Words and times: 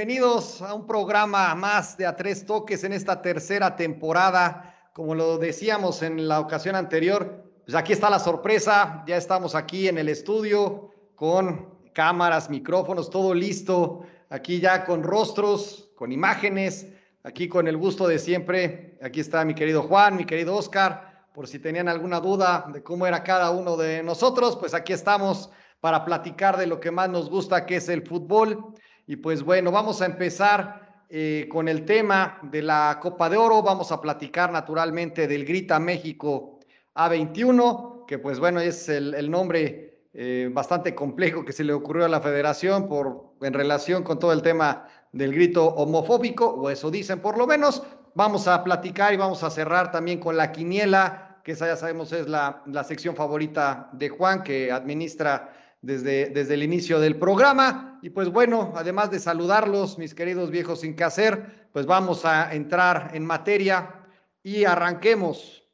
Bienvenidos 0.00 0.62
a 0.62 0.72
un 0.72 0.86
programa 0.86 1.54
más 1.54 1.98
de 1.98 2.06
A 2.06 2.16
Tres 2.16 2.46
Toques 2.46 2.84
en 2.84 2.94
esta 2.94 3.20
tercera 3.20 3.76
temporada. 3.76 4.74
Como 4.94 5.14
lo 5.14 5.36
decíamos 5.36 6.00
en 6.00 6.26
la 6.26 6.40
ocasión 6.40 6.74
anterior, 6.74 7.44
pues 7.66 7.74
aquí 7.74 7.92
está 7.92 8.08
la 8.08 8.18
sorpresa. 8.18 9.04
Ya 9.06 9.18
estamos 9.18 9.54
aquí 9.54 9.88
en 9.88 9.98
el 9.98 10.08
estudio 10.08 10.88
con 11.16 11.68
cámaras, 11.92 12.48
micrófonos, 12.48 13.10
todo 13.10 13.34
listo. 13.34 14.00
Aquí 14.30 14.58
ya 14.58 14.86
con 14.86 15.02
rostros, 15.02 15.90
con 15.96 16.12
imágenes, 16.12 16.86
aquí 17.22 17.46
con 17.46 17.68
el 17.68 17.76
gusto 17.76 18.08
de 18.08 18.18
siempre. 18.18 18.98
Aquí 19.02 19.20
está 19.20 19.44
mi 19.44 19.54
querido 19.54 19.82
Juan, 19.82 20.16
mi 20.16 20.24
querido 20.24 20.56
Oscar. 20.56 21.26
Por 21.34 21.46
si 21.46 21.58
tenían 21.58 21.88
alguna 21.88 22.20
duda 22.20 22.64
de 22.72 22.82
cómo 22.82 23.06
era 23.06 23.22
cada 23.22 23.50
uno 23.50 23.76
de 23.76 24.02
nosotros, 24.02 24.56
pues 24.56 24.72
aquí 24.72 24.94
estamos 24.94 25.50
para 25.82 26.06
platicar 26.06 26.56
de 26.56 26.66
lo 26.66 26.80
que 26.80 26.90
más 26.90 27.10
nos 27.10 27.28
gusta, 27.28 27.66
que 27.66 27.76
es 27.76 27.90
el 27.90 28.00
fútbol. 28.00 28.72
Y 29.10 29.16
pues 29.16 29.42
bueno, 29.42 29.72
vamos 29.72 30.02
a 30.02 30.06
empezar 30.06 31.04
eh, 31.08 31.48
con 31.50 31.66
el 31.66 31.84
tema 31.84 32.38
de 32.42 32.62
la 32.62 33.00
Copa 33.02 33.28
de 33.28 33.36
Oro. 33.36 33.60
Vamos 33.60 33.90
a 33.90 34.00
platicar 34.00 34.52
naturalmente 34.52 35.26
del 35.26 35.44
Grita 35.44 35.80
México 35.80 36.60
A21, 36.94 38.06
que 38.06 38.20
pues 38.20 38.38
bueno, 38.38 38.60
es 38.60 38.88
el, 38.88 39.28
nombre 39.28 40.04
eh, 40.14 40.48
bastante 40.52 40.94
complejo 40.94 41.44
que 41.44 41.52
se 41.52 41.64
le 41.64 41.72
ocurrió 41.72 42.04
a 42.04 42.08
la 42.08 42.20
federación 42.20 42.86
por, 42.86 43.34
en 43.40 43.52
relación 43.52 44.04
con 44.04 44.20
todo 44.20 44.32
el 44.32 44.42
tema 44.42 44.86
del 45.10 45.34
grito 45.34 45.66
homofóbico, 45.66 46.46
o 46.46 46.70
eso 46.70 46.88
dicen 46.88 47.18
por 47.18 47.36
lo 47.36 47.48
menos. 47.48 47.82
Vamos 48.14 48.46
a 48.46 48.62
platicar 48.62 49.12
y 49.12 49.16
vamos 49.16 49.42
a 49.42 49.50
cerrar 49.50 49.90
también 49.90 50.20
con 50.20 50.36
la 50.36 50.52
quiniela, 50.52 51.40
que 51.42 51.50
esa 51.50 51.66
ya 51.66 51.74
sabemos 51.74 52.12
es 52.12 52.28
la, 52.28 52.62
la 52.66 52.84
sección 52.84 53.16
favorita 53.16 53.90
de 53.92 54.08
Juan, 54.08 54.44
que 54.44 54.70
administra 54.70 55.52
desde, 55.82 56.30
desde 56.30 56.54
el 56.54 56.62
inicio 56.62 57.00
del 57.00 57.16
programa. 57.16 57.98
Y 58.02 58.10
pues 58.10 58.28
bueno, 58.28 58.72
además 58.76 59.10
de 59.10 59.18
saludarlos, 59.18 59.98
mis 59.98 60.14
queridos 60.14 60.50
viejos 60.50 60.80
sin 60.80 60.94
que 60.94 61.04
hacer, 61.04 61.68
pues 61.72 61.86
vamos 61.86 62.24
a 62.24 62.54
entrar 62.54 63.10
en 63.14 63.24
materia 63.24 64.06
y 64.42 64.64
arranquemos. 64.64 65.64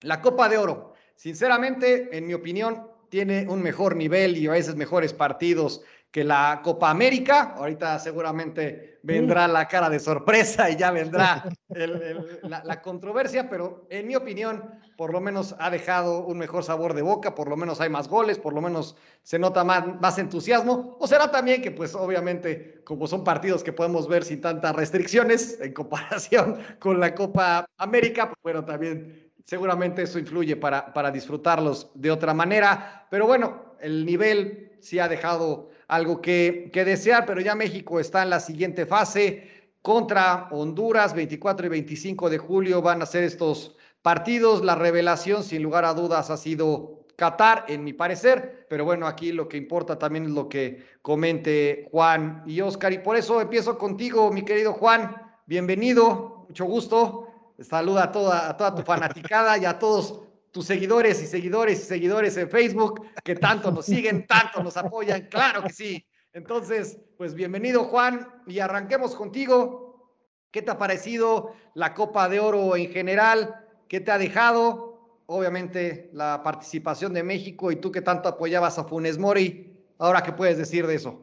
La 0.00 0.20
Copa 0.20 0.48
de 0.48 0.58
Oro, 0.58 0.94
sinceramente, 1.16 2.16
en 2.16 2.26
mi 2.26 2.34
opinión, 2.34 2.88
tiene 3.08 3.46
un 3.48 3.62
mejor 3.62 3.96
nivel 3.96 4.36
y 4.36 4.46
a 4.46 4.52
veces 4.52 4.76
mejores 4.76 5.12
partidos 5.12 5.82
que 6.14 6.22
la 6.22 6.60
Copa 6.62 6.90
América. 6.90 7.54
Ahorita 7.56 7.98
seguramente 7.98 9.00
vendrá 9.02 9.48
la 9.48 9.66
cara 9.66 9.90
de 9.90 9.98
sorpresa 9.98 10.70
y 10.70 10.76
ya 10.76 10.92
vendrá 10.92 11.44
la, 11.68 12.62
la, 12.62 12.82
controversia, 12.82 13.50
pero 13.50 13.88
en 13.90 14.06
mi 14.06 14.14
opinión, 14.14 14.62
por 14.96 15.12
lo 15.12 15.20
menos 15.20 15.56
ha 15.58 15.70
dejado 15.70 16.24
un 16.24 16.38
mejor 16.38 16.62
sabor 16.62 16.94
de 16.94 17.02
boca, 17.02 17.34
por 17.34 17.48
lo 17.48 17.56
menos 17.56 17.80
hay 17.80 17.88
más 17.88 18.06
goles, 18.06 18.38
por 18.38 18.52
lo 18.52 18.60
menos 18.60 18.94
se 19.24 19.40
nota 19.40 19.64
más, 19.64 20.00
más 20.00 20.16
entusiasmo. 20.18 20.96
O 21.00 21.08
será 21.08 21.32
también 21.32 21.60
que, 21.60 21.72
pues 21.72 21.96
obviamente, 21.96 22.80
como 22.84 23.08
son 23.08 23.24
partidos 23.24 23.64
que 23.64 23.72
podemos 23.72 24.06
ver 24.06 24.22
sin 24.22 24.40
tantas 24.40 24.76
restricciones 24.76 25.58
en 25.60 25.72
comparación 25.72 26.60
con 26.78 27.00
la 27.00 27.12
Copa 27.12 27.66
América, 27.76 28.28
pues 28.28 28.40
bueno, 28.40 28.64
también 28.64 29.32
seguramente 29.44 30.02
eso 30.02 30.20
influye 30.20 30.54
para, 30.54 30.94
para 30.94 31.10
disfrutarlos 31.10 31.90
de 31.92 32.12
otra 32.12 32.34
manera. 32.34 33.08
Pero 33.10 33.26
bueno, 33.26 33.74
el 33.80 34.06
nivel 34.06 34.78
sí 34.80 35.00
ha 35.00 35.08
dejado 35.08 35.73
algo 35.88 36.20
que, 36.20 36.70
que, 36.72 36.84
desear, 36.84 37.26
pero 37.26 37.40
ya 37.40 37.54
México 37.54 38.00
está 38.00 38.22
en 38.22 38.30
la 38.30 38.40
siguiente 38.40 38.86
fase 38.86 39.50
contra 39.82 40.48
Honduras, 40.50 41.14
24 41.14 41.66
y 41.66 41.68
25 41.68 42.30
de 42.30 42.38
julio 42.38 42.80
van 42.80 43.02
a 43.02 43.06
ser 43.06 43.24
estos 43.24 43.76
partidos. 44.02 44.64
La 44.64 44.74
revelación, 44.74 45.44
sin 45.44 45.62
lugar 45.62 45.84
a 45.84 45.94
dudas, 45.94 46.30
ha 46.30 46.36
sido 46.36 47.04
Qatar, 47.16 47.66
en 47.68 47.84
mi 47.84 47.92
parecer, 47.92 48.66
pero 48.68 48.84
bueno, 48.84 49.06
aquí 49.06 49.30
lo 49.30 49.48
que 49.48 49.56
importa 49.56 49.98
también 49.98 50.24
es 50.24 50.30
lo 50.30 50.48
que 50.48 50.84
comente 51.00 51.86
Juan 51.92 52.42
y 52.46 52.60
Oscar, 52.60 52.92
y 52.92 52.98
por 52.98 53.16
eso 53.16 53.40
empiezo 53.40 53.78
contigo, 53.78 54.32
mi 54.32 54.42
querido 54.42 54.72
Juan. 54.72 55.14
Bienvenido, 55.46 56.46
mucho 56.48 56.64
gusto. 56.64 57.28
Saluda 57.60 58.04
a 58.04 58.12
toda, 58.12 58.48
a 58.48 58.56
toda 58.56 58.74
tu 58.74 58.82
fanaticada 58.82 59.58
y 59.58 59.64
a 59.64 59.78
todos 59.78 60.22
tus 60.54 60.66
seguidores 60.66 61.20
y 61.20 61.26
seguidores 61.26 61.80
y 61.80 61.82
seguidores 61.82 62.36
en 62.36 62.48
Facebook 62.48 63.08
que 63.24 63.34
tanto 63.34 63.72
nos 63.72 63.86
siguen, 63.86 64.24
tanto 64.24 64.62
nos 64.62 64.76
apoyan, 64.76 65.26
claro 65.26 65.64
que 65.64 65.70
sí. 65.70 66.06
Entonces, 66.32 66.96
pues 67.18 67.34
bienvenido 67.34 67.82
Juan 67.86 68.28
y 68.46 68.60
arranquemos 68.60 69.16
contigo. 69.16 70.16
¿Qué 70.52 70.62
te 70.62 70.70
ha 70.70 70.78
parecido 70.78 71.56
la 71.74 71.92
Copa 71.92 72.28
de 72.28 72.38
Oro 72.38 72.76
en 72.76 72.92
general? 72.92 73.66
¿Qué 73.88 73.98
te 73.98 74.12
ha 74.12 74.18
dejado? 74.18 75.24
Obviamente 75.26 76.08
la 76.12 76.44
participación 76.44 77.12
de 77.12 77.24
México 77.24 77.72
y 77.72 77.76
tú 77.76 77.90
que 77.90 78.00
tanto 78.00 78.28
apoyabas 78.28 78.78
a 78.78 78.84
Funes 78.84 79.18
Mori. 79.18 79.76
Ahora, 79.98 80.22
¿qué 80.22 80.30
puedes 80.30 80.56
decir 80.56 80.86
de 80.86 80.94
eso? 80.94 81.20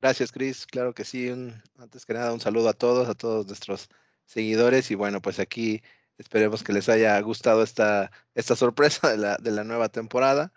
Gracias, 0.00 0.32
Cris. 0.32 0.66
Claro 0.66 0.94
que 0.94 1.04
sí. 1.04 1.28
Antes 1.76 2.06
que 2.06 2.14
nada, 2.14 2.32
un 2.32 2.40
saludo 2.40 2.70
a 2.70 2.72
todos, 2.72 3.06
a 3.06 3.14
todos 3.14 3.46
nuestros 3.46 3.90
seguidores 4.24 4.90
y 4.90 4.94
bueno, 4.94 5.20
pues 5.20 5.38
aquí 5.38 5.82
Esperemos 6.18 6.62
que 6.62 6.72
les 6.72 6.88
haya 6.88 7.20
gustado 7.20 7.62
esta, 7.62 8.10
esta 8.34 8.56
sorpresa 8.56 9.10
de 9.10 9.18
la, 9.18 9.36
de 9.36 9.50
la 9.50 9.64
nueva 9.64 9.88
temporada. 9.88 10.52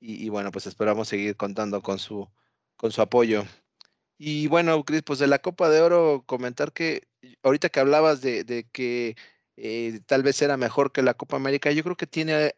Y, 0.00 0.28
bueno, 0.28 0.52
pues 0.52 0.66
esperamos 0.66 1.08
seguir 1.08 1.36
contando 1.36 1.82
con 1.82 1.98
su, 1.98 2.28
con 2.76 2.92
su 2.92 3.02
apoyo. 3.02 3.44
Y 4.18 4.46
bueno, 4.48 4.84
Cris, 4.84 5.02
pues 5.02 5.18
de 5.18 5.26
la 5.26 5.40
Copa 5.40 5.68
de 5.68 5.80
Oro, 5.80 6.24
comentar 6.26 6.72
que 6.72 7.08
ahorita 7.42 7.68
que 7.70 7.80
hablabas 7.80 8.20
de, 8.20 8.68
que 8.72 9.16
eh, 9.56 10.00
tal 10.06 10.22
vez 10.22 10.40
era 10.42 10.56
mejor 10.56 10.92
que 10.92 11.02
la 11.02 11.14
Copa 11.14 11.36
América, 11.36 11.70
yo 11.72 11.82
creo 11.82 11.96
que 11.96 12.06
tiene, 12.06 12.54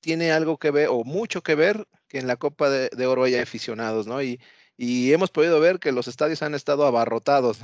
tiene 0.00 0.32
algo 0.32 0.58
que 0.58 0.70
ver, 0.70 0.88
o 0.90 1.04
mucho 1.04 1.42
que 1.42 1.54
ver, 1.54 1.88
que 2.08 2.18
en 2.18 2.26
la 2.26 2.36
Copa 2.36 2.70
de, 2.70 3.06
Oro 3.06 3.24
haya 3.24 3.42
aficionados, 3.42 4.06
¿no? 4.06 4.22
Y, 4.22 4.40
y, 4.76 5.12
hemos 5.12 5.30
podido 5.30 5.60
ver 5.60 5.78
que 5.80 5.92
los 5.92 6.08
estadios 6.08 6.42
han 6.42 6.54
estado 6.54 6.86
abarrotados, 6.86 7.58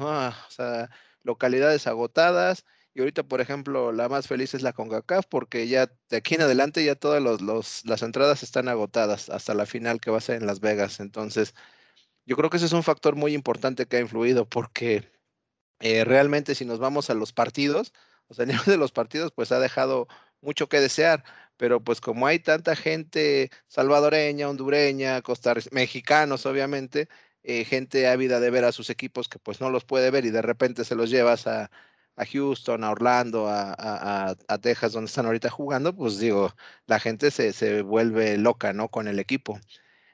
sea, 0.51 0.91
localidades 1.23 1.87
agotadas 1.87 2.65
y 2.99 3.01
ahorita, 3.01 3.23
por 3.23 3.41
ejemplo, 3.41 3.93
la 3.93 4.09
más 4.09 4.27
feliz 4.27 4.55
es 4.55 4.63
la 4.63 4.73
CONCACAF 4.73 5.27
porque 5.27 5.69
ya 5.69 5.89
de 6.09 6.17
aquí 6.17 6.35
en 6.35 6.43
adelante 6.43 6.85
ya 6.85 6.97
todas 6.97 7.23
las 7.23 8.03
entradas 8.03 8.43
están 8.43 8.67
agotadas 8.69 9.31
hasta 9.31 9.55
la 9.55 9.67
final 9.67 10.01
que 10.01 10.11
va 10.11 10.19
a 10.19 10.21
ser 10.21 10.35
en 10.43 10.49
Las 10.49 10.59
Vegas. 10.59 10.99
Entonces, 10.99 11.55
yo 12.27 12.37
creo 12.37 12.51
que 12.51 12.57
ese 12.57 12.67
es 12.67 12.73
un 12.73 12.83
factor 12.83 13.15
muy 13.15 13.35
importante 13.35 13.87
que 13.87 13.99
ha 13.99 14.01
influido 14.01 14.49
porque 14.49 15.13
eh, 15.81 16.05
realmente 16.05 16.57
si 16.57 16.65
nos 16.65 16.81
vamos 16.81 17.09
a 17.09 17.15
los 17.15 17.33
partidos, 17.33 17.93
o 18.29 18.35
sea, 18.35 18.45
el 18.47 18.51
nivel 18.51 18.67
de 18.67 18.77
los 18.79 18.91
partidos 18.91 19.33
pues 19.33 19.53
ha 19.53 19.61
dejado 19.61 20.09
mucho 20.41 20.69
que 20.69 20.81
desear, 20.81 21.23
pero 21.57 21.83
pues 21.85 22.01
como 22.01 22.27
hay 22.27 22.41
tanta 22.41 22.75
gente 22.77 23.51
salvadoreña, 23.69 24.49
hondureña, 24.51 25.23
mexicanos 25.71 26.47
obviamente, 26.47 27.09
eh, 27.45 27.65
gente 27.65 28.09
ávida 28.09 28.41
de 28.41 28.51
ver 28.51 28.65
a 28.65 28.73
sus 28.73 28.91
equipos 28.91 29.29
que 29.29 29.39
pues 29.39 29.61
no 29.61 29.71
los 29.71 29.85
puede 29.85 30.11
ver 30.11 30.25
y 30.25 30.31
de 30.31 30.43
repente 30.43 30.85
se 30.85 30.97
los 30.97 31.11
llevas 31.11 31.47
a, 31.47 31.71
a 32.19 32.27
Houston, 32.27 32.85
a 32.85 32.91
Orlando, 32.91 33.49
a, 33.49 33.75
a, 33.79 34.37
a, 34.49 34.59
Texas, 34.59 34.93
donde 34.93 35.09
están 35.09 35.27
ahorita 35.27 35.51
jugando, 35.51 35.95
pues 35.95 36.19
digo, 36.19 36.55
la 36.87 36.99
gente 37.01 37.31
se, 37.31 37.53
se, 37.53 37.83
vuelve 37.83 38.37
loca, 38.39 38.73
¿no? 38.73 38.89
Con 38.89 39.09
el 39.09 39.19
equipo. 39.21 39.61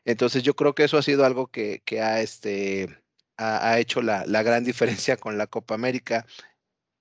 Entonces 0.04 0.42
yo 0.42 0.54
creo 0.54 0.74
que 0.74 0.84
eso 0.84 0.98
ha 0.98 1.02
sido 1.02 1.24
algo 1.24 1.48
que, 1.48 1.82
que 1.84 2.02
ha, 2.02 2.20
este, 2.20 2.88
ha, 3.38 3.70
ha 3.70 3.78
hecho 3.80 4.02
la, 4.02 4.26
la, 4.26 4.42
gran 4.42 4.64
diferencia 4.64 5.16
con 5.16 5.38
la 5.38 5.46
Copa 5.46 5.74
América. 5.74 6.26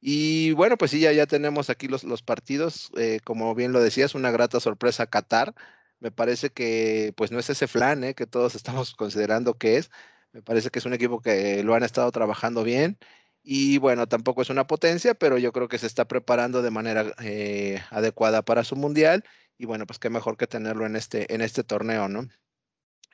Y 0.01 0.53
bueno, 0.53 0.77
pues 0.77 0.91
sí, 0.91 0.99
ya, 0.99 1.11
ya 1.13 1.27
tenemos 1.27 1.69
aquí 1.69 1.87
los, 1.87 2.03
los 2.03 2.23
partidos. 2.23 2.91
Eh, 2.97 3.19
como 3.23 3.55
bien 3.55 3.73
lo 3.73 3.81
decías, 3.81 4.15
una 4.15 4.31
grata 4.31 4.59
sorpresa 4.59 5.07
Qatar. 5.07 5.53
Me 5.99 6.11
parece 6.11 6.49
que 6.51 7.13
pues 7.17 7.31
no 7.31 7.39
es 7.39 7.49
ese 7.49 7.67
flan 7.67 8.03
¿eh? 8.03 8.13
que 8.15 8.27
todos 8.27 8.55
estamos 8.55 8.95
considerando 8.95 9.55
que 9.57 9.77
es. 9.77 9.91
Me 10.33 10.41
parece 10.41 10.69
que 10.71 10.79
es 10.79 10.85
un 10.85 10.93
equipo 10.93 11.21
que 11.21 11.63
lo 11.63 11.75
han 11.75 11.83
estado 11.83 12.11
trabajando 12.11 12.63
bien 12.63 12.97
y 13.43 13.77
bueno, 13.77 14.07
tampoco 14.07 14.41
es 14.41 14.49
una 14.49 14.67
potencia, 14.67 15.13
pero 15.15 15.37
yo 15.37 15.51
creo 15.51 15.67
que 15.67 15.77
se 15.77 15.87
está 15.87 16.07
preparando 16.07 16.61
de 16.61 16.71
manera 16.71 17.13
eh, 17.21 17.81
adecuada 17.91 18.41
para 18.41 18.63
su 18.63 18.77
mundial. 18.77 19.25
Y 19.57 19.65
bueno, 19.65 19.85
pues 19.85 19.99
qué 19.99 20.09
mejor 20.09 20.37
que 20.37 20.47
tenerlo 20.47 20.85
en 20.85 20.95
este, 20.95 21.33
en 21.33 21.41
este 21.41 21.63
torneo, 21.63 22.07
¿no? 22.07 22.27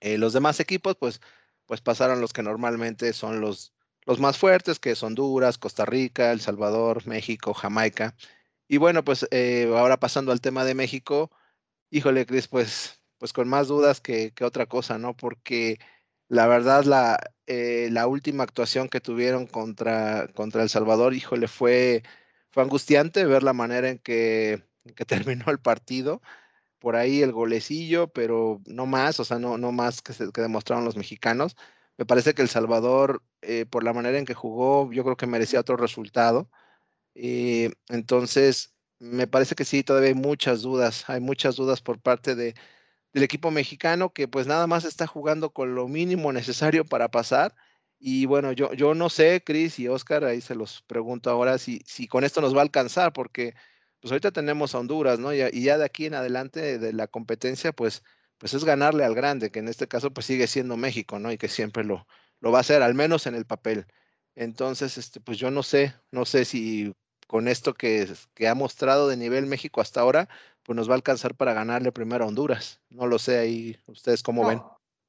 Eh, 0.01 0.17
los 0.17 0.33
demás 0.33 0.59
equipos, 0.59 0.95
pues, 0.97 1.19
pues 1.65 1.81
pasaron 1.81 2.21
los 2.21 2.31
que 2.33 2.43
normalmente 2.43 3.11
son 3.13 3.41
los, 3.41 3.73
los 4.05 4.19
más 4.19 4.37
fuertes, 4.37 4.79
que 4.79 4.95
son 4.95 5.09
Honduras, 5.13 5.57
Costa 5.57 5.85
Rica, 5.85 6.31
El 6.31 6.41
Salvador, 6.41 7.07
México, 7.07 7.53
Jamaica. 7.53 8.15
Y 8.67 8.77
bueno, 8.77 9.03
pues 9.03 9.27
eh, 9.31 9.71
ahora 9.75 9.99
pasando 9.99 10.31
al 10.31 10.41
tema 10.41 10.63
de 10.65 10.75
México, 10.75 11.31
híjole, 11.89 12.25
Cris, 12.25 12.47
pues, 12.47 13.01
pues 13.17 13.33
con 13.33 13.49
más 13.49 13.67
dudas 13.67 14.01
que, 14.01 14.31
que 14.33 14.45
otra 14.45 14.67
cosa, 14.67 14.97
¿no? 14.99 15.15
Porque 15.17 15.79
la 16.29 16.47
verdad, 16.47 16.85
la, 16.85 17.19
eh, 17.47 17.89
la 17.91 18.07
última 18.07 18.43
actuación 18.43 18.89
que 18.89 19.01
tuvieron 19.01 19.47
contra, 19.47 20.27
contra 20.29 20.63
El 20.63 20.69
Salvador, 20.69 21.13
híjole, 21.15 21.47
fue, 21.47 22.03
fue 22.51 22.63
angustiante 22.63 23.25
ver 23.25 23.43
la 23.43 23.53
manera 23.53 23.89
en 23.89 23.99
que, 23.99 24.63
que 24.95 25.05
terminó 25.05 25.51
el 25.51 25.59
partido. 25.59 26.21
Por 26.79 26.95
ahí 26.97 27.23
el 27.23 27.33
golecillo, 27.33 28.09
pero 28.09 28.61
no 28.67 28.85
más, 28.87 29.19
o 29.19 29.25
sea, 29.25 29.39
no, 29.39 29.57
no 29.57 29.71
más 29.73 30.01
que, 30.01 30.13
se, 30.13 30.27
demostraron 30.33 30.85
los 30.85 30.97
mexicanos. 30.97 31.55
Me 31.97 32.05
parece 32.05 32.33
que 32.35 32.41
El 32.43 32.49
Salvador, 32.49 33.23
eh, 33.41 33.65
por 33.65 33.83
la 33.83 33.93
manera 33.93 34.19
en 34.19 34.25
que 34.25 34.33
jugó, 34.35 34.91
yo 34.93 35.03
creo 35.03 35.17
que 35.17 35.27
merecía 35.27 35.61
otro 35.61 35.77
resultado. 35.77 36.49
Eh, 37.15 37.71
entonces, 37.89 38.75
me 38.99 39.27
parece 39.27 39.55
que 39.55 39.65
sí, 39.65 39.83
todavía 39.83 40.09
hay 40.09 40.15
muchas 40.15 40.61
dudas, 40.61 41.09
hay 41.09 41.21
muchas 41.21 41.55
dudas 41.57 41.81
por 41.81 41.99
parte 42.01 42.35
de, 42.35 42.55
del 43.13 43.23
equipo 43.23 43.51
mexicano 43.51 44.13
que 44.13 44.27
pues 44.27 44.47
nada 44.47 44.67
más 44.67 44.85
está 44.85 45.07
jugando 45.07 45.51
con 45.51 45.75
lo 45.75 45.87
mínimo 45.87 46.31
necesario 46.33 46.85
para 46.85 47.09
pasar. 47.09 47.55
Y 47.99 48.25
bueno, 48.25 48.51
yo, 48.53 48.73
yo 48.73 48.93
no 48.95 49.09
sé, 49.09 49.43
Cris 49.45 49.79
y 49.79 49.87
Oscar, 49.87 50.23
ahí 50.23 50.41
se 50.41 50.55
los 50.55 50.81
pregunto 50.83 51.29
ahora 51.29 51.57
si, 51.57 51.81
si 51.85 52.07
con 52.07 52.23
esto 52.23 52.41
nos 52.41 52.55
va 52.55 52.59
a 52.59 52.63
alcanzar, 52.63 53.11
porque 53.13 53.55
pues 53.99 54.11
ahorita 54.11 54.31
tenemos 54.31 54.73
a 54.73 54.79
Honduras, 54.79 55.19
¿no? 55.19 55.33
Y, 55.33 55.41
y 55.51 55.63
ya 55.63 55.77
de 55.77 55.85
aquí 55.85 56.05
en 56.05 56.13
adelante 56.13 56.79
de 56.79 56.93
la 56.93 57.07
competencia, 57.07 57.73
pues, 57.73 58.03
pues 58.37 58.53
es 58.53 58.63
ganarle 58.63 59.03
al 59.03 59.15
grande, 59.15 59.51
que 59.51 59.59
en 59.59 59.67
este 59.67 59.87
caso 59.87 60.11
pues 60.13 60.25
sigue 60.27 60.47
siendo 60.47 60.77
México, 60.77 61.19
¿no? 61.19 61.31
Y 61.31 61.37
que 61.37 61.49
siempre 61.49 61.83
lo, 61.83 62.07
lo 62.39 62.51
va 62.51 62.59
a 62.59 62.61
hacer, 62.61 62.81
al 62.83 62.95
menos 62.95 63.27
en 63.27 63.35
el 63.35 63.45
papel. 63.45 63.85
Entonces, 64.35 64.97
este, 64.97 65.19
pues 65.19 65.37
yo 65.37 65.51
no 65.51 65.63
sé, 65.63 65.93
no 66.11 66.25
sé 66.25 66.45
si 66.45 66.93
con 67.27 67.47
esto 67.47 67.73
que, 67.73 68.07
que 68.33 68.47
ha 68.47 68.55
mostrado 68.55 69.07
de 69.07 69.17
nivel 69.17 69.45
México 69.45 69.81
hasta 69.81 70.01
ahora, 70.01 70.29
pues 70.69 70.77
nos 70.77 70.87
va 70.87 70.93
a 70.93 70.97
alcanzar 70.97 71.33
para 71.33 71.55
ganarle 71.55 71.91
primero 71.91 72.23
a 72.23 72.27
Honduras. 72.27 72.79
No 72.91 73.07
lo 73.07 73.17
sé 73.17 73.39
ahí, 73.39 73.75
ustedes 73.87 74.21
cómo 74.21 74.47
ven. 74.47 74.61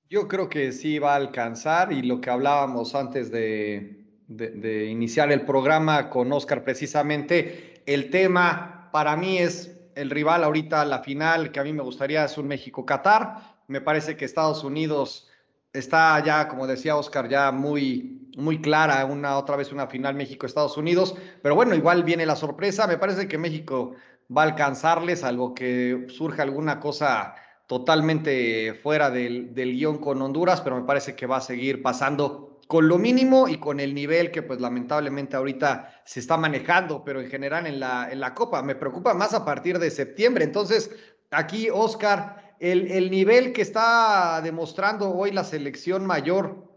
Yo 0.08 0.26
creo 0.26 0.48
que 0.48 0.72
sí 0.72 0.98
va 0.98 1.12
a 1.12 1.16
alcanzar 1.16 1.92
y 1.92 2.00
lo 2.00 2.22
que 2.22 2.30
hablábamos 2.30 2.94
antes 2.94 3.30
de, 3.30 4.06
de, 4.26 4.52
de 4.52 4.86
iniciar 4.86 5.30
el 5.30 5.42
programa 5.42 6.08
con 6.08 6.32
Oscar 6.32 6.64
precisamente, 6.64 7.82
el 7.84 8.08
tema 8.08 8.88
para 8.90 9.14
mí 9.18 9.36
es 9.36 9.78
el 9.96 10.08
rival 10.08 10.44
ahorita, 10.44 10.82
la 10.86 11.00
final 11.00 11.52
que 11.52 11.60
a 11.60 11.64
mí 11.64 11.74
me 11.74 11.82
gustaría 11.82 12.24
es 12.24 12.38
un 12.38 12.48
México-Qatar. 12.48 13.58
Me 13.68 13.82
parece 13.82 14.16
que 14.16 14.24
Estados 14.24 14.64
Unidos 14.64 15.28
está 15.74 16.24
ya, 16.24 16.48
como 16.48 16.66
decía 16.66 16.96
Oscar, 16.96 17.28
ya 17.28 17.52
muy, 17.52 18.30
muy 18.34 18.62
clara, 18.62 19.04
una 19.04 19.36
otra 19.36 19.56
vez 19.56 19.72
una 19.72 19.86
final 19.88 20.14
México-Estados 20.14 20.78
Unidos, 20.78 21.14
pero 21.42 21.54
bueno, 21.54 21.74
igual 21.74 22.02
viene 22.02 22.24
la 22.24 22.36
sorpresa, 22.36 22.86
me 22.86 22.96
parece 22.96 23.28
que 23.28 23.36
México 23.38 23.94
va 24.34 24.42
a 24.42 24.46
alcanzarles, 24.46 25.24
algo 25.24 25.54
que 25.54 26.06
surja 26.08 26.42
alguna 26.42 26.80
cosa 26.80 27.34
totalmente 27.66 28.74
fuera 28.82 29.10
del, 29.10 29.54
del 29.54 29.72
guion 29.72 29.98
con 29.98 30.20
Honduras, 30.22 30.60
pero 30.60 30.76
me 30.76 30.86
parece 30.86 31.14
que 31.14 31.26
va 31.26 31.36
a 31.36 31.40
seguir 31.40 31.82
pasando 31.82 32.60
con 32.66 32.86
lo 32.88 32.98
mínimo 32.98 33.48
y 33.48 33.58
con 33.58 33.80
el 33.80 33.94
nivel 33.94 34.30
que 34.30 34.42
pues 34.42 34.60
lamentablemente 34.60 35.36
ahorita 35.36 36.02
se 36.04 36.20
está 36.20 36.36
manejando, 36.36 37.04
pero 37.04 37.20
en 37.20 37.28
general 37.28 37.66
en 37.66 37.80
la, 37.80 38.08
en 38.10 38.20
la 38.20 38.34
Copa. 38.34 38.62
Me 38.62 38.76
preocupa 38.76 39.12
más 39.12 39.34
a 39.34 39.44
partir 39.44 39.80
de 39.80 39.90
septiembre. 39.90 40.44
Entonces, 40.44 40.90
aquí, 41.32 41.68
Oscar, 41.68 42.54
el, 42.60 42.90
el 42.92 43.10
nivel 43.10 43.52
que 43.52 43.62
está 43.62 44.40
demostrando 44.42 45.12
hoy 45.12 45.32
la 45.32 45.42
selección 45.42 46.06
mayor 46.06 46.70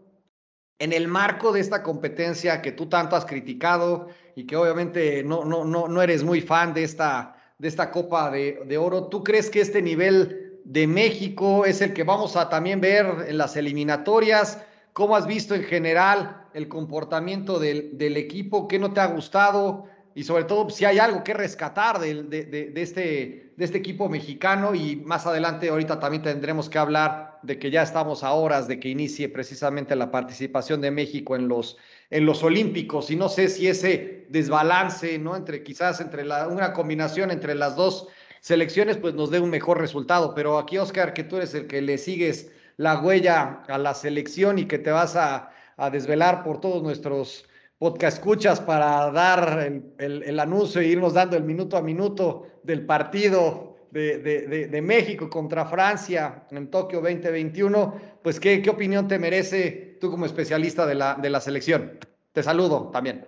en 0.80 0.92
el 0.92 1.06
marco 1.06 1.52
de 1.52 1.60
esta 1.60 1.82
competencia 1.82 2.60
que 2.60 2.72
tú 2.72 2.88
tanto 2.88 3.14
has 3.14 3.24
criticado 3.24 4.08
y 4.34 4.46
que 4.46 4.56
obviamente 4.56 5.22
no, 5.22 5.44
no, 5.44 5.64
no, 5.64 5.86
no 5.86 6.02
eres 6.02 6.24
muy 6.24 6.40
fan 6.40 6.74
de 6.74 6.82
esta, 6.82 7.33
de 7.58 7.68
esta 7.68 7.90
Copa 7.90 8.30
de, 8.30 8.62
de 8.66 8.78
Oro, 8.78 9.08
¿tú 9.08 9.22
crees 9.22 9.50
que 9.50 9.60
este 9.60 9.82
nivel 9.82 10.60
de 10.64 10.86
México 10.86 11.64
es 11.64 11.80
el 11.80 11.92
que 11.92 12.02
vamos 12.02 12.36
a 12.36 12.48
también 12.48 12.80
ver 12.80 13.26
en 13.28 13.38
las 13.38 13.56
eliminatorias? 13.56 14.60
¿Cómo 14.92 15.16
has 15.16 15.26
visto 15.26 15.54
en 15.54 15.64
general 15.64 16.46
el 16.54 16.68
comportamiento 16.68 17.58
del, 17.58 17.96
del 17.98 18.16
equipo? 18.16 18.68
¿Qué 18.68 18.78
no 18.78 18.92
te 18.92 19.00
ha 19.00 19.06
gustado? 19.06 19.86
Y 20.14 20.22
sobre 20.22 20.44
todo, 20.44 20.70
si 20.70 20.84
hay 20.84 20.98
algo 20.98 21.24
que 21.24 21.34
rescatar 21.34 21.98
de, 21.98 22.22
de, 22.22 22.44
de, 22.44 22.82
este, 22.82 23.52
de 23.56 23.64
este 23.64 23.78
equipo 23.78 24.08
mexicano. 24.08 24.74
Y 24.74 24.96
más 24.96 25.26
adelante, 25.26 25.68
ahorita 25.68 25.98
también 25.98 26.22
tendremos 26.22 26.68
que 26.68 26.78
hablar 26.78 27.40
de 27.42 27.58
que 27.58 27.70
ya 27.70 27.82
estamos 27.82 28.22
a 28.22 28.32
horas 28.32 28.68
de 28.68 28.78
que 28.78 28.88
inicie 28.88 29.28
precisamente 29.28 29.96
la 29.96 30.12
participación 30.12 30.80
de 30.80 30.92
México 30.92 31.34
en 31.34 31.48
los, 31.48 31.76
en 32.10 32.26
los 32.26 32.42
Olímpicos. 32.42 33.10
Y 33.10 33.16
no 33.16 33.28
sé 33.28 33.48
si 33.48 33.68
ese 33.68 34.26
desbalance, 34.28 35.18
¿no? 35.18 35.36
Entre 35.36 35.62
quizás 35.62 36.00
entre 36.00 36.24
la, 36.24 36.48
una 36.48 36.72
combinación 36.72 37.30
entre 37.30 37.54
las 37.54 37.76
dos 37.76 38.08
selecciones, 38.40 38.96
pues 38.96 39.14
nos 39.14 39.30
dé 39.30 39.40
un 39.40 39.50
mejor 39.50 39.78
resultado. 39.78 40.34
Pero 40.34 40.58
aquí, 40.58 40.78
Oscar, 40.78 41.14
que 41.14 41.24
tú 41.24 41.36
eres 41.36 41.54
el 41.54 41.66
que 41.66 41.82
le 41.82 41.98
sigues 41.98 42.50
la 42.76 43.00
huella 43.00 43.62
a 43.68 43.78
la 43.78 43.94
selección 43.94 44.58
y 44.58 44.66
que 44.66 44.78
te 44.78 44.90
vas 44.90 45.16
a, 45.16 45.50
a 45.76 45.90
desvelar 45.90 46.42
por 46.44 46.60
todos 46.60 46.82
nuestros 46.82 47.46
podcast 47.78 48.18
escuchas 48.18 48.60
para 48.60 49.10
dar 49.10 49.60
el, 49.60 49.92
el, 49.98 50.22
el, 50.22 50.40
anuncio 50.40 50.80
e 50.80 50.86
irnos 50.86 51.14
dando 51.14 51.36
el 51.36 51.42
minuto 51.42 51.76
a 51.76 51.82
minuto 51.82 52.46
del 52.62 52.86
partido 52.86 53.73
de, 53.94 54.18
de, 54.18 54.46
de, 54.48 54.66
de, 54.66 54.82
México 54.82 55.30
contra 55.30 55.64
Francia 55.64 56.44
en 56.50 56.68
Tokio 56.68 57.00
2021, 57.00 57.94
pues 58.22 58.40
¿qué, 58.40 58.60
qué 58.60 58.68
opinión 58.68 59.06
te 59.08 59.18
merece 59.18 59.96
tú 60.00 60.10
como 60.10 60.26
especialista 60.26 60.84
de 60.84 60.96
la, 60.96 61.14
de 61.14 61.30
la 61.30 61.40
selección? 61.40 61.98
Te 62.32 62.42
saludo 62.42 62.90
también. 62.90 63.24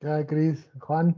¿Qué 0.00 0.08
hay, 0.08 0.24
Cris? 0.24 0.66
Juan, 0.80 1.14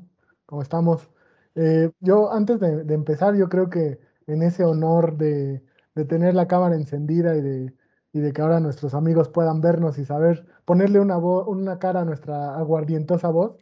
¿cómo 0.47 0.63
estamos? 0.63 1.09
Eh, 1.55 1.91
yo 2.01 2.33
antes 2.33 2.59
de, 2.61 2.93
empezar, 2.93 3.37
yo 3.37 3.49
creo 3.49 3.71
que 3.71 4.01
en 4.27 4.43
ese 4.43 4.65
honor 4.65 5.17
de 5.17 5.63
tener 6.09 6.35
la 6.35 6.49
cámara 6.49 6.75
encendida 6.75 7.37
y 7.37 7.41
de, 7.41 7.73
y 8.13 8.21
de 8.21 8.33
que 8.33 8.41
ahora 8.43 8.61
nuestros 8.61 8.95
amigos 8.95 9.29
puedan 9.29 9.61
vernos 9.61 9.99
y 9.99 10.05
saber 10.05 10.47
ponerle 10.65 11.01
una, 11.01 11.19
voz, 11.19 11.47
una 11.49 11.79
cara 11.79 12.01
a 12.01 12.05
nuestra 12.05 12.57
aguardientosa 12.57 13.29
voz. 13.29 13.57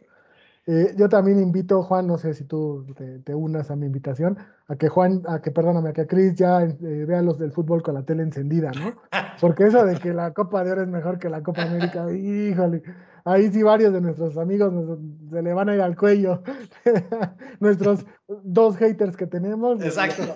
Eh, 0.65 0.95
yo 0.97 1.09
también 1.09 1.39
invito, 1.41 1.83
Juan, 1.83 2.07
no 2.07 2.17
sé 2.17 2.33
si 2.33 2.45
tú 2.45 2.85
te, 2.95 3.19
te, 3.19 3.35
unas 3.35 3.69
a 3.69 3.75
mi 3.75 3.85
invitación, 3.85 4.37
a 4.67 4.75
que 4.75 4.89
Juan, 4.89 5.21
a 5.27 5.41
que 5.41 5.51
perdóname, 5.51 5.89
a 5.89 5.93
que 5.93 6.07
Cris 6.07 6.35
ya 6.35 6.63
eh, 6.63 7.05
vea 7.07 7.21
los 7.21 7.37
del 7.37 7.51
fútbol 7.51 7.83
con 7.83 7.93
la 7.93 8.03
tele 8.03 8.23
encendida, 8.23 8.71
¿no? 8.71 8.95
Porque 9.41 9.65
eso 9.65 9.85
de 9.85 9.97
que 9.97 10.13
la 10.13 10.33
Copa 10.33 10.63
de 10.63 10.71
Oro 10.71 10.81
es 10.81 10.87
mejor 10.87 11.19
que 11.19 11.29
la 11.29 11.43
Copa 11.43 11.63
América, 11.63 12.11
híjole, 12.11 12.81
ahí 13.25 13.51
sí 13.51 13.63
varios 13.63 13.91
de 13.91 14.01
nuestros 14.01 14.37
amigos 14.37 14.71
nos, 14.71 14.99
se 15.29 15.41
le 15.41 15.53
van 15.53 15.69
a 15.69 15.75
ir 15.75 15.81
al 15.81 15.97
cuello. 15.97 16.41
nuestros 17.59 18.05
dos 18.27 18.77
haters 18.77 19.17
que 19.17 19.27
tenemos 19.27 19.79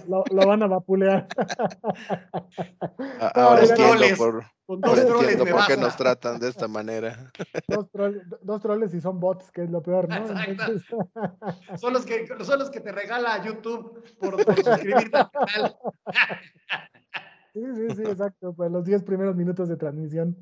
lo, 0.08 0.24
lo, 0.32 0.48
van 0.48 0.64
a 0.64 0.68
vapulear. 0.68 1.28
Ahora 3.34 3.62
entiendo 3.62 4.18
por, 4.18 4.44
ahora 4.84 5.02
entiendo 5.02 5.46
por 5.46 5.68
qué 5.68 5.78
nos 5.78 5.96
tratan 5.96 6.40
de 6.40 6.50
esta 6.50 6.68
manera. 6.68 7.32
Dos, 7.68 7.90
troles, 7.92 8.24
dos 8.42 8.62
troles 8.62 8.94
y 8.94 9.02
son 9.02 9.20
bots, 9.20 9.52
que 9.52 9.64
es 9.64 9.70
lo 9.70 9.82
peor, 9.82 10.10
¿no? 10.10 10.16
Entonces... 10.44 10.84
son, 11.80 11.94
los 11.94 12.06
que, 12.06 12.28
son 12.42 12.60
los 12.60 12.70
que 12.70 12.80
te 12.80 12.92
regala 12.92 13.44
YouTube 13.44 14.04
por, 14.20 14.44
suscribirte 14.44 15.18
al 15.18 15.32
canal. 15.32 15.76
sí, 17.54 17.62
sí, 17.76 17.96
sí, 17.96 18.02
exacto. 18.04 18.54
Pues 18.54 18.72
los 18.72 18.86
10 18.86 19.04
primeros 19.04 19.36
minutos 19.36 19.70
de 19.70 19.78
transmisión. 19.78 20.36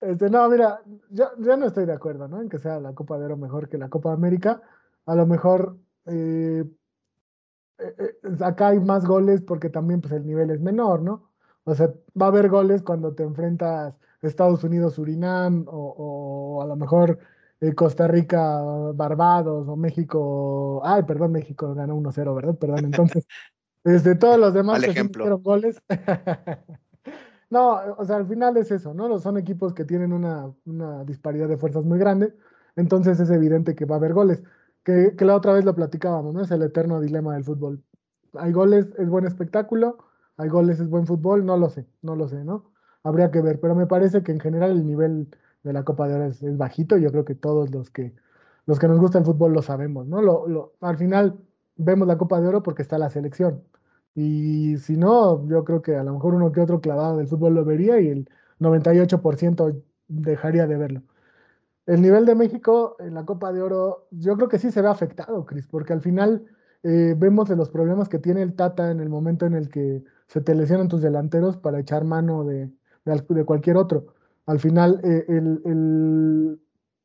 Este, 0.00 0.30
no, 0.30 0.48
mira, 0.48 0.80
yo, 1.10 1.26
yo, 1.38 1.56
no 1.56 1.66
estoy 1.66 1.84
de 1.84 1.92
acuerdo, 1.92 2.26
¿no? 2.26 2.40
En 2.40 2.48
que 2.48 2.58
sea 2.58 2.80
la 2.80 2.94
Copa 2.94 3.18
de 3.18 3.26
Oro 3.26 3.36
mejor 3.36 3.68
que 3.68 3.78
la 3.78 3.88
Copa 3.88 4.12
América. 4.12 4.62
A 5.06 5.14
lo 5.14 5.26
mejor 5.26 5.76
eh, 6.06 6.64
eh, 7.78 8.16
acá 8.40 8.68
hay 8.68 8.80
más 8.80 9.04
goles 9.06 9.42
porque 9.42 9.68
también 9.68 10.00
pues, 10.00 10.12
el 10.12 10.26
nivel 10.26 10.50
es 10.50 10.60
menor, 10.60 11.02
¿no? 11.02 11.30
O 11.64 11.74
sea, 11.74 11.92
va 12.20 12.26
a 12.26 12.28
haber 12.28 12.48
goles 12.48 12.82
cuando 12.82 13.14
te 13.14 13.22
enfrentas 13.22 13.94
Estados 14.22 14.64
Unidos, 14.64 14.94
Surinam, 14.94 15.66
o, 15.68 16.56
o 16.56 16.62
a 16.62 16.66
lo 16.66 16.76
mejor 16.76 17.18
Costa 17.74 18.08
Rica, 18.08 18.60
Barbados, 18.94 19.68
o 19.68 19.76
México. 19.76 20.80
Ay, 20.84 21.02
perdón, 21.02 21.32
México 21.32 21.74
ganó 21.74 21.94
1-0, 21.96 22.34
¿verdad? 22.34 22.58
Perdón, 22.58 22.86
entonces, 22.86 23.26
desde 23.84 24.14
todos 24.16 24.38
los 24.38 24.54
demás 24.54 24.80
que 24.80 24.90
ejemplo. 24.90 25.38
goles. 25.38 25.80
No, 27.50 27.80
o 27.98 28.04
sea, 28.04 28.14
al 28.14 28.28
final 28.28 28.56
es 28.58 28.70
eso, 28.70 28.94
¿no? 28.94 29.18
Son 29.18 29.36
equipos 29.36 29.74
que 29.74 29.84
tienen 29.84 30.12
una, 30.12 30.54
una, 30.66 31.02
disparidad 31.02 31.48
de 31.48 31.56
fuerzas 31.56 31.84
muy 31.84 31.98
grande, 31.98 32.32
entonces 32.76 33.18
es 33.18 33.28
evidente 33.28 33.74
que 33.74 33.86
va 33.86 33.96
a 33.96 33.98
haber 33.98 34.12
goles. 34.14 34.40
Que, 34.84 35.16
que, 35.16 35.24
la 35.24 35.34
otra 35.34 35.52
vez 35.52 35.64
lo 35.64 35.74
platicábamos, 35.74 36.32
¿no? 36.32 36.42
Es 36.42 36.50
el 36.52 36.62
eterno 36.62 37.00
dilema 37.00 37.34
del 37.34 37.42
fútbol. 37.42 37.82
Hay 38.34 38.52
goles, 38.52 38.86
es 38.98 39.08
buen 39.08 39.26
espectáculo, 39.26 39.98
hay 40.36 40.48
goles, 40.48 40.78
es 40.78 40.88
buen 40.88 41.08
fútbol, 41.08 41.44
no 41.44 41.56
lo 41.56 41.70
sé, 41.70 41.88
no 42.02 42.14
lo 42.14 42.28
sé, 42.28 42.44
¿no? 42.44 42.70
Habría 43.02 43.32
que 43.32 43.40
ver, 43.40 43.58
pero 43.58 43.74
me 43.74 43.88
parece 43.88 44.22
que 44.22 44.30
en 44.30 44.38
general 44.38 44.70
el 44.70 44.86
nivel 44.86 45.28
de 45.62 45.72
la 45.72 45.84
Copa 45.84 46.08
de 46.08 46.14
Oro 46.14 46.24
es, 46.26 46.42
es 46.42 46.56
bajito, 46.56 46.96
yo 46.98 47.10
creo 47.10 47.24
que 47.24 47.34
todos 47.34 47.70
los 47.70 47.90
que, 47.90 48.14
los 48.66 48.78
que 48.78 48.88
nos 48.88 48.98
gusta 49.00 49.18
el 49.18 49.24
fútbol 49.24 49.52
lo 49.52 49.62
sabemos, 49.62 50.06
¿no? 50.06 50.22
Lo, 50.22 50.48
lo, 50.48 50.74
al 50.80 50.98
final 50.98 51.38
vemos 51.76 52.08
la 52.08 52.18
Copa 52.18 52.40
de 52.40 52.48
Oro 52.48 52.62
porque 52.62 52.82
está 52.82 52.98
la 52.98 53.10
selección, 53.10 53.62
y 54.14 54.76
si 54.78 54.96
no, 54.96 55.46
yo 55.48 55.64
creo 55.64 55.82
que 55.82 55.96
a 55.96 56.04
lo 56.04 56.14
mejor 56.14 56.34
uno 56.34 56.52
que 56.52 56.60
otro 56.60 56.80
clavado 56.80 57.16
del 57.18 57.28
fútbol 57.28 57.54
lo 57.54 57.64
vería 57.64 58.00
y 58.00 58.08
el 58.08 58.28
98% 58.58 59.82
dejaría 60.08 60.66
de 60.66 60.76
verlo. 60.76 61.02
El 61.86 62.02
nivel 62.02 62.26
de 62.26 62.34
México 62.34 62.96
en 63.00 63.14
la 63.14 63.24
Copa 63.24 63.52
de 63.52 63.62
Oro, 63.62 64.06
yo 64.10 64.36
creo 64.36 64.48
que 64.48 64.58
sí 64.58 64.70
se 64.70 64.82
ve 64.82 64.88
afectado, 64.88 65.44
Cris, 65.46 65.66
porque 65.66 65.92
al 65.92 66.00
final 66.02 66.44
eh, 66.82 67.14
vemos 67.16 67.48
de 67.48 67.56
los 67.56 67.70
problemas 67.70 68.08
que 68.08 68.18
tiene 68.18 68.42
el 68.42 68.54
Tata 68.54 68.90
en 68.90 69.00
el 69.00 69.08
momento 69.08 69.46
en 69.46 69.54
el 69.54 69.68
que 69.68 70.04
se 70.28 70.40
te 70.40 70.54
lesionan 70.54 70.88
tus 70.88 71.02
delanteros 71.02 71.56
para 71.56 71.80
echar 71.80 72.04
mano 72.04 72.44
de, 72.44 72.70
de, 73.04 73.24
de 73.28 73.44
cualquier 73.44 73.76
otro. 73.76 74.14
Al 74.50 74.58
final, 74.58 75.00
eh, 75.04 75.24
el, 75.28 76.58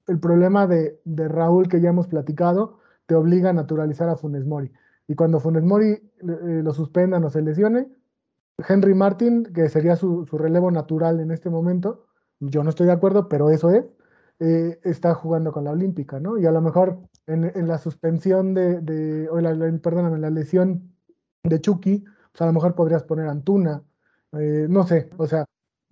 el, 0.07 0.19
problema 0.19 0.65
de, 0.65 0.99
Raúl 1.05 1.67
que 1.69 1.79
ya 1.79 1.89
hemos 1.89 2.07
platicado 2.07 2.79
te 3.05 3.13
obliga 3.13 3.51
a 3.51 3.53
naturalizar 3.53 4.09
a 4.09 4.15
Funes 4.15 4.47
Mori 4.47 4.71
y 5.07 5.13
cuando 5.13 5.39
Funes 5.39 5.63
Mori 5.63 5.89
eh, 5.89 6.61
lo 6.63 6.73
suspendan 6.73 7.23
o 7.23 7.29
se 7.29 7.43
lesione, 7.43 7.87
Henry 8.67 8.95
Martin, 8.95 9.43
que 9.53 9.69
sería 9.69 9.95
su, 9.95 10.25
su, 10.25 10.39
relevo 10.39 10.71
natural 10.71 11.19
en 11.19 11.29
este 11.29 11.51
momento, 11.51 12.07
yo 12.39 12.63
no 12.63 12.71
estoy 12.71 12.87
de 12.87 12.93
acuerdo, 12.93 13.29
pero 13.29 13.51
eso 13.51 13.69
es, 13.69 13.85
eh, 14.39 14.79
está 14.83 15.13
jugando 15.13 15.51
con 15.51 15.65
la 15.65 15.71
Olímpica, 15.71 16.19
¿no? 16.19 16.39
Y 16.39 16.47
a 16.47 16.51
lo 16.51 16.61
mejor 16.61 16.97
en, 17.27 17.67
la 17.67 17.77
suspensión 17.77 18.55
de, 18.55 18.81
de 18.81 19.29
o 19.29 19.39
la, 19.39 19.53
la, 19.53 19.71
perdóname, 19.77 20.17
la 20.17 20.31
lesión 20.31 20.95
de 21.43 21.61
Chucky, 21.61 22.05
sea, 22.33 22.45
a 22.45 22.49
lo 22.49 22.53
mejor 22.53 22.73
podrías 22.73 23.03
poner 23.03 23.27
Antuna, 23.27 23.83
no 24.31 24.87
sé, 24.87 25.11
o 25.17 25.27
sea, 25.27 25.45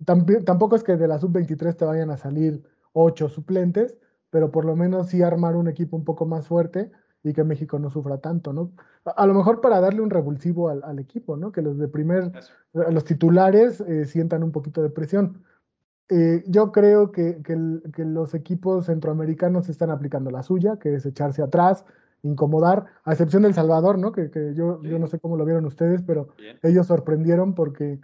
tampoco 0.04 0.76
es 0.76 0.82
que 0.82 0.96
de 0.96 1.08
la 1.08 1.18
sub-23 1.18 1.76
te 1.76 1.84
vayan 1.84 2.10
a 2.10 2.16
salir 2.16 2.62
ocho 2.92 3.28
suplentes, 3.28 3.96
pero 4.30 4.50
por 4.50 4.64
lo 4.64 4.76
menos 4.76 5.08
sí 5.08 5.22
armar 5.22 5.56
un 5.56 5.68
equipo 5.68 5.96
un 5.96 6.04
poco 6.04 6.26
más 6.26 6.46
fuerte 6.46 6.90
y 7.24 7.32
que 7.32 7.42
México 7.42 7.78
no 7.78 7.90
sufra 7.90 8.18
tanto, 8.18 8.52
¿no? 8.52 8.72
A, 9.04 9.26
lo 9.26 9.34
mejor 9.34 9.60
para 9.60 9.80
darle 9.80 10.02
un 10.02 10.10
revulsivo 10.10 10.68
al, 10.68 10.98
equipo, 10.98 11.36
¿no? 11.36 11.52
Que 11.52 11.62
los 11.62 11.78
de 11.78 11.88
primer, 11.88 12.32
los 12.72 13.04
titulares 13.04 13.80
eh, 13.80 14.04
sientan 14.04 14.42
un 14.42 14.52
poquito 14.52 14.82
de 14.82 14.90
presión. 14.90 15.42
Eh, 16.10 16.44
yo 16.46 16.70
creo 16.70 17.12
que, 17.12 17.42
que, 17.42 18.04
los 18.04 18.34
equipos 18.34 18.86
centroamericanos 18.86 19.70
están 19.70 19.90
aplicando 19.90 20.30
la 20.30 20.42
suya, 20.42 20.78
que 20.78 20.94
es 20.94 21.06
echarse 21.06 21.42
atrás, 21.42 21.84
incomodar, 22.22 22.86
a 23.04 23.12
excepción 23.12 23.42
del 23.42 23.54
Salvador, 23.54 23.98
¿no? 23.98 24.12
Que, 24.12 24.30
que 24.30 24.54
yo, 24.54 24.82
yo 24.82 24.98
no 24.98 25.06
sé 25.06 25.18
cómo 25.18 25.36
lo 25.36 25.46
vieron 25.46 25.64
ustedes, 25.64 26.02
pero 26.02 26.28
ellos 26.62 26.86
sorprendieron 26.86 27.54
porque, 27.54 28.00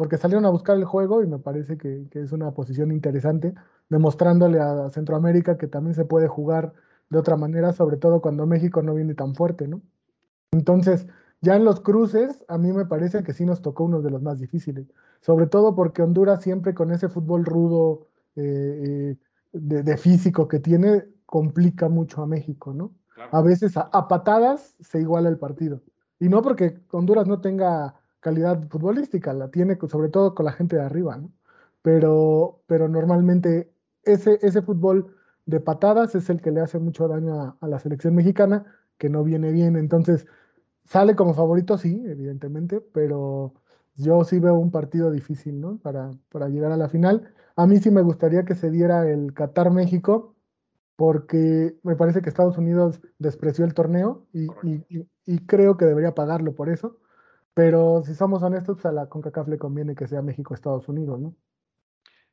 porque 0.00 0.16
salieron 0.16 0.46
a 0.46 0.48
buscar 0.48 0.78
el 0.78 0.86
juego 0.86 1.22
y 1.22 1.26
me 1.26 1.38
parece 1.38 1.76
que, 1.76 2.08
que, 2.10 2.22
es 2.22 2.32
una 2.32 2.52
posición 2.52 2.90
interesante, 2.90 3.52
demostrándole 3.90 4.58
a 4.58 4.88
Centroamérica 4.88 5.58
que 5.58 5.66
también 5.66 5.94
se 5.94 6.06
puede 6.06 6.26
jugar 6.26 6.72
de 7.10 7.18
otra 7.18 7.36
manera, 7.36 7.74
sobre 7.74 7.98
todo 7.98 8.22
cuando 8.22 8.46
México 8.46 8.80
no 8.80 8.94
viene 8.94 9.14
tan 9.14 9.34
fuerte, 9.34 9.68
¿no? 9.68 9.82
Entonces, 10.52 11.06
ya 11.42 11.54
en 11.54 11.66
los 11.66 11.80
cruces, 11.80 12.46
a 12.48 12.56
mí 12.56 12.72
me 12.72 12.86
parece 12.86 13.22
que 13.22 13.34
sí 13.34 13.44
nos 13.44 13.60
tocó 13.60 13.84
uno 13.84 14.00
de 14.00 14.10
los 14.10 14.22
más 14.22 14.38
difíciles, 14.38 14.86
sobre 15.20 15.46
todo 15.46 15.74
porque 15.74 16.00
Honduras 16.00 16.42
siempre 16.42 16.72
con 16.72 16.92
ese 16.92 17.10
fútbol 17.10 17.44
rudo 17.44 18.06
eh, 18.36 19.12
eh, 19.12 19.16
de, 19.52 19.96
físico 19.98 20.48
que 20.48 20.60
tiene, 20.60 21.04
complica 21.26 21.90
mucho 21.90 22.22
a 22.22 22.26
México, 22.26 22.72
¿no? 22.72 22.94
A 23.32 23.42
veces 23.42 23.76
a, 23.76 24.08
patadas 24.08 24.76
se 24.80 24.98
iguala 24.98 25.28
el 25.28 25.36
partido. 25.36 25.82
Y 26.18 26.30
no 26.30 26.40
porque 26.40 26.80
Honduras 26.90 27.26
no 27.26 27.42
tenga 27.42 27.99
calidad 28.20 28.68
futbolística, 28.68 29.32
la 29.34 29.50
tiene 29.50 29.78
sobre 29.88 30.08
todo 30.10 30.34
con 30.34 30.46
la 30.46 30.52
gente 30.52 30.76
de 30.76 30.82
arriba, 30.82 31.16
¿no? 31.16 31.32
Pero, 31.82 32.62
pero 32.66 32.88
normalmente 32.88 33.72
ese, 34.04 34.38
ese 34.42 34.62
fútbol 34.62 35.16
de 35.46 35.60
patadas 35.60 36.14
es 36.14 36.30
el 36.30 36.40
que 36.40 36.50
le 36.50 36.60
hace 36.60 36.78
mucho 36.78 37.08
daño 37.08 37.56
a 37.60 37.68
la 37.68 37.78
selección 37.78 38.14
mexicana, 38.14 38.66
que 38.98 39.08
no 39.08 39.24
viene 39.24 39.50
bien. 39.52 39.76
Entonces, 39.76 40.26
Sale 40.90 41.14
como 41.14 41.34
favorito, 41.34 41.78
sí, 41.78 42.02
evidentemente, 42.04 42.80
pero 42.80 43.54
yo 43.94 44.24
sí 44.24 44.40
veo 44.40 44.56
un 44.56 44.72
partido 44.72 45.12
difícil, 45.12 45.60
¿no? 45.60 45.78
Para, 45.78 46.10
para 46.30 46.48
llegar 46.48 46.72
a 46.72 46.76
la 46.76 46.88
final. 46.88 47.32
A 47.54 47.68
mí 47.68 47.78
sí 47.78 47.92
me 47.92 48.02
gustaría 48.02 48.44
que 48.44 48.56
se 48.56 48.72
diera 48.72 49.08
el 49.08 49.32
Qatar-México, 49.32 50.34
porque 50.96 51.78
me 51.84 51.94
parece 51.94 52.22
que 52.22 52.28
Estados 52.28 52.58
Unidos 52.58 53.00
despreció 53.20 53.64
el 53.64 53.72
torneo 53.72 54.26
y, 54.32 54.48
y, 55.26 55.38
creo 55.46 55.76
que 55.76 55.84
debería 55.84 56.16
pagarlo 56.16 56.56
por 56.56 56.68
eso. 56.68 56.98
Pero 57.60 58.02
si 58.06 58.14
somos 58.14 58.42
honestos, 58.42 58.76
pues 58.76 58.86
a 58.86 58.92
la 58.92 59.06
CONCACAF 59.06 59.48
le 59.48 59.58
conviene 59.58 59.94
que 59.94 60.08
sea 60.08 60.22
México-Estados 60.22 60.88
Unidos, 60.88 61.20
¿no? 61.20 61.34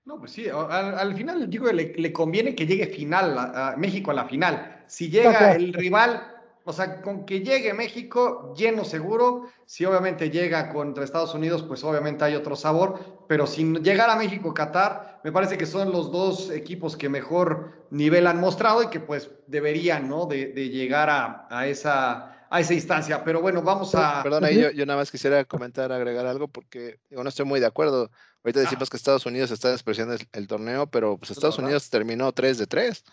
No, 0.05 0.19
pues 0.19 0.31
sí, 0.31 0.48
al, 0.48 1.13
final 1.15 1.50
digo, 1.50 1.69
le, 1.69 1.93
le, 1.98 2.13
conviene 2.13 2.55
que 2.55 2.65
llegue 2.65 2.88
final, 2.88 3.36
a, 3.38 3.75
México 3.77 4.12
a 4.12 4.13
la 4.13 4.24
final. 4.24 4.86
Si 4.88 5.10
llega 5.10 5.53
el 5.53 5.74
rival 5.74 6.38
o 6.69 6.74
sea, 6.74 7.01
con 7.01 7.25
que 7.25 7.39
llegue 7.39 7.74
México 7.74 8.53
lleno 8.53 8.84
seguro, 8.84 9.46
si 9.65 9.86
obviamente 9.86 10.29
llega 10.29 10.74
contra 10.74 11.05
Estados 11.05 11.34
Unidos, 11.34 11.63
pues 11.63 11.81
obviamente 11.86 12.25
hay 12.25 12.36
otro 12.36 12.57
sabor, 12.57 13.00
pero 13.25 13.48
sin 13.48 13.75
llegar 13.75 14.10
a 14.10 14.17
México, 14.17 14.53
Qatar, 14.53 15.22
me 15.24 15.31
parece 15.31 15.57
que 15.57 15.65
son 15.65 15.93
los 15.93 16.12
dos 16.12 16.51
equipos 16.51 16.98
que 16.98 17.07
mejor 17.07 17.88
nivel 17.89 18.27
han 18.27 18.41
mostrado 18.41 18.84
y 18.84 18.88
que 18.88 19.00
pues 19.00 19.31
deberían, 19.48 20.10
¿no? 20.10 20.25
De, 20.25 20.51
llegar 20.67 21.10
a, 21.10 21.67
esa, 21.67 22.37
a 22.50 22.60
esa 22.60 22.74
instancia. 22.74 23.24
Pero 23.24 23.42
bueno, 23.42 23.62
vamos 23.62 23.94
a... 23.96 24.24
Perdón, 24.24 24.44
ahí 24.46 24.66
yo, 24.74 24.86
nada 24.86 25.00
más 25.00 25.12
quisiera 25.12 25.44
comentar, 25.46 25.92
agregar 25.92 26.25
algo, 26.25 26.48
porque 26.48 27.00
yo 27.10 27.24
no 27.24 27.30
estoy 27.30 27.46
muy 27.46 27.60
de 27.60 27.66
acuerdo. 27.66 28.10
Ahorita 28.44 28.60
decimos 28.60 28.89
que 28.89 28.98
Estados 28.98 29.25
Unidos 29.25 29.51
está 29.51 29.72
despreciando 29.72 30.16
el, 30.32 30.48
torneo, 30.48 30.88
pero 30.88 31.18
pues 31.18 31.32
Estados 31.32 31.58
Unidos 31.58 31.89
terminó 31.89 32.32
3 32.32 32.58
de 32.58 32.68
3. 32.68 33.04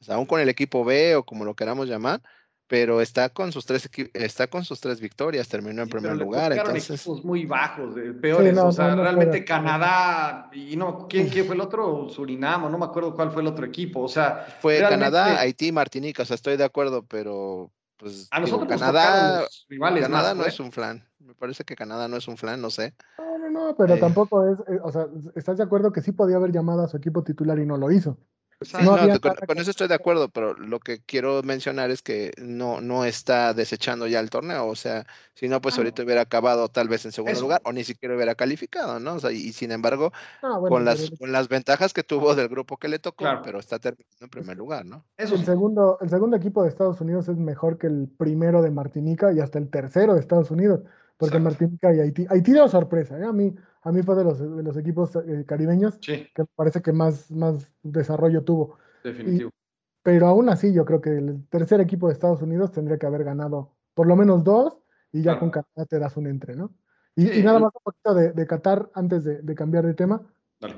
O 0.00 0.04
sea, 0.04 0.14
aún 0.16 0.26
con 0.26 0.40
el 0.40 0.48
equipo 0.48 0.84
B 0.84 1.14
o 1.16 1.24
como 1.24 1.44
lo 1.44 1.54
queramos 1.54 1.88
llamar, 1.88 2.20
pero 2.72 3.02
está 3.02 3.28
con 3.28 3.52
sus 3.52 3.66
tres 3.66 3.86
está 4.14 4.46
con 4.46 4.64
sus 4.64 4.80
tres 4.80 4.98
victorias, 4.98 5.46
terminó 5.46 5.82
en 5.82 5.90
primer 5.90 6.16
lugar. 6.16 6.52
Entonces, 6.52 6.90
equipos 6.90 7.22
muy 7.22 7.44
bajos, 7.44 7.94
peores. 8.20 8.56
o 8.56 8.72
sea, 8.72 8.94
realmente 8.94 9.44
Canadá 9.44 10.48
y 10.54 10.74
no, 10.74 11.06
¿quién, 11.06 11.28
¿quién, 11.28 11.44
fue 11.44 11.54
el 11.54 11.60
otro? 11.60 12.08
Surinam, 12.08 12.70
no 12.72 12.78
me 12.78 12.86
acuerdo 12.86 13.14
cuál 13.14 13.30
fue 13.30 13.42
el 13.42 13.48
otro 13.48 13.66
equipo. 13.66 14.00
O 14.00 14.08
sea, 14.08 14.46
fue 14.60 14.80
Canadá, 14.80 15.38
Haití, 15.38 15.70
Martinica. 15.70 16.22
O 16.22 16.26
sea, 16.26 16.34
estoy 16.34 16.56
de 16.56 16.64
acuerdo, 16.64 17.04
pero 17.04 17.70
pues 18.02 18.26
a 18.32 18.40
nosotros 18.40 18.68
Canadá, 18.68 19.46
rivales 19.68 20.02
Canadá 20.02 20.34
no 20.34 20.44
es 20.44 20.58
un 20.58 20.72
flan. 20.72 21.08
Me 21.20 21.34
parece 21.36 21.62
que 21.62 21.76
Canadá 21.76 22.08
no 22.08 22.16
es 22.16 22.26
un 22.26 22.36
flan, 22.36 22.60
no 22.60 22.68
sé. 22.68 22.96
No, 23.16 23.38
no, 23.38 23.50
no, 23.50 23.76
pero 23.76 23.94
eh. 23.94 24.00
tampoco 24.00 24.44
es, 24.44 24.58
eh, 24.66 24.80
o 24.82 24.90
sea, 24.90 25.06
¿estás 25.36 25.58
de 25.58 25.62
acuerdo 25.62 25.92
que 25.92 26.02
sí 26.02 26.10
podía 26.10 26.34
haber 26.34 26.50
llamado 26.50 26.82
a 26.82 26.88
su 26.88 26.96
equipo 26.96 27.22
titular 27.22 27.60
y 27.60 27.66
no 27.66 27.76
lo 27.76 27.92
hizo? 27.92 28.18
Con, 28.70 29.58
eso 29.58 29.70
estoy 29.70 29.88
de 29.88 29.94
acuerdo, 29.94 30.28
pero 30.28 30.54
lo 30.54 30.80
que 30.80 31.00
quiero 31.00 31.42
mencionar 31.42 31.90
es 31.90 32.02
que 32.02 32.32
no, 32.38 32.80
no 32.80 33.04
está 33.04 33.54
desechando 33.54 34.06
ya 34.06 34.20
el 34.20 34.30
torneo. 34.30 34.66
O 34.66 34.74
sea, 34.74 35.06
si 35.34 35.48
no, 35.48 35.60
pues 35.60 35.74
ah, 35.74 35.78
ahorita 35.78 36.02
hubiera 36.02 36.22
acabado 36.22 36.68
tal 36.68 36.88
vez 36.88 37.04
en 37.04 37.12
segundo 37.12 37.40
lugar 37.40 37.60
o 37.64 37.72
ni 37.72 37.84
siquiera 37.84 38.14
hubiera 38.14 38.34
calificado, 38.34 39.00
¿no? 39.00 39.14
O 39.14 39.20
sea, 39.20 39.32
y, 39.32 39.52
sin 39.52 39.72
embargo, 39.72 40.12
ah, 40.42 40.58
con, 40.68 40.84
las, 40.84 41.10
con 41.18 41.32
las 41.32 41.48
ventajas 41.48 41.92
que 41.92 42.02
tuvo 42.02 42.34
del 42.34 42.48
grupo 42.48 42.76
que 42.76 42.88
le 42.88 42.98
tocó, 42.98 43.24
pero 43.42 43.58
está 43.58 43.78
terminando 43.78 44.16
en 44.20 44.28
primer 44.28 44.56
lugar, 44.56 44.84
¿no? 44.84 45.04
el, 45.16 45.44
segundo, 45.44 45.98
el 46.00 46.10
segundo 46.10 46.36
equipo 46.36 46.62
de 46.62 46.68
Estados 46.68 47.00
Unidos 47.00 47.28
es 47.28 47.36
mejor 47.36 47.78
que 47.78 47.86
el 47.86 48.08
primero 48.16 48.62
de 48.62 48.70
Martinica 48.70 49.32
y 49.32 49.40
hasta 49.40 49.58
el 49.58 49.70
tercero 49.70 50.14
de 50.14 50.20
Estados 50.20 50.50
Unidos, 50.50 50.80
porque 51.16 51.38
Martinica 51.38 51.94
y 51.94 52.00
Haití. 52.00 52.26
Haití 52.28 52.52
dio 52.52 52.68
sorpresa, 52.68 53.18
¿eh? 53.18 53.24
A 53.24 53.32
mí 53.32 53.54
a 53.82 53.92
mí 53.92 54.02
fue 54.02 54.14
de 54.14 54.24
los, 54.24 54.38
de 54.38 54.62
los 54.62 54.76
equipos 54.76 55.14
eh, 55.16 55.44
caribeños 55.46 55.98
que 55.98 56.28
parece 56.54 56.82
que 56.82 56.92
más, 56.92 57.30
más 57.30 57.68
desarrollo 57.82 58.44
tuvo. 58.44 58.78
Definitivo. 59.02 59.50
pero 60.02 60.28
aún 60.28 60.48
así, 60.48 60.72
yo 60.72 60.84
creo 60.84 61.00
que 61.00 61.18
el 61.18 61.44
tercer 61.48 61.80
equipo 61.80 62.06
de 62.06 62.12
Estados 62.12 62.40
Unidos 62.40 62.70
tendría 62.70 62.98
que 62.98 63.06
haber 63.06 63.24
ganado 63.24 63.74
por 63.94 64.06
lo 64.06 64.14
menos 64.14 64.44
dos 64.44 64.78
y 65.10 65.22
ya 65.22 65.38
con 65.38 65.50
Qatar 65.50 65.86
te 65.86 65.98
das 65.98 66.16
un 66.16 66.28
entre, 66.28 66.56
¿no? 66.56 66.72
Y, 67.14 67.42
nada 67.42 67.58
más 67.58 67.72
un 67.74 67.82
poquito 67.82 68.14
de, 68.14 68.32
de 68.32 68.46
Qatar 68.46 68.90
antes 68.94 69.24
de, 69.24 69.42
de, 69.42 69.54
cambiar 69.54 69.84
de 69.84 69.92
tema. 69.94 70.22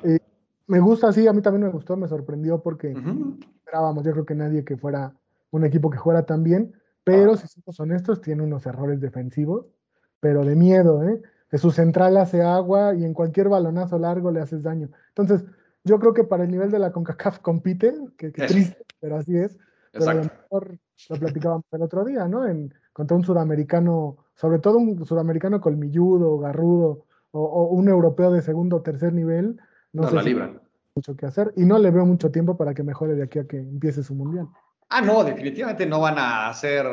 Eh, 0.02 0.18
me 0.66 0.80
gusta, 0.80 1.12
sí, 1.12 1.28
a 1.28 1.32
mí 1.32 1.42
también 1.42 1.64
me 1.64 1.70
gustó, 1.70 1.96
me 1.96 2.08
sorprendió 2.08 2.60
porque 2.60 2.94
esperábamos, 3.58 4.04
yo 4.04 4.12
creo 4.12 4.26
que 4.26 4.34
nadie 4.34 4.64
que 4.64 4.76
fuera 4.76 5.14
un 5.50 5.64
equipo 5.64 5.90
que 5.90 5.98
fuera 5.98 6.24
tan 6.24 6.42
bien, 6.42 6.74
pero 7.04 7.36
si 7.36 7.46
somos 7.46 7.78
honestos, 7.78 8.20
tiene 8.20 8.42
unos 8.42 8.66
errores 8.66 9.00
defensivos, 9.00 9.66
pero 10.18 10.44
de 10.44 10.56
miedo, 10.56 11.04
¿eh? 11.04 11.22
Su 11.58 11.70
central 11.70 12.16
hace 12.16 12.42
agua 12.42 12.94
y 12.94 13.04
en 13.04 13.14
cualquier 13.14 13.48
balonazo 13.48 13.98
largo 13.98 14.30
le 14.30 14.40
haces 14.40 14.62
daño. 14.62 14.88
Entonces, 15.08 15.44
yo 15.84 15.98
creo 15.98 16.14
que 16.14 16.24
para 16.24 16.44
el 16.44 16.50
nivel 16.50 16.70
de 16.70 16.78
la 16.78 16.92
CONCACAF 16.92 17.40
compite, 17.40 17.94
que, 18.16 18.30
triste, 18.30 18.84
pero 19.00 19.16
así 19.16 19.36
es. 19.36 19.58
Pero 19.92 20.08
a 20.08 20.14
lo 20.14 20.22
mejor 20.22 20.78
lo 21.10 21.16
platicábamos 21.16 21.64
el 21.70 21.82
otro 21.82 22.04
día, 22.04 22.26
¿no? 22.26 22.46
En, 22.46 22.74
contra 22.92 23.16
un 23.16 23.24
sudamericano, 23.24 24.16
sobre 24.34 24.58
todo 24.58 24.78
un 24.78 25.04
sudamericano 25.04 25.60
colmilludo, 25.60 26.38
garrudo, 26.38 27.04
o, 27.32 27.64
un 27.66 27.88
europeo 27.88 28.30
de 28.30 28.42
segundo 28.42 28.76
o 28.76 28.82
tercer 28.82 29.12
nivel, 29.12 29.60
no, 29.92 30.08
sé 30.08 30.34
la 30.34 30.60
mucho 30.94 31.16
que 31.16 31.26
hacer. 31.26 31.52
Y 31.56 31.64
no 31.64 31.78
le 31.78 31.90
veo 31.90 32.06
mucho 32.06 32.30
tiempo 32.30 32.56
para 32.56 32.74
que 32.74 32.82
mejore 32.82 33.14
de 33.14 33.24
aquí 33.24 33.38
a 33.38 33.46
que 33.46 33.58
empiece 33.58 34.02
su 34.02 34.14
mundial. 34.14 34.48
Ah, 34.88 35.00
no, 35.00 35.24
definitivamente 35.24 35.86
no 35.86 36.00
van 36.00 36.18
a 36.18 36.48
hacer 36.48 36.86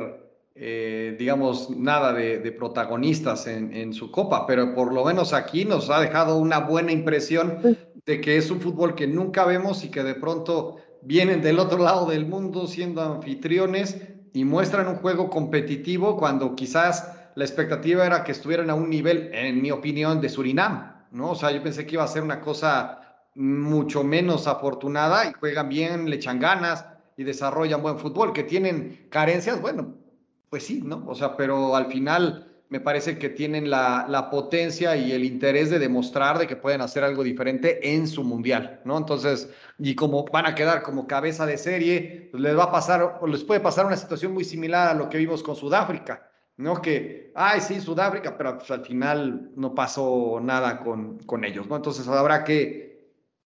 eh, 0.56 1.16
digamos, 1.18 1.70
nada 1.70 2.14
de, 2.14 2.52
protagonistas 2.52 3.48
en, 3.48 3.94
su 3.94 4.12
copa, 4.12 4.46
pero 4.46 4.76
por 4.76 4.94
lo 4.94 5.06
menos 5.06 5.34
aquí 5.34 5.66
nos 5.66 5.90
ha 5.90 6.02
dejado 6.02 6.38
una 6.38 6.60
buena 6.60 6.92
impresión 6.92 7.60
de 8.06 8.22
que 8.22 8.36
es 8.38 8.52
un 8.52 8.60
fútbol 8.60 8.96
que 8.96 9.08
nunca 9.08 9.46
vemos 9.46 9.84
y 9.84 9.90
que 9.90 10.04
de 10.04 10.16
pronto 10.16 10.78
vienen 11.02 11.42
del 11.42 11.60
otro 11.60 11.80
lado 11.80 12.06
del 12.06 12.26
mundo 12.26 12.68
siendo 12.68 13.02
anfitriones 13.02 13.98
y 14.34 14.44
muestran 14.44 14.88
un 14.88 14.96
juego 14.96 15.30
competitivo 15.30 16.18
cuando 16.18 16.56
quizás 16.56 17.12
la 17.36 17.46
expectativa 17.46 18.06
era 18.06 18.24
que 18.24 18.34
estuvieran 18.34 18.70
a 18.70 18.76
un 18.76 18.90
nivel, 18.90 19.32
en 19.34 19.62
mi 19.62 19.72
opinión, 19.72 20.20
de 20.20 20.30
Surinam, 20.30 21.06
¿no? 21.12 21.32
O 21.32 21.36
sea, 21.36 21.52
yo 21.52 21.64
pensé 21.64 21.86
que 21.86 21.96
iba 21.96 22.04
a 22.04 22.08
ser 22.08 22.24
una 22.24 22.42
cosa 22.42 23.02
mucho 23.36 24.04
menos 24.04 24.48
afortunada 24.48 25.30
y 25.30 25.34
juegan 25.34 25.70
bien, 25.70 26.10
le 26.10 26.18
echan 26.18 26.40
ganas 26.40 26.86
y 27.16 27.24
desarrollan 27.24 27.82
buen 27.82 27.98
fútbol, 27.98 28.34
que 28.34 28.44
tienen 28.44 29.08
carencias, 29.10 29.62
bueno, 29.62 29.96
pues 30.52 30.66
sí, 30.66 30.82
¿no? 30.84 31.06
O 31.08 31.16
sea, 31.16 31.38
pero 31.38 31.78
al 31.78 31.86
final 31.86 32.46
me 32.68 32.82
parece 32.82 33.18
que 33.18 33.30
tienen 33.30 33.70
la, 33.70 34.28
potencia 34.30 34.98
y 34.98 35.14
el 35.14 35.24
interés 35.24 35.70
de 35.70 35.80
demostrar 35.80 36.38
de 36.38 36.46
que 36.46 36.58
pueden 36.58 36.82
hacer 36.82 37.06
algo 37.06 37.24
diferente 37.24 37.94
en 37.94 38.06
su 38.06 38.26
mundial, 38.26 38.82
¿no? 38.84 38.98
Entonces, 38.98 39.50
y 39.80 39.96
como 39.96 40.26
van 40.26 40.46
a 40.46 40.54
quedar 40.54 40.84
como 40.84 41.08
cabeza 41.08 41.46
de 41.46 41.58
serie, 41.58 42.28
pues 42.32 42.44
les 42.44 42.58
va 42.58 42.66
a 42.66 42.72
pasar, 42.72 43.20
o 43.22 43.28
les 43.28 43.46
puede 43.46 43.62
pasar 43.62 43.86
una 43.86 43.96
situación 43.96 44.34
muy 44.34 44.44
similar 44.44 44.90
a 44.90 44.94
lo 44.94 45.08
que 45.08 45.20
vimos 45.20 45.42
con 45.42 45.56
Sudáfrica, 45.56 46.30
¿no? 46.58 46.82
Que, 46.82 47.32
ay, 47.34 47.62
sí, 47.62 47.80
Sudáfrica, 47.80 48.38
pero 48.38 48.58
pues, 48.58 48.70
al 48.72 48.84
final 48.86 49.52
no 49.56 49.74
pasó 49.74 50.42
nada 50.42 50.82
con, 50.82 51.20
con 51.20 51.46
ellos, 51.46 51.68
¿no? 51.68 51.78
Entonces 51.78 52.06
habrá 52.10 52.44
que, 52.44 53.10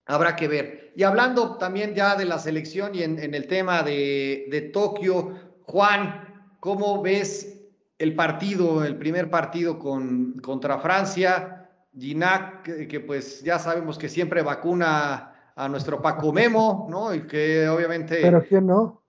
habrá 0.08 0.36
que 0.36 0.48
ver. 0.48 0.94
Y 0.96 1.04
hablando 1.04 1.58
también 1.58 1.94
ya 1.94 2.16
de 2.16 2.26
la 2.26 2.40
selección 2.40 2.96
y 2.96 3.04
en, 3.04 3.20
el 3.20 3.46
tema 3.46 3.84
de, 3.84 4.48
de 4.50 4.62
Tokio, 4.62 5.62
Juan, 5.62 6.27
¿Cómo 6.60 7.02
ves 7.02 7.58
el 7.98 8.16
partido, 8.16 8.84
el 8.84 8.98
primer 8.98 9.30
partido 9.30 9.80
con, 9.80 10.34
contra 10.34 10.80
Francia, 10.80 11.70
Ginac, 11.98 12.88
que, 12.88 13.00
pues 13.00 13.44
ya 13.44 13.58
sabemos 13.58 13.98
que 13.98 14.10
siempre 14.10 14.42
vacuna 14.42 15.52
a 15.56 15.68
nuestro 15.68 16.02
Paco 16.02 16.32
Memo, 16.32 16.88
¿no? 16.90 17.14
Y 17.14 17.26
que 17.26 17.68
obviamente... 17.68 18.20
Pero 18.22 18.44
¿quién 18.44 18.68
no? 18.68 19.04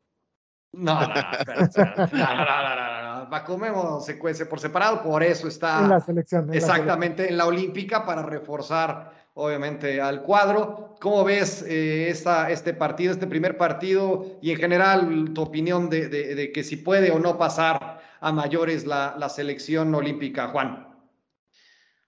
No, 0.73 1.01
no, 1.01 1.09
no, 1.09 2.77
no, 2.77 3.21
no, 3.21 3.31
Paco 3.31 3.59
Memo 3.59 4.01
se 4.01 4.19
cuece 4.19 4.47
por 4.47 4.61
separado, 4.61 5.03
por 5.03 5.23
eso 5.23 5.49
está... 5.49 5.83
En 5.83 5.89
la 5.91 6.01
selección. 6.01 6.53
exactamente, 6.53 7.29
en 7.29 7.37
la 7.37 7.47
olímpica 7.47 8.05
para 8.05 8.23
reforzar 8.23 9.13
obviamente 9.39 10.01
al 10.01 10.23
cuadro. 10.23 10.97
¿Cómo 11.01 11.23
ves 11.25 11.63
eh, 11.63 12.11
esta, 12.11 12.51
este 12.51 12.75
partido, 12.75 13.13
este 13.13 13.29
primer 13.29 13.57
partido 13.57 14.39
y 14.43 14.51
en 14.51 14.59
general 14.59 15.31
tu 15.33 15.43
opinión 15.43 15.89
de, 15.89 16.09
de, 16.09 16.53
que 16.53 16.65
si 16.65 16.77
puede 16.77 17.13
o 17.13 17.21
no 17.21 17.39
pasar 17.39 18.03
a 18.21 18.33
mayores 18.33 18.85
la, 18.85 19.15
la 19.17 19.29
selección 19.29 19.95
olímpica, 19.95 20.49
Juan? 20.49 20.89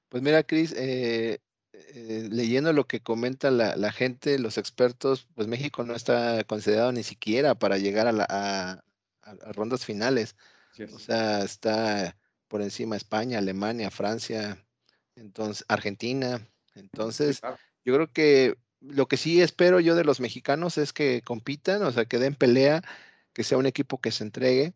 Pues 0.08 0.24
mira, 0.24 0.42
Cris, 0.42 0.74
eh, 0.76 1.38
eh, 1.72 2.28
leyendo 2.28 2.72
lo 2.72 2.84
que 2.88 3.00
comenta 3.00 3.52
la, 3.52 3.76
la, 3.76 3.92
gente, 3.92 4.36
los 4.40 4.58
expertos, 4.58 5.28
pues 5.36 5.46
México 5.46 5.84
no 5.84 5.94
está 5.94 6.42
considerado 6.44 6.90
ni 6.90 7.04
siquiera 7.04 7.54
para 7.54 7.78
llegar 7.78 8.08
a, 8.08 8.12
la, 8.12 8.26
a, 8.28 8.82
a 9.22 9.52
rondas 9.52 9.84
finales. 9.84 10.34
O 10.92 10.98
sea, 10.98 11.44
está 11.44 12.16
por 12.48 12.60
encima 12.60 12.96
España, 12.96 13.38
Alemania, 13.38 13.90
Francia, 13.90 14.58
entonces 15.14 15.64
Argentina. 15.68 16.44
Entonces, 16.80 17.40
yo 17.84 17.94
creo 17.94 18.12
que 18.12 18.56
lo 18.80 19.06
que 19.06 19.16
sí 19.16 19.40
espero 19.42 19.80
yo 19.80 19.94
de 19.94 20.04
los 20.04 20.20
mexicanos 20.20 20.78
es 20.78 20.92
que 20.92 21.22
compitan, 21.22 21.82
o 21.82 21.92
sea, 21.92 22.06
que 22.06 22.18
den 22.18 22.34
pelea, 22.34 22.82
que 23.32 23.44
sea 23.44 23.58
un 23.58 23.66
equipo 23.66 24.00
que 24.00 24.10
se 24.10 24.24
entregue. 24.24 24.74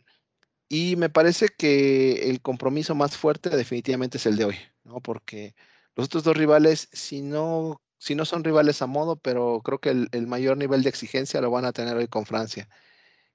Y 0.68 0.96
me 0.96 1.10
parece 1.10 1.48
que 1.48 2.30
el 2.30 2.40
compromiso 2.40 2.94
más 2.94 3.16
fuerte 3.16 3.50
definitivamente 3.50 4.18
es 4.18 4.26
el 4.26 4.36
de 4.36 4.46
hoy, 4.46 4.56
¿no? 4.84 5.00
Porque 5.00 5.54
los 5.96 6.06
otros 6.06 6.24
dos 6.24 6.36
rivales, 6.36 6.88
si 6.92 7.22
no, 7.22 7.82
si 7.98 8.14
no 8.14 8.24
son 8.24 8.44
rivales 8.44 8.82
a 8.82 8.86
modo, 8.86 9.16
pero 9.16 9.60
creo 9.64 9.78
que 9.80 9.90
el, 9.90 10.26
mayor 10.26 10.56
nivel 10.56 10.82
de 10.82 10.88
exigencia 10.90 11.40
lo 11.40 11.50
van 11.50 11.64
a 11.64 11.72
tener 11.72 11.96
hoy 11.96 12.08
con 12.08 12.26
Francia. 12.26 12.68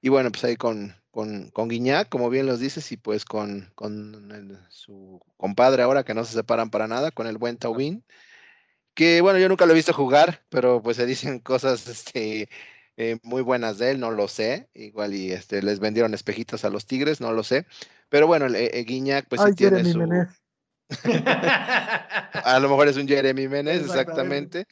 Y 0.02 0.10
bueno, 0.10 0.32
pues 0.32 0.44
ahí 0.46 0.58
con, 0.58 0.96
con, 1.12 1.50
con 1.52 1.70
Guiñac, 1.70 2.10
como 2.10 2.30
bien 2.30 2.46
los 2.48 2.60
dices, 2.60 2.92
y 2.92 2.98
pues 2.98 3.26
con, 3.26 3.72
con 3.76 4.30
su 4.70 5.22
compadre 5.38 5.84
ahora, 5.84 6.04
que 6.04 6.14
no 6.14 6.26
se 6.26 6.34
separan 6.34 6.70
para 6.70 6.88
nada, 6.88 7.12
con 7.12 7.28
el 7.28 7.38
buen 7.38 7.58
Taubín 7.58 8.04
que 9.00 9.22
bueno, 9.22 9.40
yo 9.40 9.48
nunca 9.48 9.66
lo 9.66 9.72
he 9.72 9.76
visto 9.76 9.94
jugar, 9.94 10.44
pero 10.50 10.82
pues 10.82 10.98
se 10.98 11.06
dicen 11.06 11.40
cosas 11.40 11.88
este, 11.88 12.50
eh, 12.98 13.18
muy 13.24 13.42
buenas 13.42 13.78
de 13.78 13.92
él, 13.92 14.02
no 14.02 14.12
lo 14.12 14.28
sé, 14.28 14.68
igual 14.74 15.14
y 15.14 15.32
este, 15.32 15.62
les 15.62 15.80
vendieron 15.80 16.14
espejitos 16.14 16.66
a 16.66 16.70
los 16.70 16.86
Tigres, 16.86 17.22
no 17.22 17.32
lo 17.32 17.44
sé, 17.44 17.66
pero 18.10 18.28
bueno, 18.28 18.48
el, 18.48 18.56
eh, 18.56 18.84
Guiñac 18.86 19.26
pues 19.30 19.40
sí 19.42 19.54
tiene 19.56 19.86
su... 19.86 20.02
a 21.14 22.60
lo 22.62 22.68
mejor 22.68 22.90
es 22.90 22.98
un 22.98 23.08
Jeremy 23.08 23.48
Menez, 23.48 23.84
exactamente. 23.84 24.68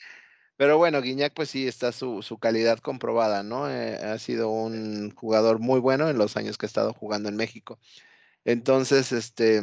Pero 0.58 0.78
bueno, 0.78 1.02
Guiñac 1.02 1.34
pues 1.34 1.50
sí 1.52 1.66
está 1.66 1.94
su, 1.94 2.22
su 2.22 2.38
calidad 2.38 2.80
comprobada, 2.80 3.44
¿no? 3.44 3.70
Eh, 3.70 3.96
ha 3.96 4.18
sido 4.18 4.50
un 4.50 5.16
jugador 5.16 5.60
muy 5.60 5.80
bueno 5.80 6.10
en 6.10 6.18
los 6.18 6.36
años 6.36 6.58
que 6.58 6.66
ha 6.66 6.68
estado 6.68 6.92
jugando 6.94 7.30
en 7.30 7.38
México. 7.38 7.80
Entonces, 8.44 9.14
este, 9.14 9.62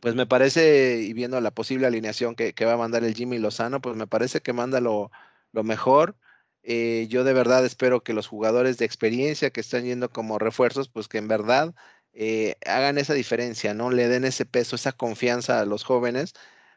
pues 0.00 0.14
me 0.14 0.26
parece, 0.26 1.00
y 1.02 1.12
viendo 1.12 1.40
la 1.40 1.50
posible 1.52 1.86
alineación 1.86 2.34
que, 2.34 2.52
va 2.64 2.74
a 2.74 2.76
mandar 2.76 3.04
el 3.04 3.14
Jimmy 3.14 3.38
Lozano, 3.38 3.80
pues 3.80 3.96
me 3.96 4.06
parece 4.06 4.40
que 4.42 4.52
manda 4.52 4.80
lo, 4.80 5.10
mejor. 5.52 6.16
Eh, 6.62 7.06
yo 7.08 7.24
de 7.24 7.32
verdad 7.32 7.64
espero 7.64 8.02
que 8.02 8.12
los 8.12 8.26
jugadores 8.26 8.78
de 8.78 8.84
experiencia 8.84 9.50
que 9.50 9.60
están 9.60 9.84
yendo 9.84 10.10
como 10.10 10.38
refuerzos, 10.38 10.88
pues 10.88 11.08
que 11.08 11.18
en 11.18 11.28
verdad 11.28 11.74
eh, 12.12 12.56
hagan 12.66 12.98
esa 12.98 13.14
diferencia, 13.14 13.74
¿no? 13.74 13.90
Le 13.90 14.08
den 14.08 14.24
ese 14.24 14.46
peso, 14.46 14.76
esa 14.76 14.92
confianza 14.92 15.60
a 15.60 15.66
los 15.66 15.84
jóvenes 15.84 16.34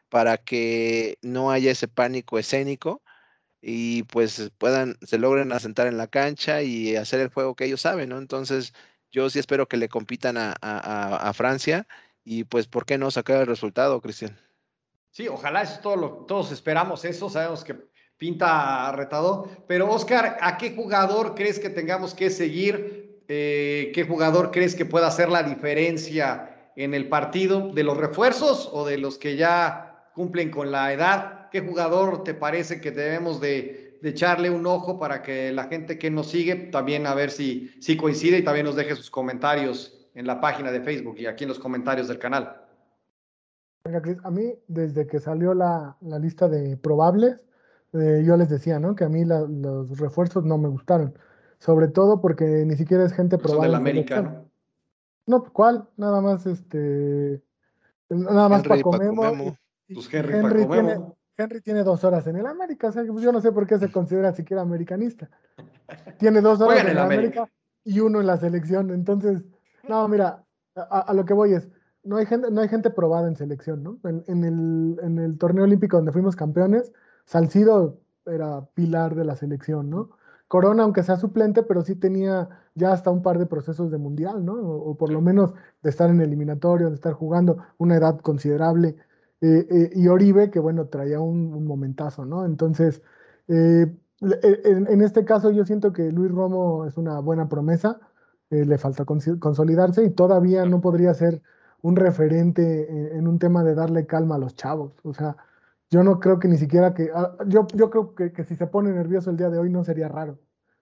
para 0.08 0.38
que 0.38 1.18
no 1.22 1.50
haya 1.50 1.72
ese 1.72 1.88
pánico 1.88 2.38
escénico 2.38 3.02
y 3.60 4.04
pues 4.04 4.50
puedan, 4.58 4.96
se 5.02 5.18
logren 5.18 5.52
asentar 5.52 5.86
en 5.86 5.98
la 5.98 6.08
cancha 6.08 6.62
y 6.62 6.96
hacer 6.96 7.20
el 7.20 7.28
juego 7.30 7.56
que 7.56 7.66
ellos 7.66 7.82
saben, 7.82 8.10
¿no? 8.10 8.18
Entonces, 8.18 8.72
yo 9.10 9.30
sí 9.30 9.38
espero 9.38 9.68
que 9.68 9.76
le 9.76 9.88
compitan 9.88 10.36
a, 10.38 10.52
a 10.62 11.32
Francia 11.34 11.86
y 12.30 12.44
pues, 12.44 12.68
¿por 12.68 12.86
qué 12.86 12.96
no 12.96 13.10
sacar 13.10 13.40
el 13.40 13.48
resultado, 13.48 14.00
Cristian? 14.00 14.38
Sí, 15.10 15.26
ojalá 15.26 15.62
eso 15.62 15.80
todo 15.82 15.96
lo, 15.96 16.10
todos 16.28 16.52
esperamos 16.52 17.04
eso, 17.04 17.28
sabemos 17.28 17.64
que 17.64 17.74
pinta 18.18 18.92
retado, 18.92 19.48
pero 19.66 19.90
Oscar, 19.90 20.38
¿a 20.40 20.56
qué 20.56 20.72
jugador 20.76 21.34
crees 21.34 21.58
que 21.58 21.70
tengamos 21.70 22.14
que 22.14 22.30
seguir? 22.30 23.24
Eh, 23.26 23.90
¿Qué 23.92 24.04
jugador 24.04 24.52
crees 24.52 24.76
que 24.76 24.84
pueda 24.84 25.08
hacer 25.08 25.28
la 25.28 25.42
diferencia 25.42 26.70
en 26.76 26.94
el 26.94 27.08
partido? 27.08 27.72
¿De 27.74 27.82
los 27.82 27.96
refuerzos 27.96 28.70
o 28.72 28.86
de 28.86 28.98
los 28.98 29.18
que 29.18 29.34
ya 29.34 30.08
cumplen 30.14 30.52
con 30.52 30.70
la 30.70 30.92
edad? 30.92 31.50
¿Qué 31.50 31.62
jugador 31.62 32.22
te 32.22 32.34
parece 32.34 32.80
que 32.80 32.92
debemos 32.92 33.40
de, 33.40 33.98
de 34.02 34.08
echarle 34.08 34.50
un 34.50 34.64
ojo 34.68 35.00
para 35.00 35.20
que 35.20 35.50
la 35.50 35.64
gente 35.64 35.98
que 35.98 36.12
nos 36.12 36.30
sigue 36.30 36.54
también 36.54 37.08
a 37.08 37.14
ver 37.14 37.32
si, 37.32 37.74
si 37.80 37.96
coincide 37.96 38.38
y 38.38 38.44
también 38.44 38.66
nos 38.66 38.76
deje 38.76 38.94
sus 38.94 39.10
comentarios 39.10 39.99
en 40.20 40.26
la 40.26 40.38
página 40.38 40.70
de 40.70 40.82
Facebook 40.82 41.16
y 41.18 41.26
aquí 41.26 41.44
en 41.44 41.48
los 41.48 41.58
comentarios 41.58 42.06
del 42.06 42.18
canal. 42.18 42.60
a 44.22 44.30
mí 44.30 44.54
desde 44.68 45.06
que 45.06 45.18
salió 45.18 45.54
la, 45.54 45.96
lista 46.20 46.46
de 46.46 46.76
probables, 46.76 47.40
eh, 47.94 48.22
yo 48.24 48.36
les 48.36 48.50
decía, 48.50 48.78
¿no? 48.78 48.94
Que 48.94 49.04
a 49.04 49.08
mí 49.08 49.24
los 49.24 49.98
refuerzos 49.98 50.44
no 50.44 50.58
me 50.58 50.68
gustaron. 50.68 51.14
Sobre 51.58 51.88
todo 51.88 52.20
porque 52.20 52.44
ni 52.44 52.76
siquiera 52.76 53.04
es 53.04 53.12
gente 53.12 53.38
probable. 53.38 53.62
Son 53.62 53.70
del 53.70 53.74
América, 53.74 54.22
¿no? 54.22 54.50
No, 55.26 55.44
¿cuál? 55.52 55.88
Nada 55.96 56.20
más 56.20 56.46
este. 56.46 57.42
Nada 58.08 58.48
más 58.48 58.62
para 58.66 58.82
comer. 58.82 59.10
Pues 59.92 60.12
Henry, 60.12 60.34
Henry 60.34 60.66
tiene, 60.66 60.98
Henry 61.36 61.60
tiene 61.60 61.82
dos 61.82 62.04
horas 62.04 62.26
en 62.26 62.36
el 62.36 62.46
América. 62.46 62.88
O 62.88 62.92
sea, 62.92 63.04
pues 63.04 63.22
yo 63.22 63.32
no 63.32 63.40
sé 63.40 63.52
por 63.52 63.66
qué 63.66 63.78
se 63.78 63.90
considera 63.90 64.32
siquiera 64.32 64.62
americanista. 64.62 65.30
Tiene 66.18 66.40
dos 66.40 66.60
horas 66.60 66.84
en 66.84 66.90
el 66.90 66.98
América 66.98 67.48
y 67.84 68.00
uno 68.00 68.20
en 68.20 68.26
la 68.26 68.38
selección. 68.38 68.90
Entonces, 68.90 69.42
no, 69.90 70.08
mira, 70.08 70.44
a, 70.76 71.12
lo 71.12 71.24
que 71.24 71.34
voy 71.34 71.52
es, 71.52 71.68
no 72.04 72.16
hay 72.16 72.26
gente, 72.26 72.50
no 72.50 72.60
hay 72.60 72.68
gente 72.68 72.90
probada 72.90 73.28
en 73.28 73.36
selección, 73.36 73.82
¿no? 73.82 73.98
En, 74.04 74.44
el, 74.44 74.98
en 75.02 75.18
el 75.18 75.36
torneo 75.36 75.64
olímpico 75.64 75.96
donde 75.96 76.12
fuimos 76.12 76.36
campeones, 76.36 76.92
Salcido 77.26 78.00
era 78.24 78.64
pilar 78.74 79.14
de 79.16 79.24
la 79.24 79.36
selección, 79.36 79.90
¿no? 79.90 80.10
Corona, 80.48 80.84
aunque 80.84 81.02
sea 81.02 81.16
suplente, 81.16 81.62
pero 81.62 81.82
sí 81.82 81.94
tenía 81.96 82.48
ya 82.74 82.92
hasta 82.92 83.10
un 83.10 83.22
par 83.22 83.38
de 83.38 83.46
procesos 83.46 83.90
de 83.90 83.98
mundial, 83.98 84.44
¿no? 84.44 84.54
O, 84.54 84.96
por 84.96 85.10
lo 85.12 85.20
menos 85.20 85.54
de 85.82 85.90
estar 85.90 86.08
en 86.10 86.20
eliminatorio, 86.20 86.88
de 86.88 86.94
estar 86.94 87.12
jugando 87.12 87.58
una 87.78 87.96
edad 87.96 88.20
considerable. 88.20 88.96
Eh, 89.40 89.66
eh, 89.70 89.90
y 89.94 90.08
Oribe, 90.08 90.50
que 90.50 90.60
bueno, 90.60 90.86
traía 90.86 91.20
un, 91.20 91.64
momentazo, 91.64 92.24
¿no? 92.24 92.44
Entonces, 92.44 93.02
eh, 93.48 93.86
en, 94.20 94.86
en, 94.88 95.02
este 95.02 95.24
caso 95.24 95.50
yo 95.50 95.64
siento 95.64 95.92
que 95.92 96.10
Luis 96.12 96.30
Romo 96.30 96.86
es 96.86 96.96
una 96.96 97.20
buena 97.20 97.48
promesa. 97.48 98.00
Eh, 98.50 98.64
le 98.64 98.78
falta 98.78 99.04
consolidarse 99.04 100.04
y 100.04 100.10
todavía 100.10 100.64
no 100.66 100.80
podría 100.80 101.14
ser 101.14 101.40
un 101.82 101.94
referente 101.96 103.16
en, 103.16 103.28
un 103.28 103.38
tema 103.38 103.62
de 103.62 103.74
darle 103.76 104.06
calma 104.06 104.34
a 104.34 104.38
los 104.38 104.56
chavos. 104.56 104.92
O 105.04 105.14
sea, 105.14 105.36
yo 105.90 106.02
no 106.02 106.18
creo 106.20 106.38
que 106.40 106.48
ni 106.48 106.56
siquiera 106.56 106.92
que, 106.92 107.10
ah, 107.14 107.36
yo, 107.46 107.66
yo 107.74 107.90
creo 107.90 108.14
que, 108.14 108.32
que, 108.32 108.44
si 108.44 108.56
se 108.56 108.66
pone 108.66 108.90
nervioso 108.92 109.30
el 109.30 109.36
día 109.36 109.50
de 109.50 109.58
hoy 109.58 109.70
no 109.70 109.84
sería 109.84 110.08
raro, 110.08 110.38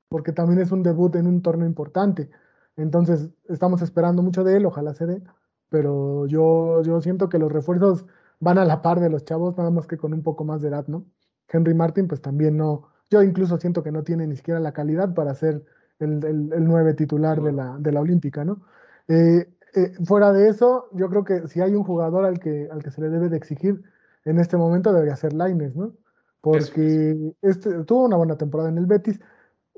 porque 0.08 0.32
también 0.32 0.60
es 0.60 0.72
un 0.72 0.82
debut 0.82 1.14
en 1.16 1.26
un 1.26 1.42
torneo 1.42 1.66
importante. 1.68 2.30
Entonces, 2.76 3.30
estamos 3.48 3.82
esperando 3.82 4.22
mucho 4.22 4.44
de 4.44 4.56
él, 4.56 4.66
ojalá 4.66 4.94
se 4.94 5.06
dé, 5.06 5.22
pero 5.68 6.26
yo, 6.26 6.82
yo 6.82 7.00
siento 7.02 7.28
que 7.28 7.38
los 7.38 7.52
refuerzos 7.52 8.06
van 8.40 8.58
a 8.58 8.64
la 8.64 8.82
par 8.82 9.00
de 9.00 9.10
los 9.10 9.24
chavos, 9.24 9.56
nada 9.58 9.70
más 9.70 9.86
que 9.86 9.98
con 9.98 10.14
un 10.14 10.22
poco 10.22 10.44
más 10.44 10.62
de 10.62 10.68
edad, 10.68 10.86
¿no? 10.88 11.04
Henry 11.48 11.74
Martin, 11.74 12.08
pues 12.08 12.22
también 12.22 12.56
no, 12.56 12.88
yo 13.10 13.22
incluso 13.22 13.58
siento 13.58 13.82
que 13.82 13.92
no 13.92 14.04
tiene 14.04 14.26
ni 14.26 14.36
siquiera 14.36 14.60
la 14.60 14.72
calidad 14.72 15.14
para 15.14 15.34
ser 15.34 15.64
el, 15.98 16.52
el, 16.52 16.64
9 16.64 16.94
titular 16.94 17.42
de 17.42 17.52
la, 17.52 17.76
de 17.78 17.92
la 17.92 18.00
Olímpica, 18.00 18.44
¿no? 18.44 18.62
Eh, 19.08 19.48
eh, 19.74 19.92
fuera 20.04 20.32
de 20.32 20.48
eso, 20.48 20.88
yo 20.92 21.08
creo 21.08 21.24
que 21.24 21.48
si 21.48 21.60
hay 21.60 21.74
un 21.74 21.84
jugador 21.84 22.24
al 22.24 22.38
que, 22.38 22.68
al 22.70 22.82
que 22.82 22.90
se 22.90 23.00
le 23.00 23.10
debe 23.10 23.28
de 23.28 23.36
exigir 23.36 23.82
en 24.24 24.38
este 24.38 24.56
momento 24.56 24.92
debería 24.92 25.16
ser 25.16 25.32
Laines, 25.32 25.74
¿no? 25.76 25.92
Porque 26.40 27.34
este, 27.42 27.84
tuvo 27.84 28.04
una 28.04 28.16
buena 28.16 28.36
temporada 28.36 28.70
en 28.70 28.78
el 28.78 28.86
Betis. 28.86 29.20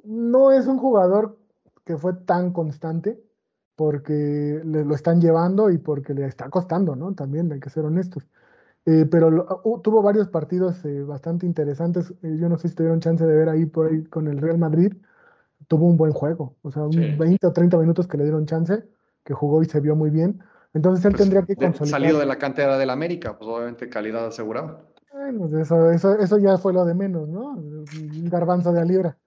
No 0.05 0.53
es 0.53 0.67
un 0.67 0.79
jugador 0.79 1.39
que 1.85 1.97
fue 1.97 2.15
tan 2.15 2.53
constante 2.53 3.23
porque 3.77 4.61
le, 4.65 4.85
lo 4.85 4.95
están 4.95 5.21
llevando 5.21 5.71
y 5.71 5.79
porque 5.79 6.15
le 6.15 6.27
está 6.27 6.51
costando, 6.51 6.97
¿no? 6.97 7.15
También 7.15 7.51
hay 7.53 7.61
que 7.61 7.71
ser 7.71 7.85
honestos. 7.85 8.27
Eh, 8.87 9.07
pero 9.11 9.61
uh, 9.65 9.81
tuvo 9.81 10.03
varios 10.03 10.29
partidos 10.29 10.83
bastante 11.07 11.47
interesantes. 11.47 12.13
yo 12.23 12.49
no 12.49 12.59
sé 12.59 12.69
si 12.69 12.75
tuvieron 12.75 13.01
chance 13.01 13.25
de 13.25 13.35
ver 13.35 13.49
ahí 13.49 13.67
por 13.67 13.89
ahí 13.89 14.05
con 14.05 14.29
el 14.29 14.39
Real 14.39 14.59
Madrid 14.59 14.93
tuvo 15.69 15.87
un 15.87 15.97
buen 15.97 16.13
juego. 16.13 16.57
O 16.63 16.71
sea, 16.71 16.83
un 16.83 17.19
20 17.19 17.47
o 17.47 17.53
30 17.53 17.79
minutos 17.79 18.07
que 18.07 18.17
le 18.17 18.25
dieron 18.25 18.47
chance, 18.47 18.83
que 19.25 19.35
jugó 19.35 19.63
y 19.63 19.67
se 19.67 19.81
vio 19.81 19.97
muy 19.97 20.11
bien. 20.11 20.41
Entonces 20.75 21.05
él 21.05 21.13
pues, 21.13 21.23
tendría 21.23 21.43
que 21.43 21.57
consolidar. 21.57 22.01
Salido 22.01 22.19
de 22.19 22.27
la 22.27 22.37
cantera 22.37 22.79
del 22.79 22.91
América, 22.91 23.37
pues 23.37 23.49
obviamente 23.51 23.89
calidad 23.89 24.27
asegurada. 24.27 24.85
Bueno, 25.13 25.47
eso, 25.59 25.91
eso, 25.91 26.19
eso 26.19 26.39
ya 26.39 26.57
fue 26.59 26.73
lo 26.73 26.85
de 26.85 26.95
menos, 26.95 27.29
¿no? 27.29 27.53
Un 27.53 28.29
garbanzo 28.31 28.73
de 28.73 28.81
a 28.81 28.85
libra. 28.85 29.19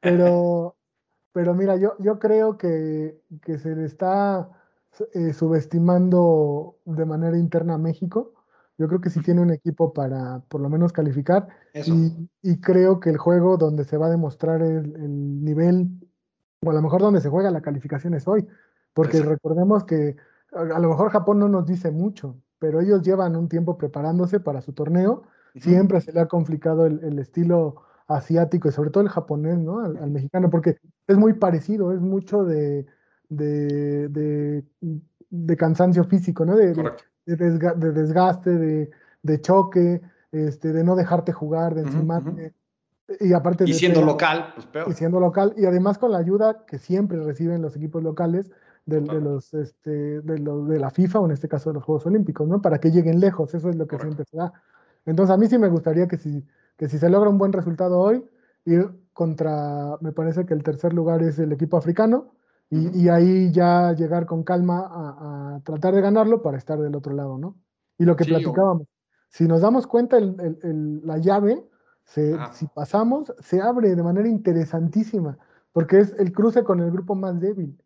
Pero, 0.00 0.76
pero 1.32 1.54
mira, 1.54 1.76
yo, 1.76 1.94
yo 1.98 2.18
creo 2.18 2.56
que, 2.56 3.20
que 3.42 3.58
se 3.58 3.74
le 3.74 3.84
está 3.84 4.48
eh, 5.12 5.32
subestimando 5.32 6.76
de 6.84 7.04
manera 7.04 7.36
interna 7.36 7.74
a 7.74 7.78
México. 7.78 8.33
Yo 8.76 8.88
creo 8.88 9.00
que 9.00 9.10
sí 9.10 9.20
tiene 9.20 9.40
un 9.40 9.50
equipo 9.50 9.92
para 9.92 10.40
por 10.48 10.60
lo 10.60 10.68
menos 10.68 10.92
calificar. 10.92 11.48
Y, 11.74 12.60
creo 12.60 12.98
que 12.98 13.10
el 13.10 13.18
juego 13.18 13.56
donde 13.56 13.84
se 13.84 13.96
va 13.96 14.06
a 14.06 14.10
demostrar 14.10 14.62
el, 14.62 15.44
nivel, 15.44 15.88
o 16.60 16.70
a 16.70 16.74
lo 16.74 16.82
mejor 16.82 17.00
donde 17.00 17.20
se 17.20 17.28
juega 17.28 17.50
la 17.50 17.62
calificación 17.62 18.14
es 18.14 18.26
hoy. 18.26 18.46
Porque 18.92 19.20
recordemos 19.22 19.84
que 19.84 20.16
a, 20.52 20.78
lo 20.78 20.88
mejor 20.88 21.10
Japón 21.10 21.38
no 21.38 21.48
nos 21.48 21.66
dice 21.66 21.90
mucho, 21.90 22.36
pero 22.58 22.80
ellos 22.80 23.02
llevan 23.02 23.36
un 23.36 23.48
tiempo 23.48 23.78
preparándose 23.78 24.40
para 24.40 24.60
su 24.60 24.72
torneo. 24.72 25.22
Siempre 25.56 26.00
se 26.00 26.12
le 26.12 26.20
ha 26.20 26.26
complicado 26.26 26.86
el, 26.86 27.18
estilo 27.20 27.82
asiático 28.08 28.68
y 28.68 28.72
sobre 28.72 28.90
todo 28.90 29.04
el 29.04 29.08
japonés, 29.08 29.56
¿no? 29.58 29.84
Al, 29.84 30.10
mexicano, 30.10 30.50
porque 30.50 30.78
es 31.06 31.16
muy 31.16 31.34
parecido, 31.34 31.92
es 31.92 32.00
mucho 32.00 32.44
de, 32.44 32.86
de, 33.28 34.64
cansancio 35.56 36.02
físico, 36.04 36.44
¿no? 36.44 36.56
De, 36.56 36.74
de, 37.26 37.92
desgaste, 37.92 38.50
de, 39.22 39.40
choque, 39.40 40.02
este, 40.32 40.72
de 40.72 40.84
no 40.84 40.96
dejarte 40.96 41.32
jugar, 41.32 41.74
de 41.74 41.82
encimarte. 41.82 42.54
Y 43.20 43.32
aparte 43.34 43.64
y 43.66 43.74
siendo 43.74 44.02
local, 44.02 44.52
pues 44.54 44.66
peor. 44.66 44.88
Y 44.88 44.94
siendo 44.94 45.20
local, 45.20 45.54
y 45.56 45.66
además 45.66 45.98
con 45.98 46.12
la 46.12 46.18
ayuda 46.18 46.64
que 46.66 46.78
siempre 46.78 47.22
reciben 47.22 47.60
los 47.60 47.76
equipos 47.76 48.02
locales 48.02 48.50
de, 48.86 49.00
los, 49.00 49.52
este, 49.54 50.20
de, 50.20 50.38
los, 50.38 50.68
de 50.68 50.78
la 50.78 50.90
FIFA, 50.90 51.20
o 51.20 51.26
en 51.26 51.32
este 51.32 51.48
caso 51.48 51.70
de 51.70 51.74
los 51.74 51.84
Juegos 51.84 52.06
Olímpicos, 52.06 52.46
¿no? 52.48 52.60
Para 52.60 52.78
que 52.78 52.90
lleguen 52.90 53.20
lejos, 53.20 53.54
eso 53.54 53.68
es 53.68 53.76
lo 53.76 53.86
que 53.86 53.98
siempre 53.98 54.24
se 54.24 54.36
da. 54.36 54.52
Entonces 55.06 55.34
a 55.34 55.36
mí 55.36 55.46
sí 55.46 55.58
me 55.58 55.68
gustaría 55.68 56.08
que 56.08 56.16
si, 56.16 56.44
que 56.76 56.88
si 56.88 56.98
se 56.98 57.08
logra 57.10 57.30
un 57.30 57.38
buen 57.38 57.52
resultado 57.52 57.98
hoy, 57.98 58.24
ir 58.64 58.90
contra, 59.12 59.96
me 60.00 60.12
parece 60.12 60.46
que 60.46 60.54
el 60.54 60.62
tercer 60.62 60.92
lugar 60.92 61.22
es 61.22 61.38
el 61.38 61.52
equipo 61.52 61.76
africano, 61.76 62.32
y, 62.74 63.08
ahí 63.08 63.52
ya 63.52 63.92
llegar 63.92 64.26
con 64.26 64.42
calma 64.42 64.88
a, 64.90 65.60
tratar 65.64 65.94
de 65.94 66.00
ganarlo 66.00 66.42
para 66.42 66.58
estar 66.58 66.78
del 66.78 66.94
otro 66.94 67.14
lado, 67.14 67.38
¿no? 67.38 67.56
Y 67.98 68.04
lo 68.04 68.16
que 68.16 68.24
platicábamos, 68.24 68.88
si 69.28 69.46
nos 69.46 69.60
damos 69.60 69.86
cuenta, 69.86 70.18
la 70.20 71.18
llave, 71.18 71.64
si 72.04 72.66
pasamos, 72.74 73.32
se 73.40 73.60
abre 73.60 73.94
de 73.94 74.02
manera 74.02 74.28
interesantísima, 74.28 75.38
porque 75.72 76.00
es 76.00 76.14
el 76.18 76.32
cruce 76.32 76.64
con 76.64 76.80
el 76.80 76.90
grupo 76.90 77.14
más 77.14 77.40
débil. 77.40 77.78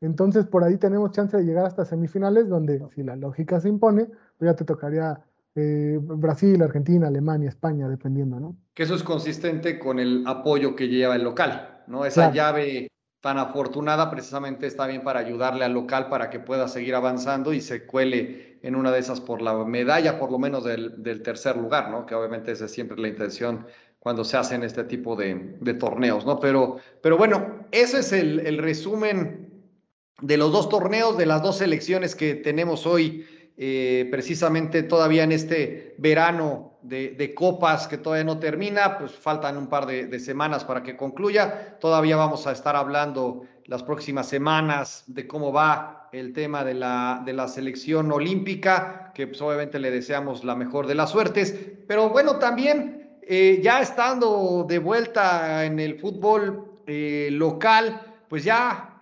Entonces, 0.00 0.46
por 0.46 0.62
ahí 0.62 0.76
tenemos 0.76 1.10
chance 1.12 1.36
de 1.36 1.44
llegar 1.44 1.64
hasta 1.64 1.84
semifinales, 1.84 2.48
donde 2.48 2.86
si 2.94 3.02
la 3.02 3.16
lógica 3.16 3.60
se 3.60 3.68
impone, 3.68 4.06
pues 4.38 4.50
ya 4.50 4.54
te 4.54 4.64
tocaría 4.64 5.22
eh, 5.54 5.98
Brasil, 6.00 6.62
Argentina, 6.62 7.08
Alemania, 7.08 7.48
España, 7.48 7.88
dependiendo, 7.88 8.38
¿no? 8.38 8.56
Que 8.74 8.82
eso 8.82 8.94
es 8.94 9.02
consistente 9.02 9.78
con 9.78 9.98
el 9.98 10.22
apoyo 10.26 10.76
que 10.76 10.88
lleva 10.88 11.16
el 11.16 11.24
local, 11.24 11.82
¿no? 11.86 12.04
Esa 12.04 12.30
llave 12.30 12.88
tan 13.20 13.38
afortunada 13.38 14.10
precisamente 14.10 14.66
está 14.66 14.86
bien 14.86 15.02
para 15.02 15.20
ayudarle 15.20 15.64
al 15.64 15.72
local 15.72 16.08
para 16.08 16.30
que 16.30 16.40
pueda 16.40 16.68
seguir 16.68 16.94
avanzando 16.94 17.52
y 17.52 17.60
se 17.60 17.86
cuele 17.86 18.58
en 18.62 18.76
una 18.76 18.92
de 18.92 18.98
esas 18.98 19.20
por 19.20 19.42
la 19.42 19.54
medalla, 19.64 20.18
por 20.18 20.30
lo 20.30 20.38
menos 20.38 20.64
del, 20.64 21.22
tercer 21.22 21.56
lugar, 21.56 21.90
¿no? 21.90 22.06
Que 22.06 22.14
obviamente 22.14 22.52
esa 22.52 22.66
es 22.66 22.72
siempre 22.72 22.98
la 22.98 23.08
intención 23.08 23.66
cuando 23.98 24.24
se 24.24 24.36
hacen 24.36 24.62
este 24.62 24.84
tipo 24.84 25.16
de, 25.16 25.34
torneos, 25.78 26.24
¿no? 26.26 26.38
Pero, 26.38 26.76
pero 27.02 27.16
bueno, 27.16 27.66
ese 27.72 28.00
es 28.00 28.12
el, 28.12 28.58
resumen 28.58 29.52
de 30.20 30.36
los 30.36 30.52
dos 30.52 30.68
torneos, 30.68 31.16
de 31.16 31.26
las 31.26 31.42
dos 31.42 31.58
selecciones 31.58 32.14
que 32.14 32.34
tenemos 32.34 32.86
hoy, 32.86 33.26
eh, 33.56 34.06
precisamente 34.10 34.82
todavía 34.82 35.24
en 35.24 35.32
este 35.32 35.94
verano 35.98 36.75
de, 36.88 37.34
copas 37.34 37.88
que 37.88 37.98
todavía 37.98 38.24
no 38.24 38.38
termina, 38.38 38.98
pues 38.98 39.12
faltan 39.12 39.56
un 39.56 39.66
par 39.66 39.86
de, 39.86 40.20
semanas 40.20 40.64
para 40.64 40.82
que 40.82 40.96
concluya. 40.96 41.78
Todavía 41.80 42.16
vamos 42.16 42.46
a 42.46 42.52
estar 42.52 42.76
hablando 42.76 43.44
las 43.64 43.82
próximas 43.82 44.28
semanas 44.28 45.04
de 45.06 45.26
cómo 45.26 45.52
va 45.52 46.08
el 46.12 46.32
tema 46.32 46.64
de 46.64 46.74
la, 46.74 47.22
de 47.24 47.32
la 47.32 47.48
selección 47.48 48.12
olímpica, 48.12 49.10
que 49.14 49.26
pues 49.26 49.40
obviamente 49.42 49.78
le 49.78 49.90
deseamos 49.90 50.44
la 50.44 50.54
mejor 50.54 50.86
de 50.86 50.94
las 50.94 51.10
suertes. 51.10 51.54
Pero 51.88 52.08
bueno, 52.10 52.36
también 52.36 53.18
eh, 53.22 53.60
ya 53.62 53.80
estando 53.80 54.64
de 54.68 54.78
vuelta 54.78 55.64
en 55.64 55.80
el 55.80 55.98
fútbol 55.98 56.80
eh, 56.86 57.28
local, 57.32 58.00
pues 58.28 58.44
ya 58.44 59.00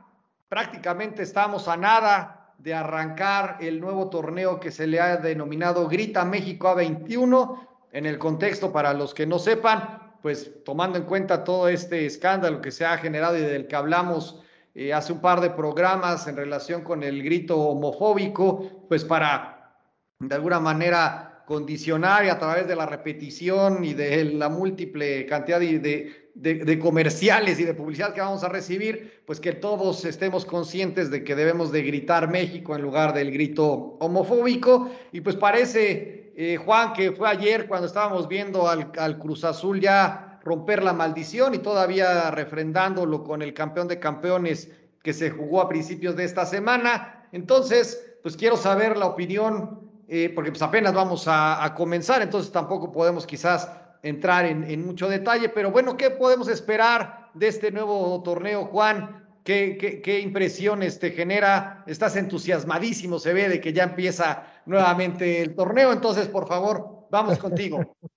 prácticamente 0.48 1.22
estamos 1.22 1.68
a 1.68 1.76
nada 1.76 2.54
de 2.58 2.72
arrancar 2.72 3.58
el 3.60 3.80
nuevo 3.80 4.08
torneo 4.08 4.58
que 4.58 4.70
se 4.70 4.86
le 4.86 4.98
ha 4.98 5.18
denominado 5.18 5.86
Grita 5.86 6.24
México 6.24 6.68
A21 6.68 7.73
en 7.94 8.06
el 8.06 8.18
contexto, 8.18 8.72
para 8.72 8.92
los 8.92 9.14
que 9.14 9.24
no 9.24 9.38
sepan, 9.38 10.12
pues 10.20 10.50
tomando 10.64 10.98
en 10.98 11.04
cuenta 11.04 11.44
todo 11.44 11.68
este 11.68 12.06
escándalo 12.06 12.60
que 12.60 12.72
se 12.72 12.84
ha 12.84 12.98
generado 12.98 13.38
y 13.38 13.40
del 13.40 13.68
que 13.68 13.76
hablamos 13.76 14.42
eh, 14.74 14.92
hace 14.92 15.12
un 15.12 15.20
par 15.20 15.40
de 15.40 15.50
programas 15.50 16.26
en 16.26 16.36
relación 16.36 16.82
con 16.82 17.04
el 17.04 17.22
grito 17.22 17.56
homofóbico, 17.56 18.86
pues 18.88 19.04
para 19.04 19.76
de 20.18 20.34
alguna 20.34 20.58
manera 20.58 21.44
condicionar 21.46 22.24
y 22.24 22.30
a 22.30 22.38
través 22.38 22.66
de 22.66 22.74
la 22.74 22.86
repetición 22.86 23.84
y 23.84 23.94
de 23.94 24.24
la 24.24 24.48
múltiple 24.48 25.24
cantidad 25.26 25.60
de, 25.60 26.30
de, 26.34 26.78
comerciales 26.80 27.60
y 27.60 27.64
de 27.64 27.74
publicidad 27.74 28.12
que 28.12 28.20
vamos 28.20 28.42
a 28.42 28.48
recibir, 28.48 29.22
pues 29.24 29.38
que 29.38 29.52
todos 29.52 30.04
estemos 30.04 30.44
conscientes 30.44 31.10
de 31.12 31.22
que 31.22 31.36
debemos 31.36 31.70
de 31.70 31.82
gritar 31.82 32.28
México 32.28 32.74
en 32.74 32.82
lugar 32.82 33.14
del 33.14 33.30
grito 33.30 33.98
homofóbico. 34.00 34.90
Y 35.12 35.20
pues 35.20 35.36
parece 35.36 36.23
eh, 36.36 36.56
Juan, 36.56 36.92
que 36.92 37.12
fue 37.12 37.28
ayer 37.28 37.68
cuando 37.68 37.86
estábamos 37.86 38.26
viendo 38.26 38.68
al, 38.68 39.18
Cruz 39.18 39.44
Azul 39.44 39.80
ya 39.80 40.40
romper 40.42 40.82
la 40.82 40.92
maldición 40.92 41.54
y 41.54 41.58
todavía 41.58 42.30
refrendándolo 42.32 43.22
con 43.22 43.40
el 43.40 43.54
campeón 43.54 43.86
de 43.86 44.00
campeones 44.00 44.70
que 45.02 45.12
se 45.12 45.30
jugó 45.30 45.60
a 45.60 45.68
principios 45.68 46.16
de 46.16 46.24
esta 46.24 46.44
semana. 46.44 47.26
Entonces, 47.32 48.16
pues 48.22 48.36
quiero 48.36 48.56
saber 48.56 48.96
la 48.96 49.06
opinión, 49.06 49.80
eh, 50.08 50.32
porque 50.34 50.50
pues 50.50 50.62
apenas 50.62 50.92
vamos 50.92 51.24
a, 51.28 51.72
comenzar, 51.76 52.20
entonces 52.20 52.50
tampoco 52.50 52.90
podemos 52.90 53.26
quizás 53.26 53.70
entrar 54.02 54.44
en, 54.44 54.64
en, 54.64 54.84
mucho 54.84 55.08
detalle, 55.08 55.48
pero 55.48 55.70
bueno, 55.70 55.96
¿qué 55.96 56.10
podemos 56.10 56.48
esperar 56.48 57.30
de 57.34 57.48
este 57.48 57.70
nuevo 57.70 58.22
torneo, 58.22 58.64
Juan? 58.66 59.24
¿Qué, 59.44 60.20
impresiones 60.22 60.98
te 60.98 61.10
genera? 61.10 61.84
Estás 61.86 62.16
entusiasmadísimo, 62.16 63.18
se 63.18 63.34
ve 63.34 63.50
de 63.50 63.60
que 63.60 63.74
ya 63.74 63.84
empieza 63.84 64.46
nuevamente 64.66 65.42
el 65.42 65.54
torneo, 65.54 65.92
entonces 65.92 66.28
por 66.28 66.46
favor, 66.48 67.08
vamos 67.10 67.38
contigo. 67.38 67.96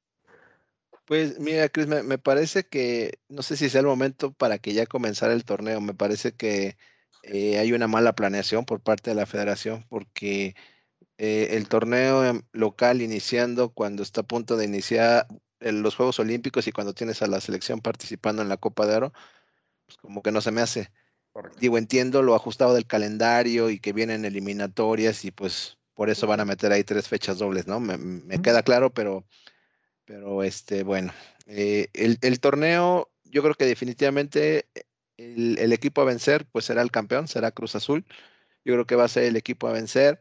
Pues 1.08 1.40
mira, 1.40 1.70
Cris, 1.70 1.88
me, 1.88 2.18
parece 2.18 2.66
que, 2.66 3.20
no 3.30 3.42
sé 3.42 3.56
si 3.56 3.70
sea 3.70 3.80
el 3.80 3.88
momento 3.88 4.34
para 4.34 4.58
que 4.58 4.74
ya 4.74 4.86
comenzara 4.86 5.32
el 5.32 5.46
torneo, 5.46 5.80
me 5.80 5.94
parece 5.94 6.34
que 6.34 6.76
eh, 7.24 7.58
hay 7.58 7.72
una 7.72 7.88
mala 7.88 8.14
planeación 8.14 8.66
por 8.66 8.82
parte 8.82 9.12
de 9.12 9.16
la 9.16 9.26
federación 9.26 9.86
porque 9.88 10.54
eh, 11.18 11.50
el 11.52 11.70
torneo 11.70 12.42
local 12.52 13.02
iniciando 13.02 13.70
cuando 13.70 14.04
está 14.04 14.22
a 14.22 14.28
punto 14.28 14.58
de 14.58 14.66
iniciar 14.66 15.28
eh, 15.62 15.72
los 15.72 15.96
Juegos 15.96 16.20
Olímpicos 16.20 16.68
y 16.68 16.74
cuando 16.74 16.94
tienes 16.94 17.22
a 17.22 17.28
la 17.28 17.40
selección 17.40 17.80
participando 17.80 18.42
en 18.42 18.50
la 18.50 18.58
Copa 18.58 18.86
de 18.86 18.98
Oro, 18.98 19.14
pues 19.86 19.98
como 19.98 20.22
que 20.22 20.34
no 20.34 20.42
se 20.42 20.52
me 20.52 20.60
hace. 20.62 20.92
Digo, 21.60 21.78
entiendo 21.78 22.22
lo 22.22 22.36
ajustado 22.36 22.74
del 22.74 22.88
calendario 22.88 23.70
y 23.70 23.80
que 23.80 23.94
vienen 23.94 24.26
eliminatorias 24.26 25.24
y 25.24 25.32
pues 25.32 25.78
por 25.98 26.12
eso 26.12 26.28
van 26.28 26.40
a 26.40 26.46
meter 26.46 26.72
ahí 26.72 26.84
tres 26.84 27.08
fechas 27.08 27.40
dobles, 27.40 27.66
¿no? 27.66 27.80
Me, 27.80 28.40
queda 28.44 28.62
claro, 28.62 28.94
pero, 28.94 29.26
pero 30.06 30.44
este, 30.44 30.84
bueno, 30.84 31.12
eh, 31.48 31.90
el, 31.94 32.40
torneo, 32.40 33.10
yo 33.24 33.42
creo 33.42 33.56
que 33.56 33.66
definitivamente 33.66 34.68
el, 35.18 35.74
equipo 35.74 36.02
a 36.02 36.06
vencer, 36.06 36.46
pues 36.52 36.66
será 36.66 36.84
el 36.84 36.92
campeón, 36.92 37.28
será 37.28 37.50
Cruz 37.50 37.76
Azul. 37.76 38.06
Yo 38.64 38.74
creo 38.76 38.86
que 38.86 38.96
va 38.96 39.06
a 39.06 39.08
ser 39.08 39.24
el 39.24 39.38
equipo 39.38 39.68
a 39.68 39.72
vencer. 39.74 40.20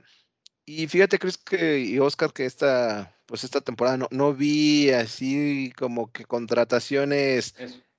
Y 0.64 0.86
fíjate, 0.86 1.18
Chris, 1.18 1.36
que, 1.36 1.78
y 1.80 1.98
Oscar, 1.98 2.32
que 2.32 2.46
esta, 2.46 3.14
pues 3.26 3.44
esta 3.44 3.60
temporada 3.60 3.98
no, 3.98 4.08
no 4.10 4.32
vi 4.32 4.88
así 4.92 5.74
como 5.76 6.10
que 6.10 6.24
contrataciones, 6.24 7.54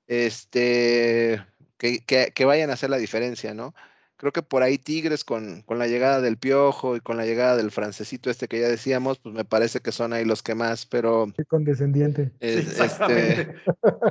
este, 0.07 1.45
que, 1.77 2.45
vayan 2.45 2.71
a 2.71 2.73
hacer 2.73 2.89
la 2.89 2.97
diferencia, 2.97 3.53
¿no? 3.53 3.75
Creo 4.17 4.32
que 4.32 4.41
por 4.41 4.63
ahí 4.63 4.80
Tigres 4.80 5.23
con, 5.23 5.62
con, 5.62 5.77
la 5.77 5.88
llegada 5.88 6.21
del 6.21 6.38
Piojo 6.38 6.95
y 6.95 6.99
con 6.99 7.17
la 7.17 7.25
llegada 7.25 7.56
del 7.56 7.69
francesito 7.69 8.30
este 8.30 8.47
que 8.47 8.60
ya 8.60 8.67
decíamos, 8.67 9.19
pues 9.19 9.34
me 9.36 9.45
parece 9.45 9.80
que 9.80 9.91
son 9.91 10.12
ahí 10.12 10.25
los 10.25 10.41
que 10.41 10.56
más, 10.56 10.88
pero... 10.88 11.32
Qué 11.38 11.45
condescendiente. 11.45 12.32
este, 12.39 13.53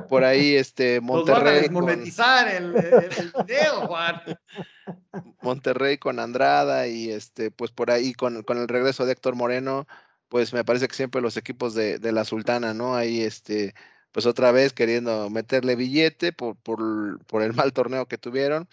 por 0.09 0.23
ahí 0.23 0.55
este 0.55 1.01
Monterrey... 1.01 1.69
Nos 1.69 1.83
monetizar 1.83 2.49
el, 2.49 2.77
el, 2.77 3.33
video, 3.45 3.89
Juan. 3.89 4.23
Monterrey 5.43 5.99
con 5.99 6.21
Andrada 6.21 6.87
y 6.87 7.11
este, 7.11 7.51
pues 7.51 7.73
por 7.73 7.91
ahí 7.91 8.13
con, 8.15 8.45
con, 8.45 8.59
el 8.59 8.69
regreso 8.69 9.07
de 9.07 9.13
Héctor 9.13 9.35
Moreno, 9.35 9.89
pues 10.29 10.53
me 10.53 10.65
parece 10.65 10.87
que 10.87 10.95
siempre 10.95 11.21
los 11.21 11.37
equipos 11.37 11.75
de, 11.75 11.99
de 11.99 12.13
la 12.13 12.25
Sultana, 12.25 12.75
¿no? 12.75 12.95
Ahí 12.95 13.23
este 13.23 13.75
pues 14.17 14.25
otra 14.25 14.51
vez 14.51 14.73
queriendo 14.73 15.29
meterle 15.29 15.77
billete 15.77 16.33
por, 16.33 16.57
por, 16.57 17.43
el 17.43 17.53
mal 17.53 17.75
torneo 17.75 18.07
que 18.07 18.17
tuvieron. 18.17 18.67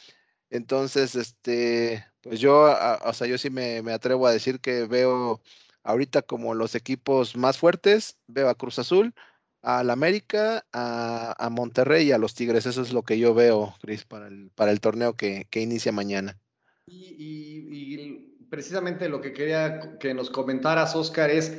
Entonces, 0.53 1.15
este, 1.15 2.05
pues 2.21 2.39
yo, 2.39 2.71
o 3.05 3.13
sea, 3.13 3.25
yo 3.25 3.39
sí 3.39 3.49
me, 3.49 3.79
atrevo 3.91 4.27
a 4.27 4.31
decir 4.31 4.59
que 4.59 4.85
veo 4.85 5.41
ahorita 5.81 6.21
como 6.21 6.53
los 6.53 6.75
equipos 6.75 7.35
más 7.35 7.57
fuertes, 7.57 8.19
veo 8.27 8.49
a 8.49 8.53
Cruz 8.53 8.77
Azul, 8.77 9.15
al 9.63 9.89
América, 9.89 10.63
a, 10.71 11.49
Monterrey 11.51 12.05
y 12.05 12.11
a 12.11 12.19
los 12.19 12.35
Tigres. 12.35 12.67
Eso 12.67 12.83
es 12.83 12.93
lo 12.93 13.01
que 13.01 13.17
yo 13.17 13.33
veo, 13.33 13.73
Cris, 13.81 14.05
para 14.05 14.27
el, 14.27 14.51
para 14.53 14.69
el 14.69 14.79
torneo 14.79 15.15
que, 15.15 15.47
inicia 15.55 15.91
mañana. 15.91 16.37
Y, 16.85 18.45
precisamente 18.51 19.09
lo 19.09 19.21
que 19.21 19.33
quería 19.33 19.97
que 19.97 20.13
nos 20.13 20.29
comentaras, 20.29 20.95
Oscar, 20.95 21.31
es 21.31 21.51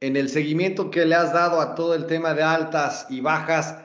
en 0.00 0.16
el 0.16 0.28
seguimiento 0.28 0.90
que 0.90 1.04
le 1.04 1.14
has 1.14 1.32
dado 1.32 1.60
a 1.60 1.76
todo 1.76 1.94
el 1.94 2.06
tema 2.06 2.34
de 2.34 2.42
altas 2.42 3.06
y 3.08 3.20
bajas, 3.20 3.76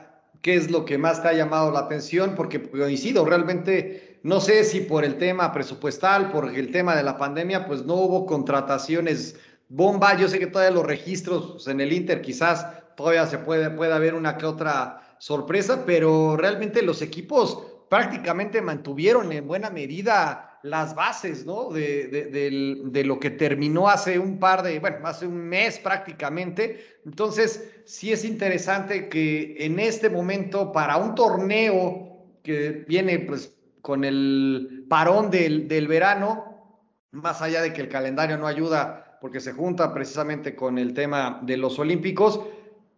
¿qué 0.42 0.56
es 0.56 0.68
lo 0.68 0.84
que 0.84 0.98
más 0.98 1.22
te 1.22 1.28
ha 1.28 1.32
llamado 1.32 1.70
la 1.70 1.78
atención? 1.78 2.34
Porque 2.34 2.60
coincido, 2.60 3.24
realmente 3.24 4.07
no 4.22 4.40
sé 4.40 4.64
si 4.64 4.80
por 4.80 5.04
el 5.04 5.16
tema 5.16 5.52
presupuestal, 5.52 6.30
por 6.30 6.54
el 6.54 6.70
tema 6.70 6.96
de 6.96 7.02
la 7.02 7.16
pandemia, 7.16 7.66
pues 7.66 7.84
no 7.84 7.94
hubo 7.94 8.26
contrataciones 8.26 9.38
bomba. 9.68 10.16
Yo 10.16 10.28
sé 10.28 10.38
que 10.38 10.46
todavía 10.46 10.74
los 10.74 10.86
registros 10.86 11.52
pues, 11.52 11.66
en 11.68 11.80
el 11.80 11.92
Inter 11.92 12.20
quizás 12.20 12.66
todavía 12.96 13.26
se 13.26 13.38
puede, 13.38 13.70
puede 13.70 13.92
haber 13.92 14.14
una 14.14 14.36
que 14.36 14.46
otra 14.46 15.16
sorpresa, 15.18 15.84
pero 15.86 16.36
realmente 16.36 16.82
los 16.82 17.02
equipos 17.02 17.64
prácticamente 17.88 18.60
mantuvieron 18.60 19.32
en 19.32 19.46
buena 19.46 19.70
medida 19.70 20.58
las 20.62 20.94
bases, 20.94 21.46
¿no? 21.46 21.70
De, 21.70 22.08
de, 22.08 23.04
lo 23.04 23.20
que 23.20 23.30
terminó 23.30 23.88
hace 23.88 24.18
un 24.18 24.38
par 24.38 24.62
de, 24.62 24.80
bueno, 24.80 24.98
hace 25.04 25.26
un 25.26 25.36
mes 25.36 25.78
prácticamente. 25.78 26.98
Entonces, 27.06 27.70
sí 27.84 28.12
es 28.12 28.24
interesante 28.24 29.08
que 29.08 29.56
en 29.60 29.78
este 29.78 30.10
momento, 30.10 30.72
para 30.72 30.96
un 30.96 31.14
torneo 31.14 32.26
que 32.42 32.84
viene 32.88 33.20
pues 33.20 33.57
con 33.82 34.04
el 34.04 34.86
parón 34.88 35.30
del, 35.30 35.88
verano, 35.88 36.84
más 37.12 37.42
allá 37.42 37.62
de 37.62 37.72
que 37.72 37.80
el 37.80 37.88
calendario 37.88 38.36
no 38.36 38.46
ayuda 38.46 39.18
porque 39.20 39.40
se 39.40 39.52
junta 39.52 39.92
precisamente 39.92 40.54
con 40.54 40.78
el 40.78 40.94
tema 40.94 41.40
de 41.42 41.56
los 41.56 41.78
Olímpicos, 41.78 42.40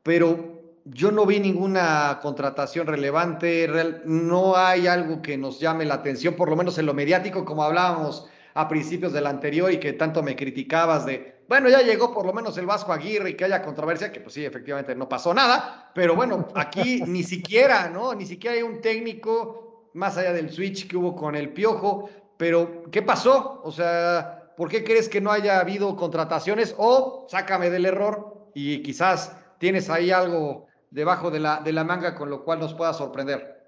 pero 0.02 0.60
yo 0.84 1.10
no 1.10 1.26
vi 1.26 1.40
ninguna 1.40 2.18
contratación 2.22 2.86
relevante, 2.86 3.68
no 4.04 4.56
hay 4.56 4.86
algo 4.86 5.22
que 5.22 5.38
nos 5.38 5.60
llame 5.60 5.84
la 5.84 5.94
atención, 5.94 6.34
por 6.34 6.50
lo 6.50 6.56
menos 6.56 6.78
en 6.78 6.86
lo 6.86 6.94
mediático, 6.94 7.44
como 7.44 7.62
hablábamos 7.62 8.28
a 8.54 8.68
principios 8.68 9.12
del 9.12 9.26
anterior 9.26 9.72
y 9.72 9.78
que 9.78 9.92
tanto 9.92 10.22
me 10.22 10.36
criticabas 10.36 11.06
de, 11.06 11.40
bueno, 11.48 11.68
ya 11.68 11.82
llegó 11.82 12.12
por 12.12 12.26
lo 12.26 12.32
menos 12.32 12.56
el 12.58 12.66
Vasco 12.66 12.92
Aguirre 12.92 13.30
y 13.30 13.34
que 13.34 13.44
haya 13.44 13.62
controversia, 13.62 14.12
que 14.12 14.20
pues 14.20 14.34
sí, 14.34 14.44
efectivamente 14.44 14.94
no 14.94 15.08
pasó 15.08 15.32
nada, 15.32 15.90
pero 15.94 16.14
bueno, 16.14 16.48
aquí 16.54 17.02
ni 17.06 17.22
siquiera, 17.22 17.88
¿no? 17.88 18.14
Ni 18.14 18.26
siquiera 18.26 18.56
hay 18.56 18.62
un 18.62 18.80
técnico 18.80 19.69
más 19.94 20.16
allá 20.16 20.32
del 20.32 20.50
switch 20.50 20.88
que 20.88 20.96
hubo 20.96 21.14
con 21.16 21.34
el 21.34 21.52
Piojo, 21.52 22.08
pero 22.36 22.84
¿qué 22.90 23.02
pasó? 23.02 23.60
O 23.64 23.70
sea, 23.70 24.52
¿por 24.56 24.68
qué 24.68 24.84
crees 24.84 25.08
que 25.08 25.20
no 25.20 25.30
haya 25.30 25.60
habido 25.60 25.96
contrataciones? 25.96 26.74
O 26.78 27.26
sácame 27.28 27.70
del 27.70 27.86
error 27.86 28.50
y 28.54 28.82
quizás 28.82 29.36
tienes 29.58 29.90
ahí 29.90 30.10
algo 30.10 30.66
debajo 30.90 31.30
de 31.30 31.40
la, 31.40 31.60
de 31.60 31.72
la 31.72 31.84
manga 31.84 32.14
con 32.14 32.30
lo 32.30 32.44
cual 32.44 32.60
nos 32.60 32.74
pueda 32.74 32.92
sorprender? 32.92 33.60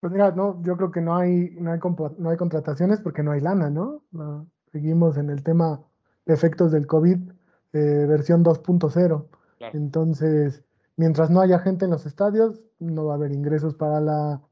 Pues 0.00 0.12
mira, 0.12 0.30
no, 0.30 0.62
yo 0.62 0.76
creo 0.76 0.90
que 0.90 1.00
no 1.00 1.16
hay, 1.16 1.50
no 1.58 1.72
hay, 1.72 1.80
no 2.18 2.30
hay 2.30 2.36
contrataciones 2.36 3.00
porque 3.00 3.22
no 3.22 3.32
hay 3.32 3.40
lana, 3.40 3.68
¿no? 3.70 4.02
seguimos 4.70 5.16
en 5.16 5.30
el 5.30 5.42
tema 5.42 5.80
de 6.26 6.34
efectos 6.34 6.72
del 6.72 6.86
COVID, 6.86 7.18
eh, 7.72 8.06
versión 8.08 8.44
2.0. 8.44 9.26
Entonces, 9.72 10.62
mientras 10.98 11.30
no 11.30 11.40
haya 11.40 11.58
gente 11.60 11.86
en 11.86 11.92
los 11.92 12.04
estadios, 12.04 12.60
no 12.78 13.06
va 13.06 13.14
a 13.14 13.16
haber 13.16 13.32
ingresos 13.32 13.74
para, 13.74 14.00
la, 14.00 14.42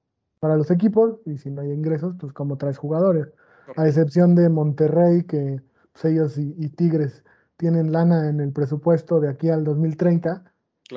para 0.40 0.56
los 0.56 0.70
equipos, 0.70 1.20
y 1.26 1.37
si 1.37 1.50
no 1.50 1.61
hay 1.61 1.72
ingresos, 1.72 2.14
pues 2.18 2.32
como 2.32 2.56
traes 2.56 2.78
jugadores. 2.78 3.28
A 3.76 3.87
excepción 3.87 4.35
de 4.35 4.48
Monterrey, 4.48 5.24
que 5.24 5.61
pues, 5.92 6.04
ellos 6.06 6.38
y, 6.38 6.54
y 6.56 6.70
Tigres 6.70 7.24
tienen 7.56 7.92
lana 7.92 8.28
en 8.30 8.40
el 8.40 8.52
presupuesto 8.52 9.20
de 9.20 9.28
aquí 9.28 9.50
al 9.50 9.64
2030, 9.64 10.44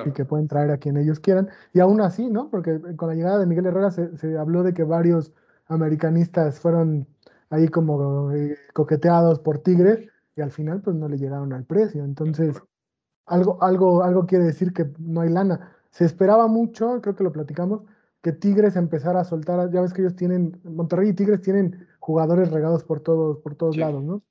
y 0.05 0.11
que 0.11 0.23
pueden 0.23 0.47
traer 0.47 0.71
a 0.71 0.77
quien 0.77 0.97
ellos 0.97 1.19
quieran. 1.19 1.49
Y 1.73 1.79
aún 1.79 1.99
así, 2.01 2.29
¿no? 2.29 2.49
Porque 2.49 2.79
con 2.95 3.09
la 3.09 3.15
llegada 3.15 3.39
de 3.39 3.47
Miguel 3.47 3.65
Herrera 3.65 3.91
se, 3.91 4.15
se 4.17 4.37
habló 4.37 4.63
de 4.63 4.73
que 4.73 4.83
varios 4.83 5.33
americanistas 5.67 6.59
fueron 6.59 7.07
ahí 7.49 7.67
como 7.67 8.31
eh, 8.31 8.55
coqueteados 8.73 9.39
por 9.39 9.59
Tigres 9.59 10.07
y 10.35 10.41
al 10.41 10.51
final 10.51 10.81
pues 10.81 10.95
no 10.95 11.07
le 11.07 11.17
llegaron 11.17 11.53
al 11.53 11.65
precio. 11.65 12.03
Entonces, 12.03 12.61
algo, 13.29 13.61
algo, 13.63 14.03
algo 14.03 14.25
quiere 14.25 14.45
decir 14.45 14.73
que 14.73 14.91
no 14.99 15.21
hay 15.21 15.29
lana. 15.29 15.71
Se 15.91 16.05
esperaba 16.05 16.47
mucho, 16.47 17.01
creo 17.01 17.15
que 17.15 17.23
lo 17.23 17.31
platicamos, 17.31 17.83
que 18.21 18.33
Tigres 18.33 18.75
empezara 18.75 19.21
a 19.21 19.23
soltar, 19.23 19.71
ya 19.71 19.81
ves 19.81 19.93
que 19.93 20.01
ellos 20.01 20.15
tienen, 20.15 20.59
Monterrey 20.63 21.09
y 21.09 21.13
Tigres 21.13 21.41
tienen 21.41 21.87
jugadores 21.99 22.51
regados 22.51 22.83
por 22.83 22.99
todos, 22.99 23.37
por 23.39 23.55
todos 23.55 23.77
lados, 23.77 24.03
¿no? 24.03 24.21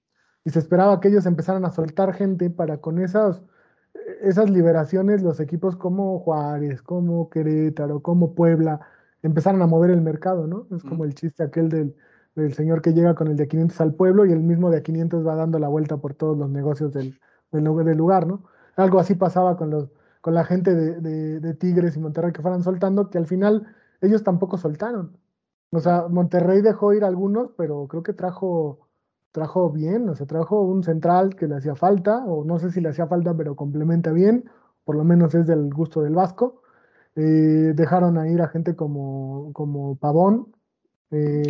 Y 0.44 0.50
se 0.50 0.58
esperaba 0.58 1.00
que 1.00 1.08
ellos 1.08 1.26
empezaran 1.26 1.64
a 1.64 1.70
soltar 1.70 2.12
gente 2.12 2.50
para 2.50 2.78
con 2.78 2.98
esas 2.98 3.42
esas 4.22 4.50
liberaciones, 4.50 5.22
los 5.22 5.40
equipos 5.40 5.76
como 5.76 6.18
Juárez, 6.20 6.82
como 6.82 7.28
Querétaro, 7.30 8.00
como 8.00 8.34
Puebla, 8.34 8.80
empezaron 9.22 9.62
a 9.62 9.66
mover 9.66 9.90
el 9.90 10.00
mercado, 10.00 10.46
¿no? 10.46 10.66
Es 10.74 10.82
como 10.82 11.04
el 11.04 11.14
chiste 11.14 11.42
aquel 11.42 11.68
del, 11.68 11.96
del, 12.34 12.54
señor 12.54 12.82
que 12.82 12.92
llega 12.92 13.14
con 13.14 13.28
el 13.28 13.37
de 13.37 13.48
500 13.48 13.80
al 13.80 13.94
pueblo 13.94 14.26
y 14.26 14.32
el 14.32 14.40
mismo 14.40 14.70
de 14.70 14.82
500 14.82 15.26
va 15.26 15.34
dando 15.34 15.58
la 15.58 15.68
vuelta 15.68 15.96
por 15.96 16.14
todos 16.14 16.38
los 16.38 16.50
negocios 16.50 16.92
del, 16.92 17.18
del, 17.52 17.64
lugar, 17.96 18.26
¿no? 18.26 18.44
Algo 18.79 18.99
así 18.99 19.14
pasaba 19.14 19.57
con, 19.57 19.71
los, 19.71 19.91
con 20.21 20.35
la 20.35 20.45
gente 20.45 20.75
de, 20.75 21.01
de, 21.01 21.41
de 21.41 21.55
Tigres 21.55 21.97
y 21.97 22.01
Monterrey 22.01 22.33
que 22.33 22.43
fueran 22.43 22.62
soltando, 22.62 23.11
que 23.11 23.19
al 23.19 23.27
final 23.27 23.67
ellos 24.01 24.25
tampoco 24.25 24.57
soltaron. 24.59 25.19
O 25.71 25.81
sea, 25.81 26.09
Monterrey 26.09 26.62
dejó 26.62 26.95
ir 26.95 27.05
algunos, 27.05 27.51
pero 27.57 27.87
creo 27.88 28.03
que 28.03 28.14
trajo 28.14 28.88
trajo 29.33 29.71
bien, 29.71 30.09
o 30.09 30.14
sea, 30.14 30.27
trajo 30.27 30.62
un 30.62 30.83
central 30.83 31.37
que 31.37 31.47
le 31.47 31.57
hacía 31.57 31.75
falta, 31.75 32.25
o 32.27 32.45
no 32.45 32.59
sé 32.59 32.71
si 32.71 32.81
le 32.81 32.88
hacía 32.88 33.07
falta, 33.07 33.35
pero 33.37 33.57
complementa 33.57 34.12
bien, 34.12 34.51
por 34.85 34.97
lo 34.97 35.05
menos 35.05 35.35
es 35.35 35.47
del 35.47 35.73
gusto 35.73 36.03
del 36.03 36.14
Vasco. 36.14 36.62
Eh, 37.17 37.73
dejaron 37.75 38.19
a 38.19 38.29
ir 38.29 38.41
a 38.43 38.49
gente 38.49 38.77
como, 38.77 39.53
como 39.53 39.97
Pavón 39.97 40.55
eh, 41.11 41.43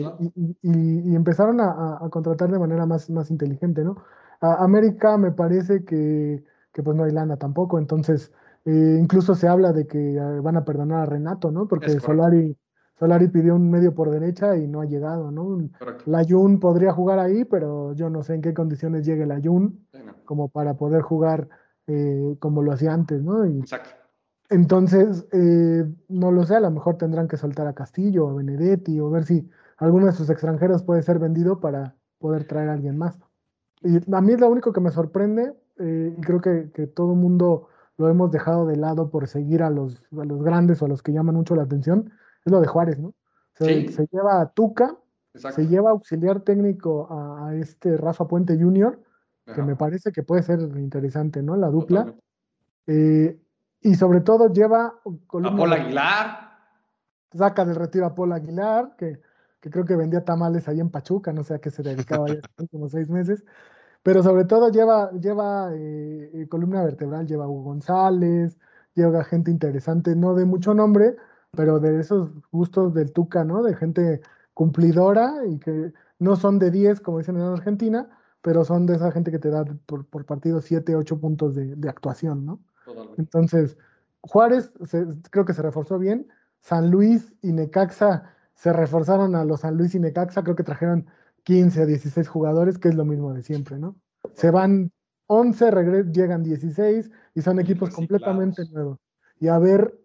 y, 0.62 1.14
empezaron 1.14 1.60
a, 1.60 2.00
contratar 2.10 2.50
de 2.50 2.58
manera 2.58 2.86
más, 2.86 3.10
más 3.10 3.30
inteligente, 3.30 3.84
¿no? 3.84 3.96
A 4.40 4.64
América 4.64 5.18
me 5.18 5.32
parece 5.32 5.84
que, 5.84 6.44
que, 6.78 6.82
pues 6.84 6.96
no 6.96 7.02
hay 7.02 7.10
lana 7.10 7.36
tampoco, 7.36 7.78
entonces 7.78 8.30
eh, 8.64 8.98
incluso 9.00 9.34
se 9.34 9.48
habla 9.48 9.72
de 9.72 9.86
que 9.88 10.16
van 10.42 10.56
a 10.56 10.64
perdonar 10.64 11.00
a 11.00 11.06
Renato, 11.06 11.50
¿no? 11.50 11.66
Porque 11.66 11.98
Solari 11.98 12.56
Solari 12.98 13.28
pidió 13.28 13.54
un 13.54 13.70
medio 13.70 13.94
por 13.94 14.10
derecha 14.10 14.56
y 14.56 14.66
no 14.66 14.80
ha 14.80 14.84
llegado, 14.84 15.30
¿no? 15.30 15.58
La 16.06 16.24
Jun 16.24 16.58
podría 16.58 16.92
jugar 16.92 17.18
ahí, 17.18 17.44
pero 17.44 17.94
yo 17.94 18.10
no 18.10 18.22
sé 18.22 18.34
en 18.34 18.42
qué 18.42 18.52
condiciones 18.52 19.06
llegue 19.06 19.26
la 19.26 19.40
Jun 19.42 19.86
como 20.24 20.48
para 20.48 20.74
poder 20.74 21.02
jugar 21.02 21.48
eh, 21.86 22.36
como 22.38 22.62
lo 22.62 22.72
hacía 22.72 22.92
antes, 22.92 23.22
¿no? 23.22 23.44
Exacto. 23.44 23.90
Entonces, 24.50 25.26
eh, 25.32 25.84
no 26.08 26.32
lo 26.32 26.44
sé, 26.44 26.56
a 26.56 26.60
lo 26.60 26.70
mejor 26.70 26.96
tendrán 26.96 27.28
que 27.28 27.36
soltar 27.36 27.66
a 27.66 27.74
Castillo 27.74 28.26
o 28.26 28.30
a 28.30 28.34
Benedetti 28.34 28.98
o 28.98 29.10
ver 29.10 29.24
si 29.24 29.48
alguno 29.76 30.06
de 30.06 30.12
sus 30.12 30.30
extranjeros 30.30 30.82
puede 30.82 31.02
ser 31.02 31.18
vendido 31.18 31.60
para 31.60 31.94
poder 32.18 32.44
traer 32.44 32.68
a 32.68 32.72
alguien 32.72 32.96
más. 32.96 33.18
Y 33.82 33.98
a 34.12 34.20
mí 34.20 34.32
es 34.32 34.40
lo 34.40 34.48
único 34.48 34.72
que 34.72 34.80
me 34.80 34.90
sorprende, 34.90 35.54
eh, 35.78 36.14
y 36.16 36.20
creo 36.20 36.40
que, 36.40 36.70
que 36.72 36.86
todo 36.86 37.12
el 37.12 37.18
mundo 37.18 37.68
lo 37.98 38.08
hemos 38.08 38.30
dejado 38.30 38.66
de 38.66 38.76
lado 38.76 39.10
por 39.10 39.26
seguir 39.26 39.62
a 39.62 39.70
los, 39.70 40.02
a 40.18 40.24
los 40.24 40.42
grandes 40.42 40.80
o 40.80 40.86
a 40.86 40.88
los 40.88 41.02
que 41.02 41.12
llaman 41.12 41.34
mucho 41.34 41.56
la 41.56 41.64
atención, 41.64 42.12
es 42.44 42.52
lo 42.52 42.60
de 42.60 42.68
Juárez, 42.68 42.98
¿no? 42.98 43.14
Se, 43.54 43.88
se 43.88 44.06
lleva 44.12 44.40
a 44.40 44.50
Tuca, 44.50 44.96
se 45.34 45.66
lleva 45.66 45.90
auxiliar 45.90 46.40
técnico 46.40 47.08
a, 47.10 47.54
este 47.56 47.96
Rafa 47.96 48.28
Puente 48.28 48.56
Jr., 48.56 49.00
que 49.54 49.62
me 49.62 49.76
parece 49.76 50.12
que 50.12 50.22
puede 50.22 50.42
ser 50.42 50.60
interesante, 50.60 51.42
¿no? 51.42 51.56
La 51.56 51.68
dupla. 51.68 52.14
Eh, 52.86 53.40
y 53.80 53.94
sobre 53.94 54.20
todo 54.20 54.52
lleva 54.52 54.86
a 54.86 55.56
Paul 55.56 55.72
Aguilar. 55.72 56.50
Saca 57.32 57.64
del 57.64 57.76
retiro 57.76 58.06
a 58.06 58.14
Paul 58.14 58.32
Aguilar, 58.32 58.94
que, 58.96 59.20
que, 59.60 59.70
creo 59.70 59.84
que 59.84 59.96
vendía 59.96 60.24
tamales 60.24 60.68
ahí 60.68 60.80
en 60.80 60.90
Pachuca, 60.90 61.32
no 61.32 61.44
sé 61.44 61.54
a 61.54 61.58
qué 61.58 61.70
se 61.70 61.82
dedicaba 61.82 62.26
ya 62.28 62.40
como 62.70 62.88
seis 62.88 63.08
meses. 63.08 63.44
Pero 64.02 64.22
sobre 64.22 64.44
todo 64.44 64.70
lleva, 64.70 65.10
lleva 65.12 65.70
eh, 65.74 66.30
eh, 66.32 66.48
columna 66.48 66.84
vertebral, 66.84 67.26
lleva 67.26 67.48
Hugo 67.48 67.64
González, 67.64 68.58
lleva 68.94 69.24
gente 69.24 69.50
interesante, 69.50 70.14
no 70.16 70.34
de 70.34 70.44
mucho 70.44 70.74
nombre, 70.74 71.16
pero 71.52 71.80
de 71.80 72.00
esos 72.00 72.30
gustos 72.50 72.94
del 72.94 73.12
Tuca, 73.12 73.44
¿no? 73.44 73.62
De 73.62 73.74
gente 73.74 74.20
cumplidora 74.54 75.46
y 75.46 75.58
que 75.58 75.92
no 76.18 76.36
son 76.36 76.58
de 76.58 76.70
10, 76.70 77.00
como 77.00 77.18
dicen 77.18 77.36
en 77.36 77.42
Argentina, 77.42 78.08
pero 78.42 78.64
son 78.64 78.86
de 78.86 78.96
esa 78.96 79.12
gente 79.12 79.30
que 79.30 79.38
te 79.38 79.50
da 79.50 79.64
por, 79.86 80.06
por 80.06 80.24
partido 80.24 80.60
7, 80.60 80.96
8 80.96 81.20
puntos 81.20 81.54
de, 81.54 81.76
de 81.76 81.88
actuación, 81.88 82.44
¿no? 82.44 82.60
Entonces, 83.18 83.76
Juárez 84.22 84.72
creo 85.30 85.44
que 85.44 85.52
se 85.52 85.62
reforzó 85.62 85.98
bien, 85.98 86.26
San 86.60 86.90
Luis 86.90 87.34
y 87.42 87.52
Necaxa 87.52 88.34
se 88.54 88.72
reforzaron 88.72 89.34
a 89.36 89.44
los 89.44 89.60
San 89.60 89.76
Luis 89.76 89.94
y 89.94 90.00
Necaxa, 90.00 90.42
creo 90.42 90.56
que 90.56 90.64
trajeron 90.64 91.06
15 91.48 91.80
a 91.80 91.86
16 91.86 92.28
jugadores, 92.28 92.76
que 92.76 92.90
es 92.90 92.94
lo 92.94 93.06
mismo 93.06 93.32
de 93.32 93.42
siempre, 93.42 93.78
¿no? 93.78 93.96
Se 94.34 94.50
van 94.50 94.92
11, 95.28 96.04
llegan 96.12 96.42
16 96.42 97.10
y 97.34 97.40
son 97.40 97.58
equipos 97.58 97.88
completamente 97.88 98.68
nuevos. 98.70 98.98
Y 99.40 99.48
a 99.48 99.58
ver 99.58 99.98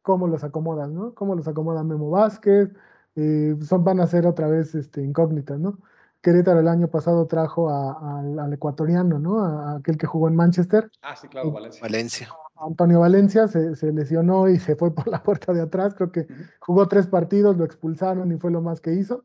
cómo 0.00 0.28
los 0.28 0.44
acomodan, 0.44 0.94
¿no? 0.94 1.12
Cómo 1.12 1.34
los 1.34 1.46
acomoda 1.46 1.84
Memo 1.84 2.08
Vázquez, 2.08 2.70
eh, 3.16 3.54
son, 3.60 3.84
van 3.84 4.00
a 4.00 4.06
ser 4.06 4.26
otra 4.26 4.48
vez 4.48 4.74
este, 4.74 5.02
incógnitas, 5.02 5.60
¿no? 5.60 5.78
Querétaro 6.22 6.60
el 6.60 6.68
año 6.68 6.88
pasado 6.88 7.26
trajo 7.26 7.68
al 7.68 8.50
ecuatoriano, 8.54 9.18
¿no? 9.18 9.40
A, 9.44 9.76
aquel 9.76 9.98
que 9.98 10.06
jugó 10.06 10.28
en 10.28 10.36
Manchester. 10.36 10.90
Ah, 11.02 11.14
sí, 11.16 11.28
claro, 11.28 11.52
Valencia. 11.52 11.82
Valencia. 11.82 12.28
Antonio 12.56 13.00
Valencia 13.00 13.46
se, 13.46 13.92
lesionó 13.92 14.48
y 14.48 14.58
se 14.58 14.74
fue 14.74 14.94
por 14.94 15.06
la 15.06 15.22
puerta 15.22 15.52
de 15.52 15.60
atrás, 15.60 15.94
creo 15.94 16.10
que 16.10 16.26
jugó 16.60 16.88
tres 16.88 17.06
partidos, 17.08 17.58
lo 17.58 17.66
expulsaron 17.66 18.32
y 18.32 18.38
fue 18.38 18.50
lo 18.50 18.62
más 18.62 18.80
que 18.80 18.94
hizo. 18.94 19.24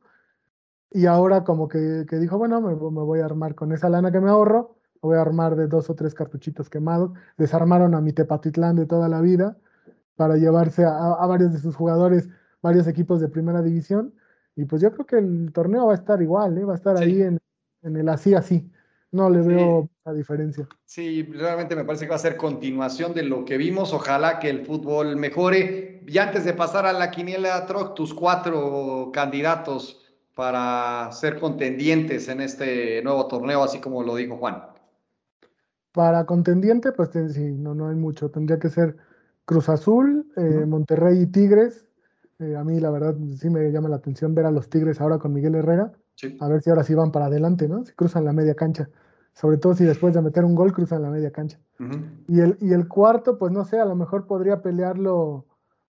Y 0.94 1.06
ahora 1.06 1.44
como 1.44 1.68
que, 1.68 2.06
que 2.08 2.18
dijo, 2.18 2.38
bueno, 2.38 2.62
me, 2.62 2.76
me, 2.76 2.76
voy 2.78 3.20
a 3.20 3.26
armar 3.26 3.56
con 3.56 3.72
esa 3.72 3.90
lana 3.90 4.12
que 4.12 4.20
me 4.20 4.30
ahorro, 4.30 4.76
me 5.02 5.10
voy 5.10 5.18
a 5.18 5.22
armar 5.22 5.56
de 5.56 5.68
dos 5.68 5.90
o 5.90 5.96
tres 5.96 6.14
cartuchitos 6.14 6.70
quemados, 6.70 7.12
desarmaron 7.38 7.96
a 7.96 8.02
mi 8.02 8.14
Tepatitlán 8.14 8.76
de 8.76 8.86
toda 8.86 9.10
la 9.10 9.22
vida 9.22 9.58
para 10.16 10.38
llevarse 10.38 10.86
a, 10.86 11.14
a 11.14 11.26
varios 11.26 11.52
de 11.54 11.60
sus 11.60 11.76
jugadores, 11.76 12.30
varios 12.62 12.88
equipos 12.88 13.20
de 13.20 13.28
primera 13.28 13.62
división, 13.62 14.14
y 14.56 14.66
pues 14.66 14.82
yo 14.82 14.92
creo 14.92 15.06
que 15.06 15.18
el 15.18 15.52
torneo 15.52 15.88
va 15.88 15.94
a 15.94 15.96
estar 15.96 16.22
igual, 16.22 16.58
¿eh? 16.58 16.66
va 16.66 16.74
a 16.74 16.78
estar 16.78 16.98
sí. 16.98 17.04
ahí 17.04 17.22
en, 17.22 17.40
en 17.82 17.98
el 17.98 18.10
así 18.10 18.34
así. 18.34 18.70
No 19.12 19.30
le 19.30 19.42
veo 19.42 19.90
la 20.06 20.14
diferencia. 20.14 20.68
Sí, 20.86 21.22
realmente 21.22 21.76
me 21.76 21.86
parece 21.86 22.06
que 22.06 22.10
va 22.10 22.16
a 22.16 22.20
ser 22.20 22.36
continuación 22.36 23.14
de 23.14 23.22
lo 23.22 23.46
que 23.46 23.58
vimos. 23.58 23.94
Ojalá 23.94 24.40
que 24.40 24.50
el 24.50 24.66
fútbol 24.66 25.16
mejore. 25.18 26.02
Y 26.08 26.18
antes 26.18 26.46
de 26.46 26.54
pasar 26.54 26.88
a 26.88 26.94
la 26.94 27.12
quiniela, 27.12 27.64
Troc, 27.68 27.94
tus 27.94 28.12
cuatro 28.12 29.12
candidatos 29.14 30.03
para 30.36 31.12
ser 31.12 31.40
contendientes 31.40 32.28
en 32.28 32.42
este 32.42 33.02
nuevo 33.04 33.28
torneo, 33.28 33.64
así 33.64 33.80
como 33.80 34.04
lo 34.04 34.16
dijo 34.16 34.38
Juan. 34.38 34.64
Para 35.92 36.26
contendiente, 36.26 36.92
pues 36.92 37.10
sí, 37.34 37.52
no, 37.52 37.76
no 37.76 37.90
hay 37.90 37.96
mucho. 37.96 38.30
Tendría 38.30 38.58
que 38.58 38.70
ser 38.70 38.98
Cruz 39.46 39.70
Azul, 39.70 40.26
eh, 40.36 40.66
Monterrey 40.66 41.22
y 41.22 41.26
Tigres. 41.28 41.86
Eh, 42.40 42.56
a 42.56 42.64
mí, 42.64 42.80
la 42.80 42.90
verdad, 42.90 43.16
sí 43.38 43.50
me 43.50 43.72
llama 43.72 43.90
la 43.90 43.98
atención 43.98 44.34
ver 44.34 44.46
a 44.46 44.52
los 44.52 44.70
Tigres 44.70 45.00
ahora 45.00 45.20
con 45.20 45.34
Miguel 45.34 45.56
Herrera. 45.56 45.92
Sí. 46.16 46.36
A 46.40 46.48
ver 46.48 46.62
si 46.62 46.72
ahora 46.72 46.84
sí 46.84 46.96
van 46.96 47.12
para 47.12 47.26
adelante, 47.26 47.68
¿no? 47.68 47.86
Si 47.86 47.94
cruzan 47.94 48.26
la 48.26 48.34
media 48.34 48.56
cancha 48.56 48.90
sobre 49.34 49.58
todo 49.58 49.74
si 49.74 49.84
después 49.84 50.14
de 50.14 50.22
meter 50.22 50.46
un 50.46 50.56
gol 50.56 50.72
cruzan 50.72 51.02
la 51.02 51.10
media 51.10 51.32
cancha. 51.32 51.60
Uh 51.80 51.84
-huh. 51.84 52.26
y, 52.28 52.40
el, 52.40 52.58
y 52.62 52.74
el 52.74 52.88
cuarto, 52.88 53.38
pues 53.38 53.52
no 53.52 53.66
sé, 53.66 53.80
a 53.80 53.86
lo 53.86 53.96
mejor 53.96 54.28
podría 54.28 54.62
pelearlo 54.62 55.46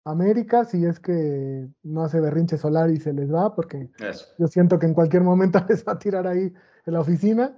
América 0.06 0.66
si 0.66 0.86
es 0.86 1.00
que 1.00 1.68
no 1.84 2.04
hace 2.04 2.20
berrinche 2.20 2.58
solar 2.58 2.90
y 2.90 2.98
se 2.98 3.14
les 3.14 3.34
va, 3.34 3.56
porque 3.56 3.90
Eso. 4.00 4.28
yo 4.38 4.48
siento 4.48 4.78
que 4.80 4.86
en 4.86 4.94
cualquier 4.94 5.24
momento 5.24 5.64
les 5.70 5.86
va 5.86 5.94
a 5.94 6.00
tirar 6.00 6.28
ahí 6.28 6.54
en 6.86 6.94
la 6.94 7.00
oficina. 7.00 7.58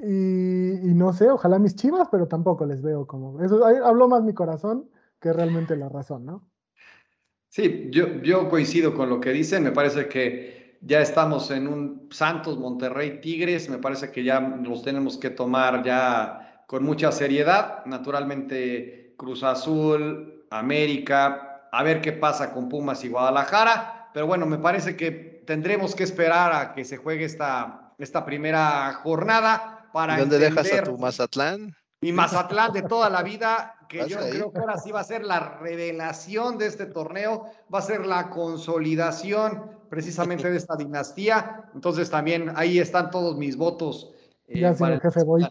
Y, 0.00 0.06
y, 0.06 0.94
no 0.94 1.12
sé, 1.12 1.28
ojalá 1.28 1.58
mis 1.58 1.74
chivas, 1.74 2.06
pero 2.10 2.28
tampoco 2.28 2.64
les 2.64 2.82
veo 2.82 3.06
como. 3.06 3.42
Eso 3.42 3.64
habló 3.64 4.08
más 4.08 4.22
mi 4.22 4.32
corazón 4.32 4.88
que 5.18 5.32
realmente 5.32 5.76
la 5.76 5.88
razón, 5.88 6.24
¿no? 6.24 6.48
Sí, 7.48 7.88
yo, 7.90 8.22
yo 8.22 8.48
coincido 8.48 8.94
con 8.94 9.08
lo 9.08 9.20
que 9.20 9.32
dicen. 9.32 9.64
Me 9.64 9.72
parece 9.72 10.08
que 10.08 10.78
ya 10.80 11.00
estamos 11.00 11.50
en 11.50 11.66
un 11.66 12.08
Santos, 12.10 12.58
Monterrey, 12.58 13.20
Tigres, 13.20 13.68
me 13.68 13.78
parece 13.78 14.12
que 14.12 14.22
ya 14.22 14.40
los 14.40 14.82
tenemos 14.82 15.18
que 15.18 15.30
tomar 15.30 15.82
ya 15.82 16.64
con 16.68 16.84
mucha 16.84 17.10
seriedad. 17.10 17.84
Naturalmente, 17.86 19.14
Cruz 19.16 19.42
Azul, 19.42 20.44
América, 20.50 21.47
a 21.70 21.82
ver 21.82 22.00
qué 22.00 22.12
pasa 22.12 22.52
con 22.52 22.68
Pumas 22.68 23.04
y 23.04 23.08
Guadalajara, 23.08 24.10
pero 24.12 24.26
bueno, 24.26 24.46
me 24.46 24.58
parece 24.58 24.96
que 24.96 25.42
tendremos 25.46 25.94
que 25.94 26.04
esperar 26.04 26.52
a 26.52 26.72
que 26.74 26.84
se 26.84 26.96
juegue 26.96 27.24
esta, 27.24 27.92
esta 27.98 28.24
primera 28.24 28.92
jornada 29.02 29.88
para 29.92 30.18
¿Dónde 30.18 30.36
entender... 30.36 30.64
dejas 30.64 30.80
a 30.80 30.84
tu 30.84 30.98
Mazatlán? 30.98 31.74
Mi 32.00 32.12
Mazatlán 32.12 32.72
de 32.72 32.82
toda 32.82 33.10
la 33.10 33.22
vida, 33.22 33.74
que 33.88 34.08
yo 34.08 34.20
ahí? 34.20 34.30
creo 34.30 34.52
que 34.52 34.60
ahora 34.60 34.76
sí 34.78 34.92
va 34.92 35.00
a 35.00 35.04
ser 35.04 35.24
la 35.24 35.40
revelación 35.58 36.56
de 36.56 36.66
este 36.66 36.86
torneo, 36.86 37.46
va 37.72 37.80
a 37.80 37.82
ser 37.82 38.06
la 38.06 38.30
consolidación 38.30 39.78
precisamente 39.88 40.48
de 40.48 40.56
esta 40.56 40.76
dinastía. 40.76 41.64
Entonces 41.74 42.08
también 42.08 42.52
ahí 42.54 42.78
están 42.78 43.10
todos 43.10 43.36
mis 43.36 43.56
votos. 43.56 44.12
Eh, 44.46 44.60
ya 44.60 44.74
sin 44.74 44.86
el 44.86 45.00
jefe 45.00 45.24
voy. 45.24 45.48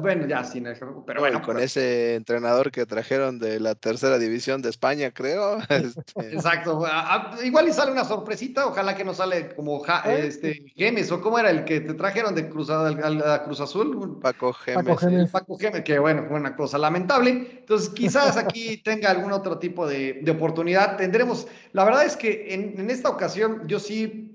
Bueno, 0.00 0.26
ya 0.26 0.44
sin 0.44 0.66
el 0.66 0.76
pero 1.06 1.20
bueno. 1.20 1.42
con 1.42 1.54
pero... 1.54 1.64
ese 1.64 2.14
entrenador 2.14 2.70
que 2.70 2.86
trajeron 2.86 3.38
de 3.38 3.60
la 3.60 3.74
tercera 3.74 4.18
división 4.18 4.62
de 4.62 4.70
España, 4.70 5.10
creo. 5.12 5.58
Este... 5.68 6.34
Exacto. 6.34 6.84
A, 6.86 7.34
a, 7.34 7.44
igual 7.44 7.68
y 7.68 7.72
sale 7.72 7.92
una 7.92 8.04
sorpresita, 8.04 8.66
ojalá 8.66 8.94
que 8.94 9.04
no 9.04 9.14
sale 9.14 9.54
como 9.54 9.80
ja, 9.80 10.00
este, 10.14 10.72
Gemes, 10.76 11.10
o 11.12 11.20
cómo 11.20 11.38
era 11.38 11.50
el 11.50 11.64
que 11.64 11.80
te 11.80 11.94
trajeron 11.94 12.34
de 12.34 12.48
Cruz, 12.48 12.70
a, 12.70 12.88
a 12.88 13.44
Cruz 13.44 13.60
Azul. 13.60 14.18
Paco 14.20 14.52
Gemes. 14.52 14.84
Paco 14.84 14.96
Gemes. 14.96 15.30
Paco 15.30 15.58
Gemes, 15.58 15.82
que 15.82 15.98
bueno, 15.98 16.24
fue 16.28 16.36
una 16.36 16.56
cosa 16.56 16.78
lamentable. 16.78 17.30
Entonces, 17.60 17.90
quizás 17.90 18.36
aquí 18.36 18.78
tenga 18.84 19.10
algún 19.10 19.32
otro 19.32 19.58
tipo 19.58 19.86
de, 19.86 20.20
de, 20.22 20.30
oportunidad. 20.30 20.96
Tendremos, 20.96 21.46
la 21.72 21.84
verdad 21.84 22.04
es 22.04 22.16
que 22.16 22.54
en, 22.54 22.78
en 22.78 22.90
esta 22.90 23.08
ocasión 23.08 23.62
yo 23.66 23.78
sí 23.78 24.33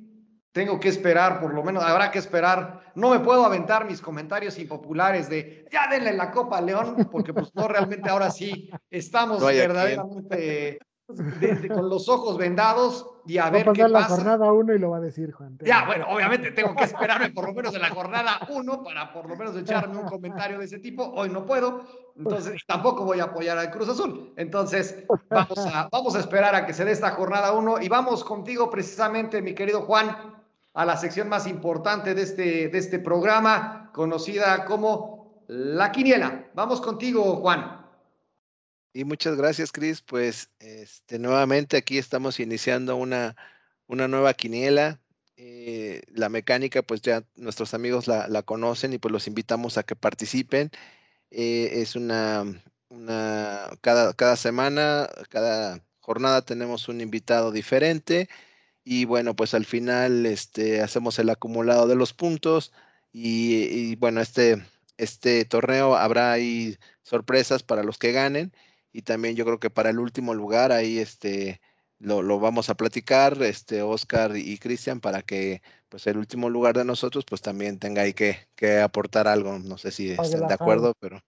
tengo 0.52 0.80
que 0.80 0.90
esperar, 0.90 1.40
por 1.40 1.54
lo 1.54 1.64
menos 1.64 1.84
habrá 1.84 2.12
que 2.12 2.20
esperar. 2.20 2.92
No 2.96 3.12
me 3.12 3.20
puedo 3.20 3.46
aventar 3.46 3.86
mis 3.86 4.02
comentarios 4.02 4.58
impopulares 4.58 5.30
de 5.30 5.66
ya 5.72 5.88
denle 5.88 6.14
la 6.14 6.32
Copa 6.32 6.58
a 6.58 6.62
León, 6.62 7.08
porque 7.12 7.34
pues 7.34 7.54
no, 7.54 7.68
realmente 7.68 8.10
ahora 8.10 8.32
sí 8.32 8.70
estamos 8.90 9.40
no 9.40 9.46
verdaderamente 9.48 10.80
de, 11.08 11.56
de, 11.56 11.68
con 11.70 11.90
los 11.90 12.08
ojos 12.10 12.38
vendados 12.38 13.10
y 13.26 13.38
a, 13.38 13.46
va 13.46 13.50
ver 13.52 13.70
a 13.70 13.74
qué 13.74 13.88
la 13.88 14.00
pasa. 14.00 14.16
jornada 14.16 14.52
uno 14.52 14.74
y 14.74 14.80
lo 14.80 14.90
va 14.92 14.98
a 14.98 15.02
decir 15.02 15.32
Juan. 15.32 15.58
Ya, 15.64 15.86
bueno, 15.86 16.08
obviamente 16.10 16.52
tengo 16.52 16.76
que 16.76 16.84
esperarme 16.84 17.30
por 17.30 17.46
lo 17.46 17.54
menos 17.54 17.74
en 17.76 17.82
la 17.82 17.90
jornada 17.90 18.40
uno 18.50 18.84
para 18.84 19.14
por 19.14 19.30
lo 19.30 19.36
menos 19.36 19.56
echarme 19.56 19.98
un 19.98 20.08
comentario 20.08 20.58
de 20.58 20.66
ese 20.66 20.80
tipo. 20.80 21.04
Hoy 21.16 21.30
no 21.30 21.46
puedo, 21.46 21.86
entonces 22.16 22.62
tampoco 22.66 23.06
voy 23.06 23.20
a 23.20 23.26
apoyar 23.26 23.58
al 23.58 23.70
Cruz 23.70 23.90
Azul. 23.90 24.34
Entonces 24.36 25.04
vamos 25.30 25.60
a, 25.60 25.90
vamos 25.92 26.16
a 26.16 26.20
esperar 26.20 26.56
a 26.56 26.66
que 26.66 26.74
se 26.74 26.86
dé 26.86 26.92
esta 26.92 27.12
jornada 27.12 27.54
uno 27.54 27.80
y 27.80 27.88
vamos 27.88 28.24
contigo 28.24 28.70
precisamente, 28.70 29.42
mi 29.42 29.54
querido 29.54 29.82
Juan, 29.82 30.39
a 30.74 30.86
la 30.86 30.98
sección 30.98 31.30
más 31.30 31.48
importante 31.48 32.14
de 32.14 32.22
este, 32.22 32.70
de 32.70 32.78
este 32.78 33.00
programa, 33.00 33.92
conocida 33.94 34.66
como 34.66 35.44
La 35.48 35.92
Quiniela. 35.92 36.50
Vamos 36.54 36.82
contigo, 36.82 37.38
Juan. 37.38 37.80
Y 38.94 39.04
muchas 39.04 39.36
gracias, 39.36 39.72
Cris. 39.72 40.02
Pues 40.02 40.50
este, 40.60 41.20
nuevamente 41.20 41.78
aquí 41.78 41.98
estamos 41.98 42.40
iniciando 42.40 42.96
una, 42.96 43.36
una 43.88 44.08
nueva 44.08 44.34
quiniela. 44.34 45.00
Eh, 45.38 46.02
la 46.10 46.28
mecánica, 46.28 46.82
pues 46.82 47.02
ya 47.02 47.24
nuestros 47.36 47.74
amigos 47.74 48.08
la, 48.08 48.28
la, 48.28 48.44
conocen 48.44 48.94
y 48.94 48.98
pues 48.98 49.12
los 49.12 49.28
invitamos 49.28 49.78
a 49.78 49.84
que 49.84 49.96
participen. 49.96 50.72
Eh, 51.32 51.82
es 51.82 51.96
una, 51.96 52.44
una 52.90 53.70
cada, 53.82 54.14
cada 54.14 54.36
semana, 54.36 55.08
cada 55.30 55.82
jornada 56.00 56.42
tenemos 56.42 56.90
un 56.90 57.02
invitado 57.02 57.52
diferente 57.52 58.28
y 58.84 59.06
bueno, 59.06 59.36
pues 59.36 59.54
al 59.54 59.66
final 59.66 60.26
este, 60.26 60.82
hacemos 60.82 61.20
el 61.20 61.30
acumulado 61.30 61.88
de 61.88 61.96
los 61.96 62.14
puntos 62.14 62.72
y, 63.12 63.64
y, 63.64 63.96
bueno, 63.96 64.22
este, 64.22 64.64
este 64.98 65.46
torneo 65.46 65.96
habrá 65.96 66.32
ahí 66.32 66.78
sorpresas 67.04 67.64
para 67.64 67.84
los 67.84 67.98
que 67.98 68.12
ganen 68.12 68.54
y 68.92 69.04
también 69.04 69.36
yo 69.36 69.46
creo 69.46 69.60
que 69.60 69.70
para 69.70 69.90
el 69.90 70.00
último 70.00 70.34
lugar 70.34 70.72
ahí 70.72 71.00
este, 71.00 71.62
lo, 72.00 72.22
lo 72.22 72.40
vamos 72.40 72.70
a 72.70 72.76
platicar, 72.76 73.42
este, 73.44 73.82
Oscar 73.82 74.36
y 74.36 74.58
Cristian, 74.58 75.02
para 75.02 75.22
que 75.22 75.62
pues 75.90 76.08
el 76.08 76.18
último 76.18 76.50
lugar 76.50 76.78
de 76.78 76.86
nosotros 76.86 77.26
pues 77.26 77.42
también 77.42 77.80
tenga 77.80 78.04
ahí 78.04 78.14
que, 78.14 78.48
que 78.56 78.80
aportar 78.80 79.28
algo, 79.28 79.60
no 79.60 79.78
sé 79.78 79.92
si 79.92 80.12
están 80.12 80.48
de 80.48 80.54
acuerdo, 80.54 80.94
pero... 81.00 81.22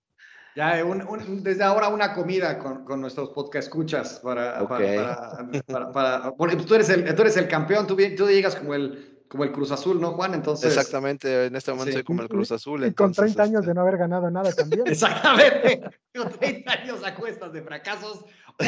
Ya, 0.56 0.84
un, 0.84 1.02
un, 1.08 1.44
desde 1.44 1.64
ahora 1.64 1.88
una 1.88 2.14
comida 2.14 2.60
con, 2.60 2.84
con 2.84 3.00
nuestros 3.00 3.30
podcast 3.30 3.68
escuchas 3.68 4.20
para, 4.22 4.62
okay. 4.62 4.98
para, 4.98 5.48
para, 5.66 5.92
para, 5.92 6.32
porque 6.34 6.58
tú 6.58 6.76
eres 6.76 6.90
el, 6.90 7.16
tú 7.16 7.22
eres 7.22 7.38
el 7.38 7.48
campeón, 7.48 7.88
tú, 7.88 7.96
tú 7.96 8.28
llegas 8.28 8.56
como 8.58 8.74
el, 8.74 9.21
como 9.32 9.46
el 9.46 9.54
Cruz 9.54 9.72
Azul, 9.72 10.02
¿no, 10.02 10.12
Juan? 10.12 10.34
Entonces. 10.34 10.76
Exactamente, 10.76 11.46
en 11.46 11.56
este 11.56 11.72
momento 11.72 11.92
sí. 11.92 11.94
soy 11.94 12.04
como 12.04 12.22
el 12.22 12.28
Cruz 12.28 12.52
Azul. 12.52 12.84
Y 12.84 12.88
entonces, 12.88 13.18
con 13.18 13.26
30 13.34 13.44
años 13.44 13.60
este... 13.62 13.70
de 13.70 13.76
no 13.76 13.82
haber 13.82 13.98
ganado 13.98 14.30
nada 14.30 14.52
también. 14.52 14.84
Exactamente, 14.86 15.82
con 16.14 16.30
30 16.30 16.70
años 16.70 17.02
a 17.06 17.16
cuestas 17.16 17.54
de 17.54 17.62
fracasos, 17.62 18.26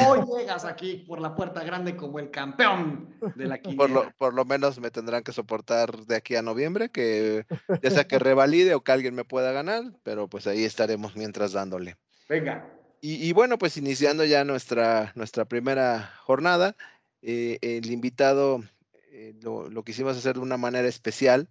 hoy 0.07 0.21
llegas 0.37 0.63
aquí 0.63 1.03
por 1.05 1.19
la 1.19 1.35
puerta 1.35 1.65
grande 1.65 1.97
como 1.97 2.17
el 2.17 2.31
campeón 2.31 3.13
de 3.35 3.45
la 3.45 3.57
quiniela. 3.57 3.77
Por 3.77 3.89
lo, 3.89 4.11
por 4.17 4.33
lo 4.33 4.45
menos 4.45 4.79
me 4.79 4.89
tendrán 4.89 5.23
que 5.23 5.33
soportar 5.33 6.05
de 6.05 6.15
aquí 6.15 6.37
a 6.37 6.41
noviembre, 6.41 6.87
que 6.87 7.45
ya 7.81 7.91
sea 7.91 8.07
que 8.07 8.17
revalide 8.17 8.73
o 8.73 8.85
que 8.85 8.93
alguien 8.93 9.15
me 9.15 9.25
pueda 9.25 9.51
ganar, 9.51 9.83
pero 10.03 10.29
pues 10.29 10.47
ahí 10.47 10.63
estaremos 10.63 11.17
mientras 11.17 11.51
dándole. 11.51 11.97
Venga. 12.29 12.73
Y, 13.01 13.15
y 13.15 13.33
bueno, 13.33 13.57
pues 13.57 13.75
iniciando 13.75 14.23
ya 14.23 14.45
nuestra, 14.45 15.11
nuestra 15.15 15.43
primera 15.43 16.13
jornada, 16.23 16.77
eh, 17.21 17.57
el 17.61 17.91
invitado 17.91 18.63
eh, 19.13 19.35
lo, 19.41 19.69
lo, 19.69 19.83
quisimos 19.83 20.17
hacer 20.17 20.35
de 20.35 20.41
una 20.41 20.57
manera 20.57 20.87
especial, 20.87 21.47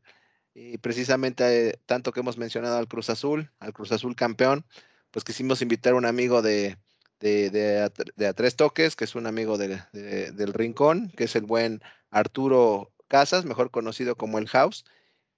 y 0.52 0.78
precisamente 0.78 1.68
eh, 1.68 1.80
tanto 1.86 2.12
que 2.12 2.20
hemos 2.20 2.36
mencionado 2.36 2.76
al 2.76 2.88
Cruz 2.88 3.08
Azul, 3.08 3.50
al 3.60 3.72
Cruz 3.72 3.92
Azul 3.92 4.16
campeón, 4.16 4.66
pues 5.12 5.24
quisimos 5.24 5.62
invitar 5.62 5.92
a 5.92 5.96
un 5.96 6.04
amigo 6.04 6.42
de, 6.42 6.76
de, 7.20 7.50
de, 7.50 7.80
a, 7.80 7.92
de 8.16 8.26
a, 8.26 8.32
Tres 8.32 8.56
Toques, 8.56 8.96
que 8.96 9.04
es 9.04 9.14
un 9.14 9.26
amigo 9.26 9.58
de, 9.58 9.80
del 9.92 10.52
Rincón, 10.52 11.12
que 11.16 11.24
es 11.24 11.36
el 11.36 11.46
buen 11.46 11.80
Arturo 12.10 12.92
Casas, 13.08 13.44
mejor 13.44 13.70
conocido 13.70 14.16
como 14.16 14.38
el 14.38 14.48
House. 14.48 14.84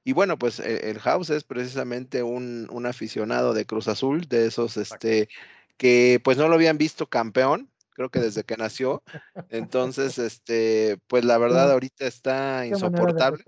Y 0.02 0.12
bueno, 0.12 0.38
pues 0.38 0.60
el, 0.60 0.84
el 0.84 0.98
House 1.00 1.30
es 1.30 1.44
precisamente 1.44 2.22
un, 2.22 2.68
un, 2.70 2.86
aficionado 2.86 3.52
de 3.52 3.66
Cruz 3.66 3.88
Azul, 3.88 4.28
de 4.28 4.46
esos 4.46 4.76
este, 4.76 5.28
que 5.76 6.20
pues 6.24 6.38
no 6.38 6.48
lo 6.48 6.54
habían 6.54 6.78
visto 6.78 7.08
campeón, 7.08 7.70
creo 7.94 8.10
que 8.10 8.20
desde 8.20 8.44
que 8.44 8.56
nació. 8.56 9.02
Entonces, 9.48 10.18
este, 10.18 10.98
pues 11.06 11.24
la 11.24 11.38
verdad 11.38 11.72
ahorita 11.72 12.06
está 12.06 12.66
insoportable. 12.66 13.42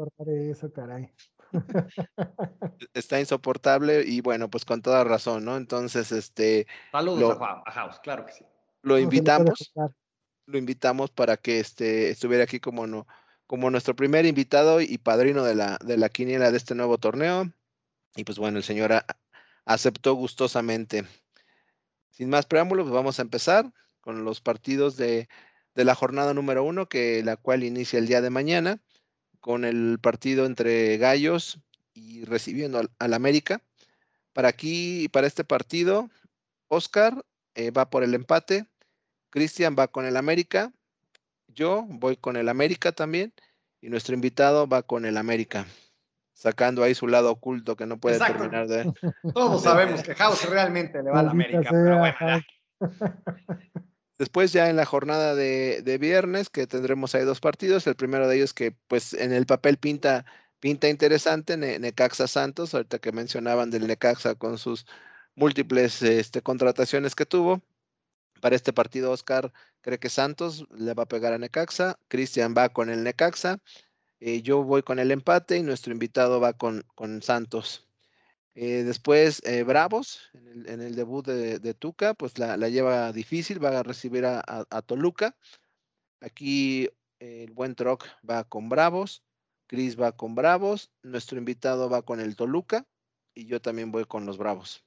Eso, 0.50 0.72
caray. 0.72 1.12
está 2.94 3.20
insoportable 3.20 4.02
y 4.06 4.20
bueno, 4.20 4.48
pues 4.48 4.64
con 4.64 4.82
toda 4.82 5.04
razón, 5.04 5.44
¿no? 5.44 5.56
Entonces, 5.56 6.12
este. 6.12 6.66
Saludos 6.92 7.38
lo, 7.38 7.44
a, 7.44 7.62
House, 7.70 8.00
claro 8.00 8.24
que 8.24 8.32
sí. 8.32 8.44
Lo 8.82 8.98
invitamos, 8.98 9.72
lo 10.46 10.58
invitamos 10.58 11.10
para 11.10 11.36
que 11.36 11.58
este, 11.58 12.10
estuviera 12.10 12.44
aquí 12.44 12.60
como, 12.60 12.86
no, 12.86 13.06
como 13.46 13.70
nuestro 13.70 13.96
primer 13.96 14.26
invitado 14.26 14.80
y 14.80 14.98
padrino 14.98 15.44
de 15.44 15.56
la, 15.56 15.78
de 15.84 15.96
la 15.96 16.08
quiniela 16.08 16.50
de 16.50 16.56
este 16.56 16.74
nuevo 16.74 16.98
torneo. 16.98 17.50
Y 18.14 18.24
pues 18.24 18.38
bueno, 18.38 18.58
el 18.58 18.64
señor 18.64 18.92
aceptó 19.64 20.14
gustosamente. 20.14 21.04
Sin 22.10 22.30
más 22.30 22.46
preámbulos, 22.46 22.84
pues 22.84 22.94
vamos 22.94 23.18
a 23.18 23.22
empezar 23.22 23.72
con 24.06 24.24
los 24.24 24.40
partidos 24.40 24.96
de, 24.96 25.28
de 25.74 25.84
la 25.84 25.96
jornada 25.96 26.32
número 26.32 26.62
uno, 26.62 26.88
que 26.88 27.24
la 27.24 27.36
cual 27.36 27.64
inicia 27.64 27.98
el 27.98 28.06
día 28.06 28.20
de 28.20 28.30
mañana, 28.30 28.78
con 29.40 29.64
el 29.64 29.98
partido 30.00 30.46
entre 30.46 30.96
Gallos 30.96 31.58
y 31.92 32.24
recibiendo 32.24 32.80
al, 33.00 33.14
América. 33.14 33.62
Para 34.32 34.46
aquí, 34.46 35.08
para 35.08 35.26
este 35.26 35.42
partido, 35.42 36.08
Oscar 36.68 37.20
eh, 37.56 37.72
va 37.72 37.90
por 37.90 38.04
el 38.04 38.14
empate, 38.14 38.68
Cristian 39.28 39.74
va 39.76 39.88
con 39.88 40.06
el 40.06 40.16
América, 40.16 40.72
yo 41.48 41.84
voy 41.88 42.16
con 42.16 42.36
el 42.36 42.48
América 42.48 42.92
también, 42.92 43.34
y 43.80 43.88
nuestro 43.88 44.14
invitado 44.14 44.68
va 44.68 44.84
con 44.84 45.04
el 45.04 45.16
América, 45.16 45.66
sacando 46.32 46.84
ahí 46.84 46.94
su 46.94 47.08
lado 47.08 47.32
oculto 47.32 47.74
que 47.74 47.86
no 47.86 47.98
puede 47.98 48.20
terminar 48.20 48.68
de. 48.68 48.92
Todos 49.34 49.64
sabemos 49.64 50.04
que 50.04 50.14
House 50.14 50.48
realmente 50.48 51.02
le 51.02 51.10
va 51.10 51.18
al 51.18 51.30
América, 51.30 51.70
pero 51.72 51.98
bueno, 51.98 52.16
Después 54.18 54.52
ya 54.52 54.70
en 54.70 54.76
la 54.76 54.86
jornada 54.86 55.34
de, 55.34 55.98
viernes, 56.00 56.48
que 56.48 56.66
tendremos 56.66 57.14
ahí 57.14 57.24
dos 57.24 57.40
partidos, 57.40 57.86
el 57.86 57.96
primero 57.96 58.28
de 58.28 58.36
ellos 58.36 58.54
que 58.54 58.72
pues 58.72 59.12
en 59.12 59.32
el 59.32 59.44
papel 59.46 59.76
pinta, 59.76 60.24
pinta 60.58 60.88
interesante, 60.88 61.56
Necaxa 61.56 62.26
Santos, 62.26 62.74
ahorita 62.74 62.98
que 62.98 63.12
mencionaban 63.12 63.70
del 63.70 63.86
Necaxa 63.86 64.34
con 64.34 64.56
sus 64.58 64.86
múltiples 65.34 66.02
este, 66.02 66.42
contrataciones 66.42 67.14
que 67.14 67.26
tuvo. 67.26 67.62
Para 68.40 68.56
este 68.56 68.72
partido, 68.72 69.12
Oscar 69.12 69.52
cree 69.82 69.98
que 69.98 70.10
Santos 70.10 70.66
le 70.70 70.94
va 70.94 71.04
a 71.04 71.08
pegar 71.08 71.32
a 71.32 71.38
Necaxa, 71.38 71.98
Cristian 72.08 72.54
va 72.56 72.70
con 72.70 72.90
el 72.90 73.02
Necaxa, 73.04 73.60
eh, 74.20 74.42
yo 74.42 74.62
voy 74.64 74.82
con 74.82 74.98
el 74.98 75.10
empate 75.10 75.58
y 75.58 75.62
nuestro 75.62 75.92
invitado 75.92 76.40
va 76.40 76.54
con, 76.54 76.84
con 76.94 77.22
Santos. 77.22 77.85
Eh, 78.58 78.84
después, 78.84 79.42
eh, 79.44 79.64
Bravos, 79.64 80.30
en 80.32 80.80
el, 80.80 80.94
debut 80.94 81.26
de, 81.26 81.74
Tuca, 81.74 82.14
pues 82.14 82.38
la, 82.38 82.56
lleva 82.70 83.12
difícil, 83.12 83.62
va 83.62 83.80
a 83.80 83.82
recibir 83.82 84.24
a, 84.24 84.82
Toluca. 84.86 85.36
Aquí 86.22 86.88
el 87.18 87.52
buen 87.52 87.74
Troc 87.74 88.06
va 88.28 88.44
con 88.44 88.70
Bravos, 88.70 89.22
Cris 89.66 90.00
va 90.00 90.12
con 90.12 90.34
Bravos, 90.34 90.90
nuestro 91.02 91.36
invitado 91.36 91.90
va 91.90 92.00
con 92.00 92.18
el 92.18 92.34
Toluca 92.34 92.86
y 93.34 93.44
yo 93.44 93.60
también 93.60 93.92
voy 93.92 94.06
con 94.06 94.24
los 94.24 94.38
Bravos. 94.38 94.86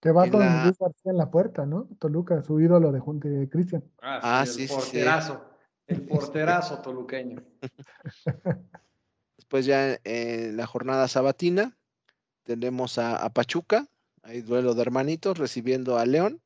Que 0.00 0.12
va 0.12 0.28
con 0.28 0.40
Luis 0.40 0.76
García 0.78 1.12
en 1.12 1.16
la 1.16 1.30
puerta, 1.30 1.64
¿no? 1.64 1.88
Toluca, 1.98 2.42
su 2.42 2.60
ídolo 2.60 2.92
de, 2.92 3.00
de 3.30 3.48
Cristian. 3.48 3.82
Ah, 4.02 4.44
sí, 4.46 4.64
el 4.64 4.68
porterazo, 4.68 5.50
el 5.86 6.02
porterazo 6.06 6.82
toluqueño. 6.82 7.42
Después 9.38 9.64
ya 9.64 9.98
en 10.04 10.58
la 10.58 10.66
jornada 10.66 11.08
sabatina, 11.08 11.77
tenemos 12.48 12.96
a, 12.96 13.28
Pachuca, 13.28 13.86
hay 14.22 14.40
duelo 14.40 14.74
de 14.74 14.80
hermanitos 14.80 15.36
recibiendo 15.36 15.98
a 15.98 16.06
León. 16.06 16.40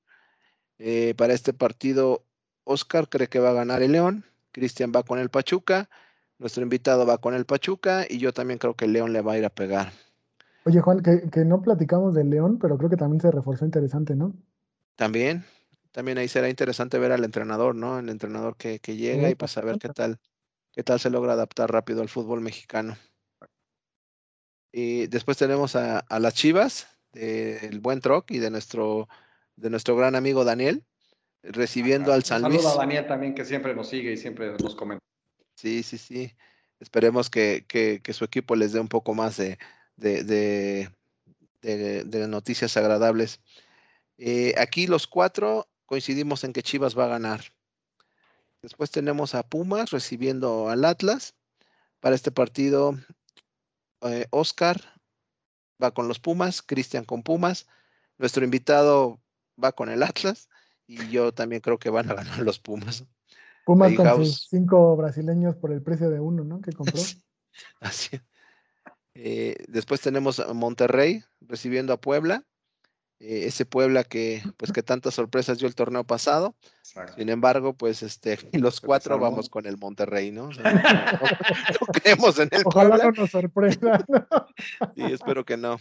Eh, 0.78 1.14
para 1.16 1.32
este 1.32 1.52
partido, 1.52 2.24
Oscar 2.64 3.08
cree 3.08 3.28
que 3.28 3.38
va 3.38 3.50
a 3.50 3.54
ganar 3.54 3.82
el 3.82 3.92
León, 3.92 4.24
Cristian 4.50 4.90
va 4.94 5.04
con 5.04 5.20
el 5.20 5.30
Pachuca, 5.30 5.88
nuestro 6.38 6.64
invitado 6.64 7.06
va 7.06 7.18
con 7.18 7.34
el 7.34 7.46
Pachuca 7.46 8.04
y 8.08 8.18
yo 8.18 8.32
también 8.32 8.58
creo 8.58 8.74
que 8.74 8.86
el 8.86 8.94
León 8.94 9.12
le 9.12 9.20
va 9.20 9.34
a 9.34 9.38
ir 9.38 9.44
a 9.44 9.50
pegar. 9.50 9.92
Oye, 10.64 10.80
Juan, 10.80 11.02
que, 11.02 11.44
no 11.44 11.62
platicamos 11.62 12.14
del 12.14 12.30
León, 12.30 12.58
pero 12.60 12.76
creo 12.78 12.90
que 12.90 12.96
también 12.96 13.20
se 13.20 13.30
reforzó 13.30 13.64
interesante, 13.64 14.16
¿no? 14.16 14.34
También, 14.96 15.44
también 15.92 16.18
ahí 16.18 16.26
será 16.26 16.48
interesante 16.48 16.98
ver 16.98 17.12
al 17.12 17.22
entrenador, 17.22 17.76
¿no? 17.76 18.00
El 18.00 18.08
entrenador 18.08 18.56
que, 18.56 18.80
llega 18.80 19.30
y 19.30 19.36
para 19.36 19.48
saber 19.48 19.78
qué 19.78 19.90
tal, 19.90 20.18
qué 20.72 20.82
tal 20.82 20.98
se 20.98 21.10
logra 21.10 21.34
adaptar 21.34 21.70
rápido 21.70 22.02
al 22.02 22.08
fútbol 22.08 22.40
mexicano. 22.40 22.96
Y 24.72 25.06
después 25.08 25.36
tenemos 25.36 25.76
a, 25.76 26.04
las 26.18 26.34
Chivas, 26.34 26.88
del 27.12 27.78
buen 27.80 28.00
Troc 28.00 28.30
y 28.30 28.38
de 28.38 28.50
nuestro, 28.50 29.08
de 29.56 29.68
nuestro 29.68 29.94
gran 29.96 30.14
amigo 30.14 30.44
Daniel, 30.44 30.82
recibiendo 31.42 32.12
al 32.12 32.24
San 32.24 32.42
Luis. 32.42 32.64
a 32.64 32.76
Daniel 32.76 33.06
también, 33.06 33.34
que 33.34 33.44
siempre 33.44 33.74
nos 33.74 33.88
sigue 33.88 34.12
y 34.12 34.16
siempre 34.16 34.52
nos 34.58 34.74
comenta. 34.74 35.04
Sí, 35.56 35.82
sí, 35.82 35.98
sí. 35.98 36.34
Esperemos 36.80 37.28
que, 37.28 37.66
su 38.12 38.24
equipo 38.24 38.56
les 38.56 38.72
dé 38.72 38.80
un 38.80 38.88
poco 38.88 39.14
más 39.14 39.36
de, 39.36 39.58
de, 39.96 40.88
noticias 42.28 42.76
agradables. 42.76 43.40
Eh, 44.16 44.54
aquí 44.58 44.86
los 44.86 45.06
cuatro 45.06 45.68
coincidimos 45.84 46.44
en 46.44 46.52
que 46.52 46.62
Chivas 46.62 46.98
va 46.98 47.04
a 47.04 47.08
ganar. 47.08 47.42
Después 48.62 48.90
tenemos 48.90 49.34
a 49.34 49.42
Pumas 49.42 49.90
recibiendo 49.90 50.70
al 50.70 50.84
Atlas. 50.84 51.34
Para 52.00 52.16
este 52.16 52.32
partido 52.32 52.96
eh, 54.02 54.26
Oscar 54.30 54.80
va 55.82 55.92
con 55.92 56.08
los 56.08 56.18
Pumas, 56.18 56.62
Cristian 56.62 57.04
con 57.04 57.22
Pumas, 57.22 57.66
nuestro 58.18 58.44
invitado 58.44 59.20
va 59.62 59.72
con 59.72 59.88
el 59.88 60.02
Atlas 60.02 60.48
y 60.86 61.08
yo 61.10 61.32
también 61.32 61.60
creo 61.60 61.78
que 61.78 61.90
van 61.90 62.10
a 62.10 62.14
ganar 62.14 62.38
los 62.40 62.58
Pumas. 62.58 63.04
Pumas 63.64 63.94
con 63.94 64.24
sus 64.24 64.48
cinco 64.48 64.96
brasileños 64.96 65.56
por 65.56 65.72
el 65.72 65.82
precio 65.82 66.10
de 66.10 66.20
uno, 66.20 66.44
¿no? 66.44 66.60
Que 66.60 66.72
compró. 66.76 67.00
Así. 67.80 68.20
Eh, 69.14 69.56
después 69.68 70.00
tenemos 70.00 70.40
a 70.40 70.52
Monterrey 70.52 71.22
recibiendo 71.40 71.92
a 71.92 72.00
Puebla. 72.00 72.44
Eh, 73.24 73.46
ese 73.46 73.64
Puebla 73.64 74.02
que, 74.02 74.42
pues, 74.56 74.72
que 74.72 74.82
tantas 74.82 75.14
sorpresas 75.14 75.58
dio 75.58 75.68
el 75.68 75.76
torneo 75.76 76.02
pasado. 76.02 76.56
Sin 77.16 77.28
embargo, 77.28 77.72
pues, 77.72 78.02
este, 78.02 78.36
los 78.52 78.80
cuatro 78.80 79.16
vamos 79.16 79.48
con 79.48 79.64
el 79.66 79.78
Monterrey, 79.78 80.32
¿no? 80.32 80.48
no, 80.48 80.52
creemos 82.02 82.40
en 82.40 82.48
el 82.50 82.62
Ojalá 82.64 82.96
no 82.96 83.12
nos 83.12 83.30
sorprenda. 83.30 84.04
y 84.96 85.12
espero 85.12 85.44
que 85.44 85.56
no. 85.56 85.78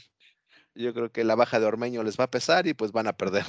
Yo 0.76 0.94
creo 0.94 1.12
que 1.12 1.24
la 1.24 1.34
baja 1.34 1.60
de 1.60 1.66
Ormeño 1.66 2.04
les 2.04 2.20
va 2.20 2.26
a 2.26 2.32
pesar 2.32 2.68
y 2.68 2.76
pues 2.76 2.92
van 2.92 3.08
a 3.08 3.14
perder. 3.14 3.46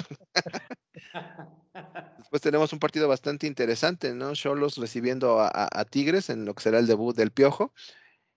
Después 2.19 2.41
tenemos 2.41 2.73
un 2.73 2.79
partido 2.79 3.09
bastante 3.09 3.47
interesante, 3.47 4.15
¿no? 4.15 4.33
Cholos 4.33 4.79
recibiendo 4.79 5.39
a, 5.39 5.85
Tigres 5.85 6.31
en 6.31 6.47
lo 6.47 6.55
que 6.55 6.63
será 6.63 6.79
el 6.79 6.87
debut 6.87 7.15
del 7.15 7.31
Piojo. 7.31 7.75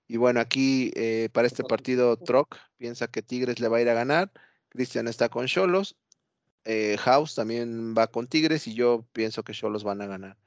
Y 0.06 0.18
bueno, 0.18 0.41
aquí 0.41 0.91
eh, 0.95 1.30
para 1.32 1.47
este 1.47 1.64
partido 1.64 2.18
Troc 2.18 2.58
piensa 2.78 3.08
que 3.08 3.22
Tigres 3.22 3.62
le 3.62 3.70
va 3.70 3.78
a 3.78 3.82
ir 3.82 3.89
a 3.89 3.93
ganar. 3.93 4.32
Cristian 4.70 5.07
está 5.07 5.30
con 5.30 5.47
Cholos. 5.47 5.95
Eh, 6.66 6.97
House 6.99 7.36
también 7.36 7.93
va 7.95 8.07
con 8.07 8.28
Tigres 8.28 8.68
y 8.68 8.74
yo 8.74 9.05
pienso 9.13 9.43
que 9.43 9.53
Cholos 9.53 9.84
van 9.84 10.01
a 10.01 10.07
ganar. 10.07 10.38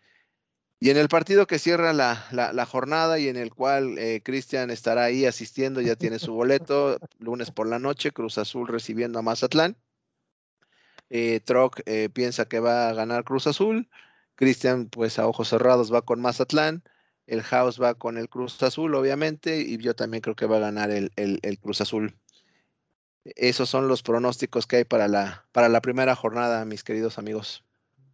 Y 0.81 0.91
en 0.91 0.97
el 0.97 1.09
partido 1.09 1.47
que 1.49 1.59
cierra 1.59 1.93
la, 1.93 2.67
jornada 2.67 3.19
y 3.19 3.29
en 3.29 3.37
el 3.37 3.53
cual 3.53 3.99
eh, 3.99 4.23
Cristian 4.23 4.71
estará 4.71 5.05
ahí 5.05 5.27
asistiendo, 5.27 5.81
ya 5.81 5.97
tiene 5.97 6.21
su 6.21 6.33
boleto, 6.33 6.99
lunes 7.19 7.51
por 7.51 7.69
la 7.69 7.81
noche, 7.81 8.13
Cruz 8.13 8.39
Azul 8.39 8.69
recibiendo 8.69 9.19
a 9.19 9.23
Mazatlán. 9.23 9.77
Eh, 11.11 11.41
Troc 11.45 11.81
eh, 11.87 12.11
piensa 12.11 12.45
que 12.47 12.61
va 12.61 12.89
a 12.89 12.95
ganar 12.95 13.25
Cruz 13.25 13.47
Azul. 13.49 13.89
Cristian, 14.37 14.89
pues 14.89 15.19
a 15.19 15.27
ojos 15.27 15.49
cerrados, 15.49 15.93
va 15.93 16.03
con 16.03 16.21
Mazatlán. 16.21 16.85
El 17.27 17.43
House 17.43 17.83
va 17.83 17.95
con 17.95 18.17
el 18.17 18.29
Cruz 18.29 18.63
Azul, 18.63 18.95
obviamente, 18.95 19.61
y 19.61 19.79
yo 19.79 19.95
también 19.95 20.21
creo 20.23 20.37
que 20.37 20.47
va 20.47 20.59
a 20.59 20.61
ganar 20.61 20.91
el, 20.91 21.11
el 21.17 21.59
Cruz 21.59 21.81
Azul. 21.81 22.17
Esos 23.25 23.69
son 23.69 23.89
los 23.89 24.03
pronósticos 24.03 24.67
que 24.67 24.77
hay 24.77 24.85
para 24.85 25.09
la, 25.09 25.45
para 25.53 25.69
la 25.69 25.81
primera 25.81 26.15
jornada, 26.17 26.65
mis 26.65 26.85
queridos 26.85 27.19
amigos. 27.19 27.65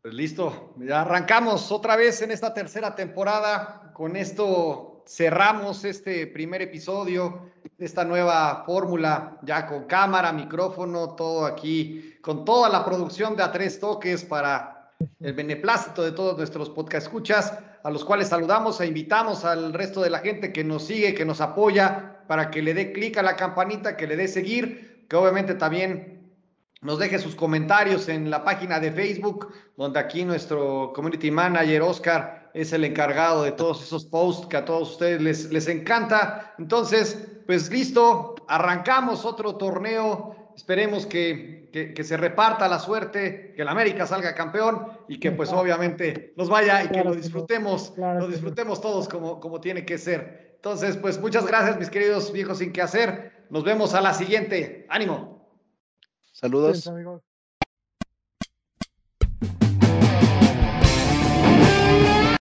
Pues 0.02 0.12
listo, 0.12 0.74
ya 0.78 1.00
arrancamos 1.00 1.72
otra 1.72 1.96
vez 1.96 2.20
en 2.20 2.30
esta 2.30 2.52
tercera 2.52 2.94
temporada. 2.94 3.90
Con 3.94 4.16
esto 4.16 5.02
cerramos 5.06 5.84
este 5.84 6.26
primer 6.26 6.62
episodio 6.62 7.50
de 7.78 7.86
esta 7.86 8.04
nueva 8.04 8.64
fórmula, 8.66 9.38
ya 9.42 9.66
con 9.66 9.84
cámara, 9.84 10.32
micrófono, 10.32 11.14
todo 11.14 11.46
aquí, 11.46 12.18
con 12.20 12.44
toda 12.44 12.68
la 12.68 12.84
producción 12.84 13.36
de 13.36 13.44
A 13.44 13.52
Tres 13.52 13.80
Toques 13.80 14.24
para 14.24 14.92
el 15.20 15.32
beneplácito 15.32 16.02
de 16.02 16.12
todos 16.12 16.36
nuestros 16.36 16.70
podcast 16.70 17.06
escuchas, 17.06 17.52
a 17.82 17.90
los 17.90 18.04
cuales 18.04 18.28
saludamos 18.28 18.80
e 18.80 18.86
invitamos 18.86 19.44
al 19.44 19.72
resto 19.72 20.02
de 20.02 20.10
la 20.10 20.18
gente 20.18 20.52
que 20.52 20.64
nos 20.64 20.86
sigue, 20.86 21.14
que 21.14 21.24
nos 21.24 21.40
apoya, 21.40 22.22
para 22.26 22.50
que 22.50 22.62
le 22.62 22.74
dé 22.74 22.92
clic 22.92 23.18
a 23.18 23.22
la 23.22 23.36
campanita, 23.36 23.96
que 23.96 24.06
le 24.06 24.16
dé 24.16 24.28
seguir 24.28 24.93
que 25.08 25.16
obviamente 25.16 25.54
también 25.54 26.32
nos 26.80 26.98
deje 26.98 27.18
sus 27.18 27.34
comentarios 27.34 28.08
en 28.08 28.30
la 28.30 28.44
página 28.44 28.78
de 28.78 28.92
Facebook, 28.92 29.52
donde 29.76 29.98
aquí 29.98 30.24
nuestro 30.24 30.92
community 30.94 31.30
manager 31.30 31.82
Oscar 31.82 32.50
es 32.52 32.72
el 32.72 32.84
encargado 32.84 33.42
de 33.42 33.52
todos 33.52 33.82
esos 33.82 34.04
posts 34.04 34.46
que 34.46 34.58
a 34.58 34.64
todos 34.64 34.92
ustedes 34.92 35.20
les, 35.20 35.50
les 35.50 35.66
encanta. 35.68 36.54
Entonces, 36.58 37.26
pues 37.46 37.70
listo, 37.70 38.34
arrancamos 38.48 39.24
otro 39.24 39.56
torneo. 39.56 40.52
Esperemos 40.54 41.06
que, 41.06 41.64
que, 41.72 42.04
se 42.04 42.16
reparta 42.16 42.68
la 42.68 42.78
suerte, 42.78 43.52
que 43.56 43.62
el 43.62 43.68
América 43.68 44.06
salga 44.06 44.34
campeón 44.34 44.86
y 45.08 45.18
que 45.18 45.32
pues 45.32 45.52
obviamente 45.52 46.32
nos 46.36 46.48
vaya 46.48 46.84
y 46.84 46.88
que 46.88 47.02
lo 47.02 47.14
disfrutemos, 47.14 47.92
lo 47.96 48.28
disfrutemos 48.28 48.80
todos 48.80 49.08
como, 49.08 49.40
como 49.40 49.60
tiene 49.60 49.84
que 49.84 49.98
ser. 49.98 50.54
Entonces, 50.54 50.96
pues 50.96 51.20
muchas 51.20 51.44
gracias, 51.46 51.76
mis 51.76 51.90
queridos 51.90 52.32
viejos 52.32 52.58
sin 52.58 52.72
qué 52.72 52.82
hacer. 52.82 53.32
Nos 53.50 53.64
vemos 53.64 53.94
a 53.94 54.00
la 54.00 54.14
siguiente. 54.14 54.86
Ánimo. 54.88 55.48
Saludos. 56.32 56.86
amigos. 56.86 57.22